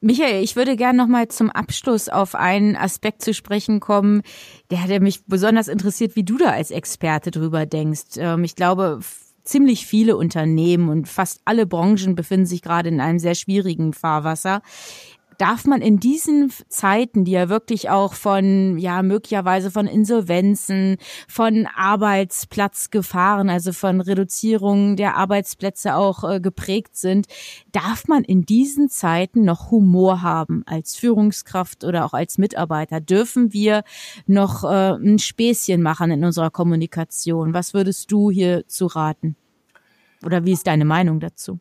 Michael, 0.00 0.42
ich 0.42 0.56
würde 0.56 0.76
gerne 0.76 0.98
noch 0.98 1.06
mal 1.06 1.28
zum 1.28 1.50
Abschluss 1.50 2.08
auf 2.08 2.34
einen 2.34 2.76
Aspekt 2.76 3.22
zu 3.22 3.34
sprechen 3.34 3.80
kommen, 3.80 4.22
der, 4.70 4.86
der 4.86 5.00
mich 5.00 5.24
besonders 5.26 5.68
interessiert, 5.68 6.16
wie 6.16 6.24
du 6.24 6.38
da 6.38 6.50
als 6.50 6.70
Experte 6.70 7.30
drüber 7.30 7.66
denkst. 7.66 8.16
Ähm, 8.16 8.44
ich 8.44 8.56
glaube, 8.56 9.00
ziemlich 9.44 9.86
viele 9.86 10.16
Unternehmen 10.16 10.88
und 10.88 11.08
fast 11.08 11.40
alle 11.44 11.66
Branchen 11.66 12.14
befinden 12.14 12.46
sich 12.46 12.62
gerade 12.62 12.88
in 12.88 13.00
einem 13.00 13.18
sehr 13.18 13.34
schwierigen 13.34 13.92
Fahrwasser 13.92 14.62
darf 15.40 15.64
man 15.64 15.80
in 15.80 15.98
diesen 15.98 16.52
Zeiten, 16.68 17.24
die 17.24 17.32
ja 17.32 17.48
wirklich 17.48 17.88
auch 17.88 18.12
von, 18.12 18.76
ja, 18.76 19.02
möglicherweise 19.02 19.70
von 19.70 19.86
Insolvenzen, 19.86 20.98
von 21.28 21.66
Arbeitsplatzgefahren, 21.74 23.48
also 23.48 23.72
von 23.72 24.02
Reduzierungen 24.02 24.96
der 24.96 25.16
Arbeitsplätze 25.16 25.94
auch 25.94 26.24
äh, 26.24 26.40
geprägt 26.40 26.94
sind, 26.94 27.26
darf 27.72 28.06
man 28.06 28.22
in 28.22 28.42
diesen 28.42 28.90
Zeiten 28.90 29.44
noch 29.44 29.70
Humor 29.70 30.20
haben 30.20 30.62
als 30.66 30.96
Führungskraft 30.96 31.84
oder 31.84 32.04
auch 32.04 32.12
als 32.12 32.36
Mitarbeiter? 32.36 33.00
Dürfen 33.00 33.54
wir 33.54 33.82
noch 34.26 34.64
äh, 34.64 34.94
ein 34.94 35.18
Späßchen 35.18 35.80
machen 35.80 36.10
in 36.10 36.22
unserer 36.22 36.50
Kommunikation? 36.50 37.54
Was 37.54 37.72
würdest 37.72 38.12
du 38.12 38.30
hier 38.30 38.68
zu 38.68 38.86
raten? 38.86 39.36
Oder 40.22 40.44
wie 40.44 40.52
ist 40.52 40.66
deine 40.66 40.84
Meinung 40.84 41.18
dazu? 41.18 41.60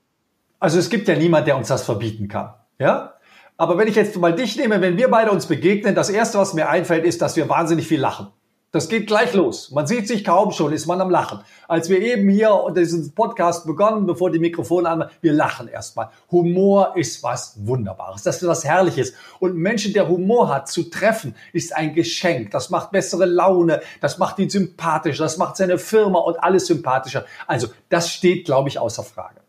Also 0.59 0.79
es 0.79 0.89
gibt 0.89 1.07
ja 1.07 1.15
niemand, 1.15 1.47
der 1.47 1.55
uns 1.55 1.69
das 1.69 1.85
verbieten 1.85 2.27
kann. 2.27 2.55
Ja, 2.77 3.13
aber 3.59 3.77
wenn 3.77 3.89
ich 3.89 3.95
jetzt 3.95 4.15
mal 4.15 4.33
dich 4.33 4.55
nehme, 4.55 4.79
wenn 4.79 4.95
wir 4.95 5.09
beide 5.09 5.31
uns 5.31 5.45
begegnen, 5.45 5.93
das 5.93 6.09
erste, 6.09 6.37
was 6.37 6.53
mir 6.53 6.69
einfällt, 6.69 7.03
ist, 7.03 7.21
dass 7.21 7.35
wir 7.35 7.49
wahnsinnig 7.49 7.89
viel 7.89 7.99
lachen. 7.99 8.27
Das 8.71 8.87
geht 8.87 9.07
gleich 9.07 9.33
los. 9.33 9.71
Man 9.71 9.85
sieht 9.85 10.07
sich 10.07 10.23
kaum 10.23 10.53
schon, 10.53 10.71
ist 10.71 10.85
man 10.85 11.01
am 11.01 11.09
Lachen. 11.09 11.41
Als 11.67 11.89
wir 11.89 11.99
eben 11.99 12.29
hier 12.29 12.57
diesen 12.73 13.13
Podcast 13.13 13.65
begonnen, 13.65 14.05
bevor 14.05 14.31
die 14.31 14.39
Mikrofone 14.39 14.87
an, 14.87 15.09
wir 15.19 15.33
lachen 15.33 15.67
erstmal. 15.67 16.09
Humor 16.31 16.93
ist 16.95 17.21
was 17.21 17.55
Wunderbares. 17.57 18.23
Das 18.23 18.41
ist 18.41 18.47
was 18.47 18.63
Herrliches. 18.63 19.13
Und 19.41 19.57
Menschen, 19.57 19.91
der 19.91 20.07
Humor 20.07 20.47
hat, 20.47 20.69
zu 20.69 20.83
treffen, 20.89 21.35
ist 21.51 21.75
ein 21.75 21.93
Geschenk. 21.93 22.51
Das 22.51 22.69
macht 22.69 22.91
bessere 22.91 23.25
Laune. 23.25 23.81
Das 23.99 24.19
macht 24.19 24.39
ihn 24.39 24.49
sympathischer. 24.49 25.23
Das 25.23 25.37
macht 25.37 25.57
seine 25.57 25.79
Firma 25.79 26.19
und 26.19 26.41
alles 26.41 26.67
sympathischer. 26.67 27.25
Also, 27.45 27.67
das 27.89 28.09
steht, 28.09 28.45
glaube 28.45 28.69
ich, 28.69 28.79
außer 28.79 29.03
Frage. 29.03 29.41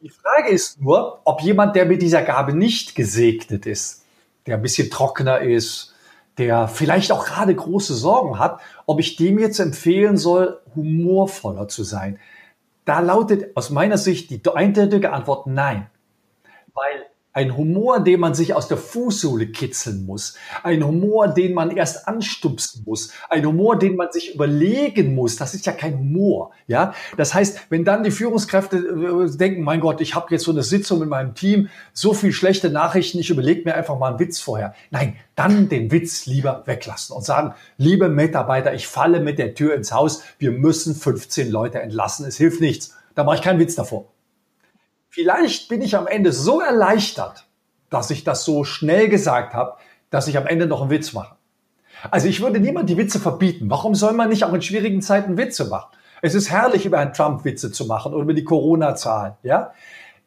Die 0.00 0.10
Frage 0.10 0.50
ist 0.50 0.80
nur, 0.80 1.20
ob 1.24 1.40
jemand, 1.40 1.74
der 1.74 1.84
mit 1.84 2.02
dieser 2.02 2.22
Gabe 2.22 2.54
nicht 2.54 2.94
gesegnet 2.94 3.66
ist, 3.66 4.04
der 4.46 4.56
ein 4.56 4.62
bisschen 4.62 4.90
trockener 4.90 5.40
ist, 5.40 5.94
der 6.38 6.68
vielleicht 6.68 7.10
auch 7.10 7.26
gerade 7.26 7.52
große 7.54 7.94
Sorgen 7.94 8.38
hat, 8.38 8.60
ob 8.86 9.00
ich 9.00 9.16
dem 9.16 9.40
jetzt 9.40 9.58
empfehlen 9.58 10.16
soll, 10.16 10.60
humorvoller 10.76 11.66
zu 11.66 11.82
sein. 11.82 12.20
Da 12.84 13.00
lautet 13.00 13.56
aus 13.56 13.70
meiner 13.70 13.98
Sicht 13.98 14.30
die 14.30 14.40
eindeutige 14.48 15.12
Antwort 15.12 15.48
nein. 15.48 15.90
Weil 16.74 17.06
ein 17.38 17.56
Humor, 17.56 18.00
den 18.00 18.18
man 18.18 18.34
sich 18.34 18.52
aus 18.52 18.66
der 18.66 18.76
Fußsohle 18.76 19.46
kitzeln 19.46 20.04
muss. 20.06 20.34
Ein 20.64 20.84
Humor, 20.84 21.28
den 21.28 21.54
man 21.54 21.70
erst 21.70 22.08
anstupsen 22.08 22.82
muss. 22.84 23.12
Ein 23.30 23.46
Humor, 23.46 23.78
den 23.78 23.94
man 23.94 24.10
sich 24.10 24.34
überlegen 24.34 25.14
muss. 25.14 25.36
Das 25.36 25.54
ist 25.54 25.64
ja 25.64 25.70
kein 25.70 25.96
Humor. 25.96 26.50
Ja, 26.66 26.94
das 27.16 27.34
heißt, 27.34 27.60
wenn 27.70 27.84
dann 27.84 28.02
die 28.02 28.10
Führungskräfte 28.10 28.76
äh, 28.78 29.36
denken, 29.36 29.62
mein 29.62 29.78
Gott, 29.78 30.00
ich 30.00 30.16
habe 30.16 30.26
jetzt 30.30 30.42
so 30.42 30.50
eine 30.50 30.64
Sitzung 30.64 30.98
mit 30.98 31.08
meinem 31.08 31.36
Team, 31.36 31.68
so 31.92 32.12
viel 32.12 32.32
schlechte 32.32 32.70
Nachrichten, 32.70 33.20
ich 33.20 33.30
überlege 33.30 33.62
mir 33.64 33.76
einfach 33.76 33.96
mal 33.96 34.08
einen 34.08 34.18
Witz 34.18 34.40
vorher. 34.40 34.74
Nein, 34.90 35.14
dann 35.36 35.68
den 35.68 35.92
Witz 35.92 36.26
lieber 36.26 36.64
weglassen 36.66 37.14
und 37.14 37.24
sagen, 37.24 37.54
liebe 37.76 38.08
Mitarbeiter, 38.08 38.74
ich 38.74 38.88
falle 38.88 39.20
mit 39.20 39.38
der 39.38 39.54
Tür 39.54 39.76
ins 39.76 39.92
Haus. 39.92 40.24
Wir 40.40 40.50
müssen 40.50 40.96
15 40.96 41.52
Leute 41.52 41.80
entlassen. 41.80 42.26
Es 42.26 42.36
hilft 42.36 42.60
nichts. 42.60 42.96
Da 43.14 43.22
mache 43.22 43.36
ich 43.36 43.42
keinen 43.42 43.60
Witz 43.60 43.76
davor. 43.76 44.06
Vielleicht 45.08 45.68
bin 45.68 45.82
ich 45.82 45.96
am 45.96 46.06
Ende 46.06 46.32
so 46.32 46.60
erleichtert, 46.60 47.46
dass 47.90 48.10
ich 48.10 48.24
das 48.24 48.44
so 48.44 48.64
schnell 48.64 49.08
gesagt 49.08 49.54
habe, 49.54 49.74
dass 50.10 50.28
ich 50.28 50.36
am 50.36 50.46
Ende 50.46 50.66
noch 50.66 50.82
einen 50.82 50.90
Witz 50.90 51.12
mache. 51.12 51.36
Also 52.10 52.28
ich 52.28 52.40
würde 52.40 52.60
niemand 52.60 52.88
die 52.88 52.96
Witze 52.96 53.18
verbieten. 53.18 53.70
Warum 53.70 53.94
soll 53.94 54.12
man 54.12 54.28
nicht 54.28 54.44
auch 54.44 54.52
in 54.52 54.62
schwierigen 54.62 55.02
Zeiten 55.02 55.36
Witze 55.36 55.64
machen? 55.66 55.96
Es 56.22 56.34
ist 56.34 56.50
herrlich, 56.50 56.84
über 56.84 56.98
Herrn 56.98 57.12
Trump 57.12 57.44
Witze 57.44 57.72
zu 57.72 57.86
machen 57.86 58.12
oder 58.12 58.22
über 58.22 58.34
die 58.34 58.44
Corona-Zahlen, 58.44 59.34
ja? 59.42 59.72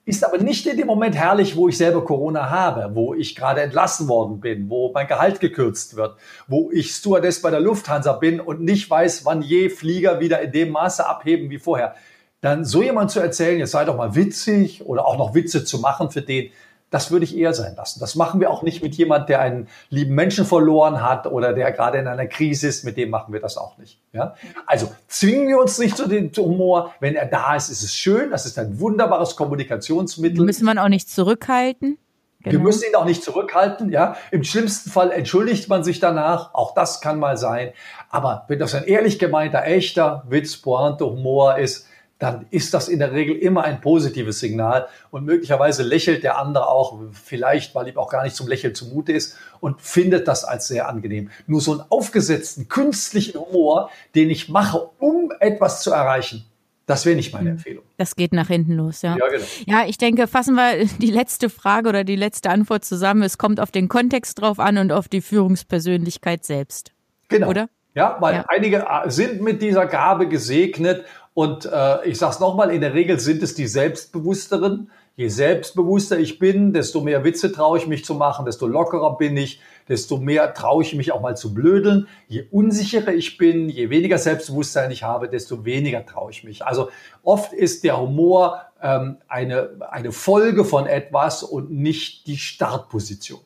Ist 0.03 0.25
aber 0.25 0.39
nicht 0.39 0.65
in 0.65 0.77
dem 0.77 0.87
Moment 0.87 1.15
herrlich, 1.15 1.55
wo 1.55 1.69
ich 1.69 1.77
selber 1.77 2.03
Corona 2.03 2.49
habe, 2.49 2.95
wo 2.95 3.13
ich 3.13 3.35
gerade 3.35 3.61
entlassen 3.61 4.07
worden 4.07 4.39
bin, 4.39 4.67
wo 4.67 4.91
mein 4.91 5.05
Gehalt 5.05 5.39
gekürzt 5.39 5.95
wird, 5.95 6.15
wo 6.47 6.71
ich 6.71 6.91
Stewardess 6.91 7.41
bei 7.41 7.51
der 7.51 7.59
Lufthansa 7.59 8.13
bin 8.13 8.39
und 8.39 8.61
nicht 8.61 8.89
weiß, 8.89 9.25
wann 9.25 9.43
je 9.43 9.69
Flieger 9.69 10.19
wieder 10.19 10.41
in 10.41 10.51
dem 10.51 10.71
Maße 10.71 11.07
abheben 11.07 11.51
wie 11.51 11.59
vorher 11.59 11.93
dann 12.41 12.65
so 12.65 12.81
jemand 12.81 13.11
zu 13.11 13.19
erzählen, 13.19 13.59
jetzt 13.59 13.71
sei 13.71 13.85
doch 13.85 13.95
mal 13.95 14.15
witzig 14.15 14.85
oder 14.85 15.05
auch 15.05 15.17
noch 15.17 15.33
Witze 15.35 15.63
zu 15.63 15.79
machen 15.79 16.11
für 16.11 16.21
den, 16.21 16.51
das 16.89 17.09
würde 17.09 17.23
ich 17.23 17.37
eher 17.37 17.53
sein 17.53 17.73
lassen. 17.77 18.01
Das 18.01 18.15
machen 18.15 18.41
wir 18.41 18.51
auch 18.51 18.63
nicht 18.63 18.83
mit 18.83 18.95
jemand, 18.95 19.29
der 19.29 19.39
einen 19.39 19.69
lieben 19.89 20.13
Menschen 20.13 20.45
verloren 20.45 21.01
hat 21.01 21.25
oder 21.25 21.53
der 21.53 21.71
gerade 21.71 21.99
in 21.99 22.07
einer 22.07 22.27
Krise 22.27 22.67
ist. 22.67 22.83
Mit 22.83 22.97
dem 22.97 23.09
machen 23.09 23.31
wir 23.31 23.39
das 23.39 23.55
auch 23.57 23.77
nicht. 23.77 24.01
Ja? 24.11 24.35
Also 24.65 24.91
zwingen 25.07 25.47
wir 25.47 25.57
uns 25.57 25.79
nicht 25.79 25.95
zu 25.95 26.09
dem 26.09 26.31
Humor. 26.35 26.93
Wenn 26.99 27.15
er 27.15 27.27
da 27.27 27.55
ist, 27.55 27.69
ist 27.69 27.81
es 27.81 27.95
schön. 27.95 28.29
Das 28.29 28.45
ist 28.45 28.59
ein 28.59 28.79
wunderbares 28.81 29.37
Kommunikationsmittel. 29.37 30.43
Müssen 30.43 30.65
wir 30.65 30.83
auch 30.83 30.89
nicht 30.89 31.09
zurückhalten? 31.09 31.97
Genau. 32.43 32.53
Wir 32.53 32.59
müssen 32.59 32.83
ihn 32.89 32.95
auch 32.95 33.05
nicht 33.05 33.23
zurückhalten, 33.23 33.91
ja. 33.91 34.15
Im 34.31 34.43
schlimmsten 34.43 34.89
Fall 34.89 35.11
entschuldigt 35.11 35.69
man 35.69 35.83
sich 35.83 35.99
danach. 35.99 36.53
Auch 36.53 36.73
das 36.73 36.99
kann 36.99 37.19
mal 37.19 37.37
sein. 37.37 37.71
Aber 38.09 38.45
wenn 38.49 38.59
das 38.59 38.75
ein 38.75 38.83
ehrlich 38.83 39.17
gemeinter, 39.17 39.63
echter 39.63 40.23
Witz, 40.27 40.57
Pointe, 40.57 41.05
Humor 41.05 41.57
ist, 41.57 41.87
dann 42.21 42.45
ist 42.51 42.75
das 42.75 42.87
in 42.87 42.99
der 42.99 43.13
Regel 43.13 43.35
immer 43.35 43.63
ein 43.63 43.81
positives 43.81 44.39
Signal 44.39 44.87
und 45.09 45.25
möglicherweise 45.25 45.81
lächelt 45.81 46.23
der 46.23 46.37
andere 46.37 46.67
auch, 46.67 46.99
vielleicht 47.13 47.73
weil 47.73 47.87
ihm 47.87 47.97
auch 47.97 48.11
gar 48.11 48.23
nicht 48.23 48.35
zum 48.35 48.47
Lächeln 48.47 48.75
zumute 48.75 49.11
ist 49.11 49.37
und 49.59 49.81
findet 49.81 50.27
das 50.27 50.43
als 50.43 50.67
sehr 50.67 50.87
angenehm. 50.87 51.31
Nur 51.47 51.61
so 51.61 51.71
einen 51.71 51.81
aufgesetzten 51.89 52.69
künstlichen 52.69 53.39
Humor, 53.39 53.89
den 54.13 54.29
ich 54.29 54.49
mache, 54.49 54.91
um 54.99 55.33
etwas 55.39 55.81
zu 55.81 55.89
erreichen, 55.89 56.45
das 56.85 57.07
wäre 57.07 57.15
nicht 57.15 57.33
meine 57.33 57.49
hm. 57.49 57.57
Empfehlung. 57.57 57.83
Das 57.97 58.15
geht 58.15 58.33
nach 58.33 58.49
hinten 58.49 58.73
los, 58.73 59.01
ja. 59.01 59.17
Ja, 59.17 59.27
genau. 59.27 59.45
ja, 59.65 59.85
ich 59.87 59.97
denke, 59.97 60.27
fassen 60.27 60.53
wir 60.53 60.85
die 60.99 61.09
letzte 61.09 61.49
Frage 61.49 61.89
oder 61.89 62.03
die 62.03 62.15
letzte 62.15 62.51
Antwort 62.51 62.85
zusammen. 62.85 63.23
Es 63.23 63.39
kommt 63.39 63.59
auf 63.59 63.71
den 63.71 63.87
Kontext 63.87 64.39
drauf 64.39 64.59
an 64.59 64.77
und 64.77 64.91
auf 64.91 65.07
die 65.07 65.21
Führungspersönlichkeit 65.21 66.45
selbst. 66.45 66.91
Genau. 67.29 67.49
Oder? 67.49 67.67
Ja, 67.93 68.17
weil 68.21 68.35
ja. 68.35 68.45
einige 68.47 68.85
sind 69.07 69.41
mit 69.41 69.61
dieser 69.61 69.85
Gabe 69.85 70.27
gesegnet 70.29 71.05
und 71.33 71.65
äh, 71.65 72.07
ich 72.07 72.17
sage 72.17 72.33
es 72.33 72.39
nochmal, 72.39 72.71
in 72.71 72.81
der 72.81 72.93
Regel 72.93 73.19
sind 73.19 73.41
es 73.43 73.55
die 73.55 73.67
Selbstbewussteren, 73.67 74.89
Je 75.17 75.27
selbstbewusster 75.27 76.17
ich 76.17 76.39
bin, 76.39 76.71
desto 76.71 77.01
mehr 77.01 77.25
Witze 77.25 77.51
traue 77.51 77.77
ich 77.77 77.85
mich 77.85 78.05
zu 78.05 78.15
machen, 78.15 78.45
desto 78.45 78.65
lockerer 78.65 79.17
bin 79.17 79.35
ich, 79.35 79.61
desto 79.89 80.17
mehr 80.17 80.53
traue 80.53 80.83
ich 80.83 80.95
mich 80.95 81.11
auch 81.11 81.19
mal 81.19 81.35
zu 81.35 81.53
blödeln. 81.53 82.07
Je 82.27 82.47
unsicherer 82.49 83.13
ich 83.13 83.37
bin, 83.37 83.67
je 83.67 83.89
weniger 83.89 84.17
Selbstbewusstsein 84.17 84.89
ich 84.89 85.03
habe, 85.03 85.27
desto 85.27 85.65
weniger 85.65 86.05
traue 86.05 86.31
ich 86.31 86.45
mich. 86.45 86.65
Also 86.65 86.89
oft 87.23 87.51
ist 87.51 87.83
der 87.83 87.99
Humor 87.99 88.61
ähm, 88.81 89.17
eine, 89.27 89.81
eine 89.91 90.13
Folge 90.13 90.63
von 90.63 90.87
etwas 90.87 91.43
und 91.43 91.71
nicht 91.71 92.25
die 92.25 92.37
Startposition. 92.37 93.41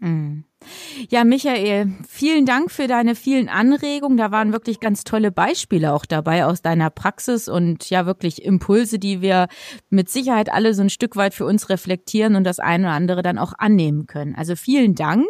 Mm. 0.00 0.40
Ja, 1.08 1.24
Michael, 1.24 1.92
vielen 2.06 2.44
Dank 2.44 2.70
für 2.70 2.86
deine 2.86 3.14
vielen 3.14 3.48
Anregungen. 3.48 4.18
Da 4.18 4.30
waren 4.30 4.52
wirklich 4.52 4.78
ganz 4.78 5.02
tolle 5.02 5.32
Beispiele 5.32 5.92
auch 5.94 6.04
dabei 6.04 6.44
aus 6.44 6.60
deiner 6.60 6.90
Praxis 6.90 7.48
und 7.48 7.88
ja 7.88 8.04
wirklich 8.04 8.44
Impulse, 8.44 8.98
die 8.98 9.22
wir 9.22 9.48
mit 9.88 10.10
Sicherheit 10.10 10.52
alle 10.52 10.74
so 10.74 10.82
ein 10.82 10.90
Stück 10.90 11.16
weit 11.16 11.32
für 11.32 11.46
uns 11.46 11.70
reflektieren 11.70 12.36
und 12.36 12.44
das 12.44 12.58
eine 12.58 12.88
oder 12.88 12.94
andere 12.94 13.22
dann 13.22 13.38
auch 13.38 13.54
annehmen 13.56 14.06
können. 14.06 14.34
Also 14.34 14.56
vielen 14.56 14.94
Dank. 14.94 15.26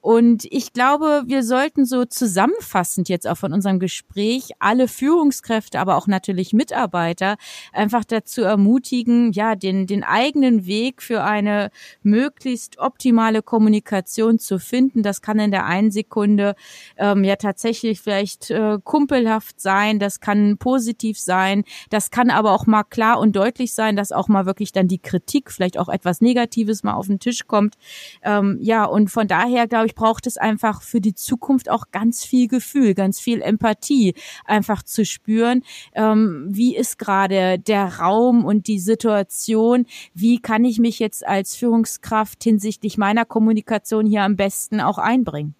Und 0.00 0.46
ich 0.50 0.72
glaube, 0.72 1.24
wir 1.26 1.42
sollten 1.42 1.84
so 1.84 2.06
zusammenfassend 2.06 3.10
jetzt 3.10 3.28
auch 3.28 3.36
von 3.36 3.52
unserem 3.52 3.78
Gespräch 3.78 4.50
alle 4.58 4.88
Führungskräfte, 4.88 5.78
aber 5.78 5.96
auch 5.96 6.06
natürlich 6.06 6.54
Mitarbeiter 6.54 7.36
einfach 7.72 8.04
dazu 8.04 8.42
ermutigen, 8.42 9.32
ja, 9.32 9.54
den, 9.54 9.86
den 9.86 10.04
eigenen 10.04 10.64
Weg 10.64 11.02
für 11.02 11.22
eine 11.22 11.70
möglichst 12.02 12.78
optimale 12.78 13.42
Kommunikation 13.42 14.38
zu 14.38 14.58
finden. 14.62 15.02
Das 15.02 15.20
kann 15.20 15.38
in 15.38 15.50
der 15.50 15.66
einen 15.66 15.90
Sekunde 15.90 16.54
ähm, 16.96 17.24
ja 17.24 17.36
tatsächlich 17.36 18.00
vielleicht 18.00 18.50
äh, 18.50 18.78
kumpelhaft 18.82 19.60
sein, 19.60 19.98
das 19.98 20.20
kann 20.20 20.56
positiv 20.58 21.18
sein, 21.18 21.64
das 21.90 22.10
kann 22.10 22.30
aber 22.30 22.52
auch 22.52 22.66
mal 22.66 22.84
klar 22.84 23.18
und 23.18 23.36
deutlich 23.36 23.74
sein, 23.74 23.96
dass 23.96 24.12
auch 24.12 24.28
mal 24.28 24.46
wirklich 24.46 24.72
dann 24.72 24.88
die 24.88 24.98
Kritik, 24.98 25.50
vielleicht 25.50 25.78
auch 25.78 25.88
etwas 25.88 26.20
Negatives 26.20 26.82
mal 26.82 26.94
auf 26.94 27.06
den 27.06 27.18
Tisch 27.18 27.46
kommt. 27.46 27.76
Ähm, 28.22 28.58
ja, 28.60 28.84
und 28.84 29.10
von 29.10 29.28
daher, 29.28 29.66
glaube 29.66 29.86
ich, 29.86 29.94
braucht 29.94 30.26
es 30.26 30.36
einfach 30.36 30.82
für 30.82 31.00
die 31.00 31.14
Zukunft 31.14 31.70
auch 31.70 31.86
ganz 31.90 32.24
viel 32.24 32.48
Gefühl, 32.48 32.94
ganz 32.94 33.20
viel 33.20 33.42
Empathie, 33.42 34.14
einfach 34.44 34.82
zu 34.82 35.04
spüren, 35.04 35.62
ähm, 35.94 36.46
wie 36.48 36.76
ist 36.76 36.98
gerade 36.98 37.58
der 37.58 37.98
Raum 37.98 38.44
und 38.44 38.66
die 38.66 38.78
Situation, 38.78 39.86
wie 40.14 40.38
kann 40.38 40.64
ich 40.64 40.78
mich 40.78 40.98
jetzt 40.98 41.26
als 41.26 41.56
Führungskraft 41.56 42.42
hinsichtlich 42.42 42.98
meiner 42.98 43.24
Kommunikation 43.24 44.06
hier 44.06 44.22
am 44.22 44.36
besten 44.36 44.51
besten 44.52 44.80
auch 44.80 44.98
einbringen. 44.98 45.54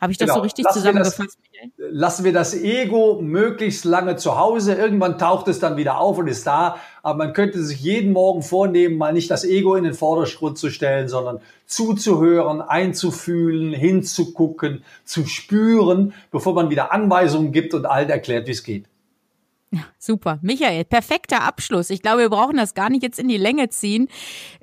Habe 0.00 0.12
ich 0.12 0.18
das 0.18 0.26
genau. 0.26 0.36
so 0.36 0.42
richtig 0.42 0.66
lassen 0.66 0.78
zusammengefasst? 0.78 1.38
Wir 1.50 1.70
das, 1.78 1.86
lassen 1.90 2.24
wir 2.24 2.32
das 2.32 2.54
Ego 2.54 3.18
möglichst 3.22 3.84
lange 3.86 4.16
zu 4.16 4.38
Hause. 4.38 4.74
Irgendwann 4.74 5.18
taucht 5.18 5.48
es 5.48 5.58
dann 5.58 5.78
wieder 5.78 5.98
auf 5.98 6.18
und 6.18 6.28
ist 6.28 6.46
da. 6.46 6.76
Aber 7.02 7.16
man 7.16 7.32
könnte 7.32 7.62
sich 7.64 7.80
jeden 7.80 8.12
Morgen 8.12 8.42
vornehmen, 8.42 8.98
mal 8.98 9.14
nicht 9.14 9.30
das 9.30 9.44
Ego 9.44 9.74
in 9.74 9.84
den 9.84 9.94
Vordergrund 9.94 10.58
zu 10.58 10.70
stellen, 10.70 11.08
sondern 11.08 11.40
zuzuhören, 11.64 12.60
einzufühlen, 12.60 13.72
hinzugucken, 13.72 14.84
zu 15.04 15.24
spüren, 15.26 16.12
bevor 16.30 16.52
man 16.52 16.68
wieder 16.68 16.92
Anweisungen 16.92 17.52
gibt 17.52 17.72
und 17.72 17.86
allen 17.86 18.10
erklärt, 18.10 18.46
wie 18.46 18.52
es 18.52 18.62
geht. 18.62 18.84
Super. 19.98 20.38
Michael, 20.42 20.84
perfekter 20.84 21.42
Abschluss. 21.42 21.90
Ich 21.90 22.02
glaube, 22.02 22.22
wir 22.22 22.30
brauchen 22.30 22.56
das 22.56 22.74
gar 22.74 22.90
nicht 22.90 23.02
jetzt 23.02 23.18
in 23.18 23.28
die 23.28 23.36
Länge 23.36 23.68
ziehen. 23.68 24.08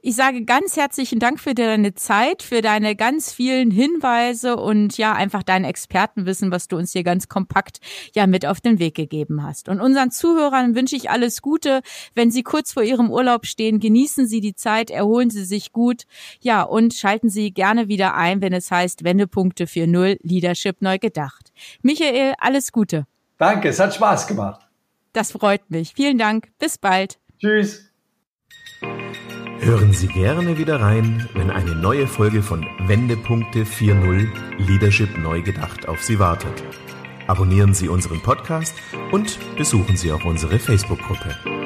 Ich 0.01 0.15
sage 0.15 0.45
ganz 0.45 0.77
herzlichen 0.77 1.19
Dank 1.19 1.39
für 1.39 1.53
deine 1.53 1.93
Zeit, 1.95 2.43
für 2.43 2.61
deine 2.61 2.95
ganz 2.95 3.31
vielen 3.31 3.71
Hinweise 3.71 4.57
und 4.57 4.97
ja, 4.97 5.13
einfach 5.13 5.43
dein 5.43 5.63
Expertenwissen, 5.63 6.51
was 6.51 6.67
du 6.67 6.77
uns 6.77 6.91
hier 6.91 7.03
ganz 7.03 7.27
kompakt 7.27 7.79
ja 8.13 8.27
mit 8.27 8.45
auf 8.45 8.61
den 8.61 8.79
Weg 8.79 8.95
gegeben 8.95 9.43
hast. 9.43 9.69
Und 9.69 9.81
unseren 9.81 10.11
Zuhörern 10.11 10.75
wünsche 10.75 10.95
ich 10.95 11.09
alles 11.09 11.41
Gute. 11.41 11.81
Wenn 12.15 12.31
sie 12.31 12.43
kurz 12.43 12.73
vor 12.73 12.83
ihrem 12.83 13.09
Urlaub 13.11 13.45
stehen, 13.45 13.79
genießen 13.79 14.27
Sie 14.27 14.41
die 14.41 14.55
Zeit, 14.55 14.89
erholen 14.89 15.29
Sie 15.29 15.45
sich 15.45 15.71
gut. 15.71 16.03
Ja, 16.41 16.63
und 16.63 16.93
schalten 16.93 17.29
Sie 17.29 17.51
gerne 17.51 17.87
wieder 17.87 18.15
ein, 18.15 18.41
wenn 18.41 18.53
es 18.53 18.71
heißt 18.71 19.03
Wendepunkte 19.03 19.65
4.0 19.65 20.17
Leadership 20.21 20.81
neu 20.81 20.97
gedacht. 20.99 21.51
Michael, 21.81 22.33
alles 22.39 22.71
Gute. 22.71 23.05
Danke, 23.37 23.69
es 23.69 23.79
hat 23.79 23.93
Spaß 23.93 24.27
gemacht. 24.27 24.61
Das 25.13 25.31
freut 25.31 25.69
mich. 25.69 25.93
Vielen 25.95 26.17
Dank. 26.17 26.49
Bis 26.59 26.77
bald. 26.77 27.19
Tschüss. 27.39 27.89
Hören 29.59 29.93
Sie 29.93 30.07
gerne 30.07 30.57
wieder 30.57 30.81
rein, 30.81 31.29
wenn 31.35 31.49
eine 31.49 31.73
neue 31.73 32.05
Folge 32.05 32.41
von 32.41 32.67
Wendepunkte 32.85 33.63
4.0 33.63 34.27
Leadership 34.57 35.17
neu 35.17 35.41
gedacht 35.41 35.87
auf 35.87 36.03
Sie 36.03 36.19
wartet. 36.19 36.63
Abonnieren 37.27 37.73
Sie 37.73 37.87
unseren 37.87 38.21
Podcast 38.21 38.75
und 39.13 39.39
besuchen 39.55 39.95
Sie 39.95 40.11
auch 40.11 40.25
unsere 40.25 40.59
Facebook-Gruppe. 40.59 41.62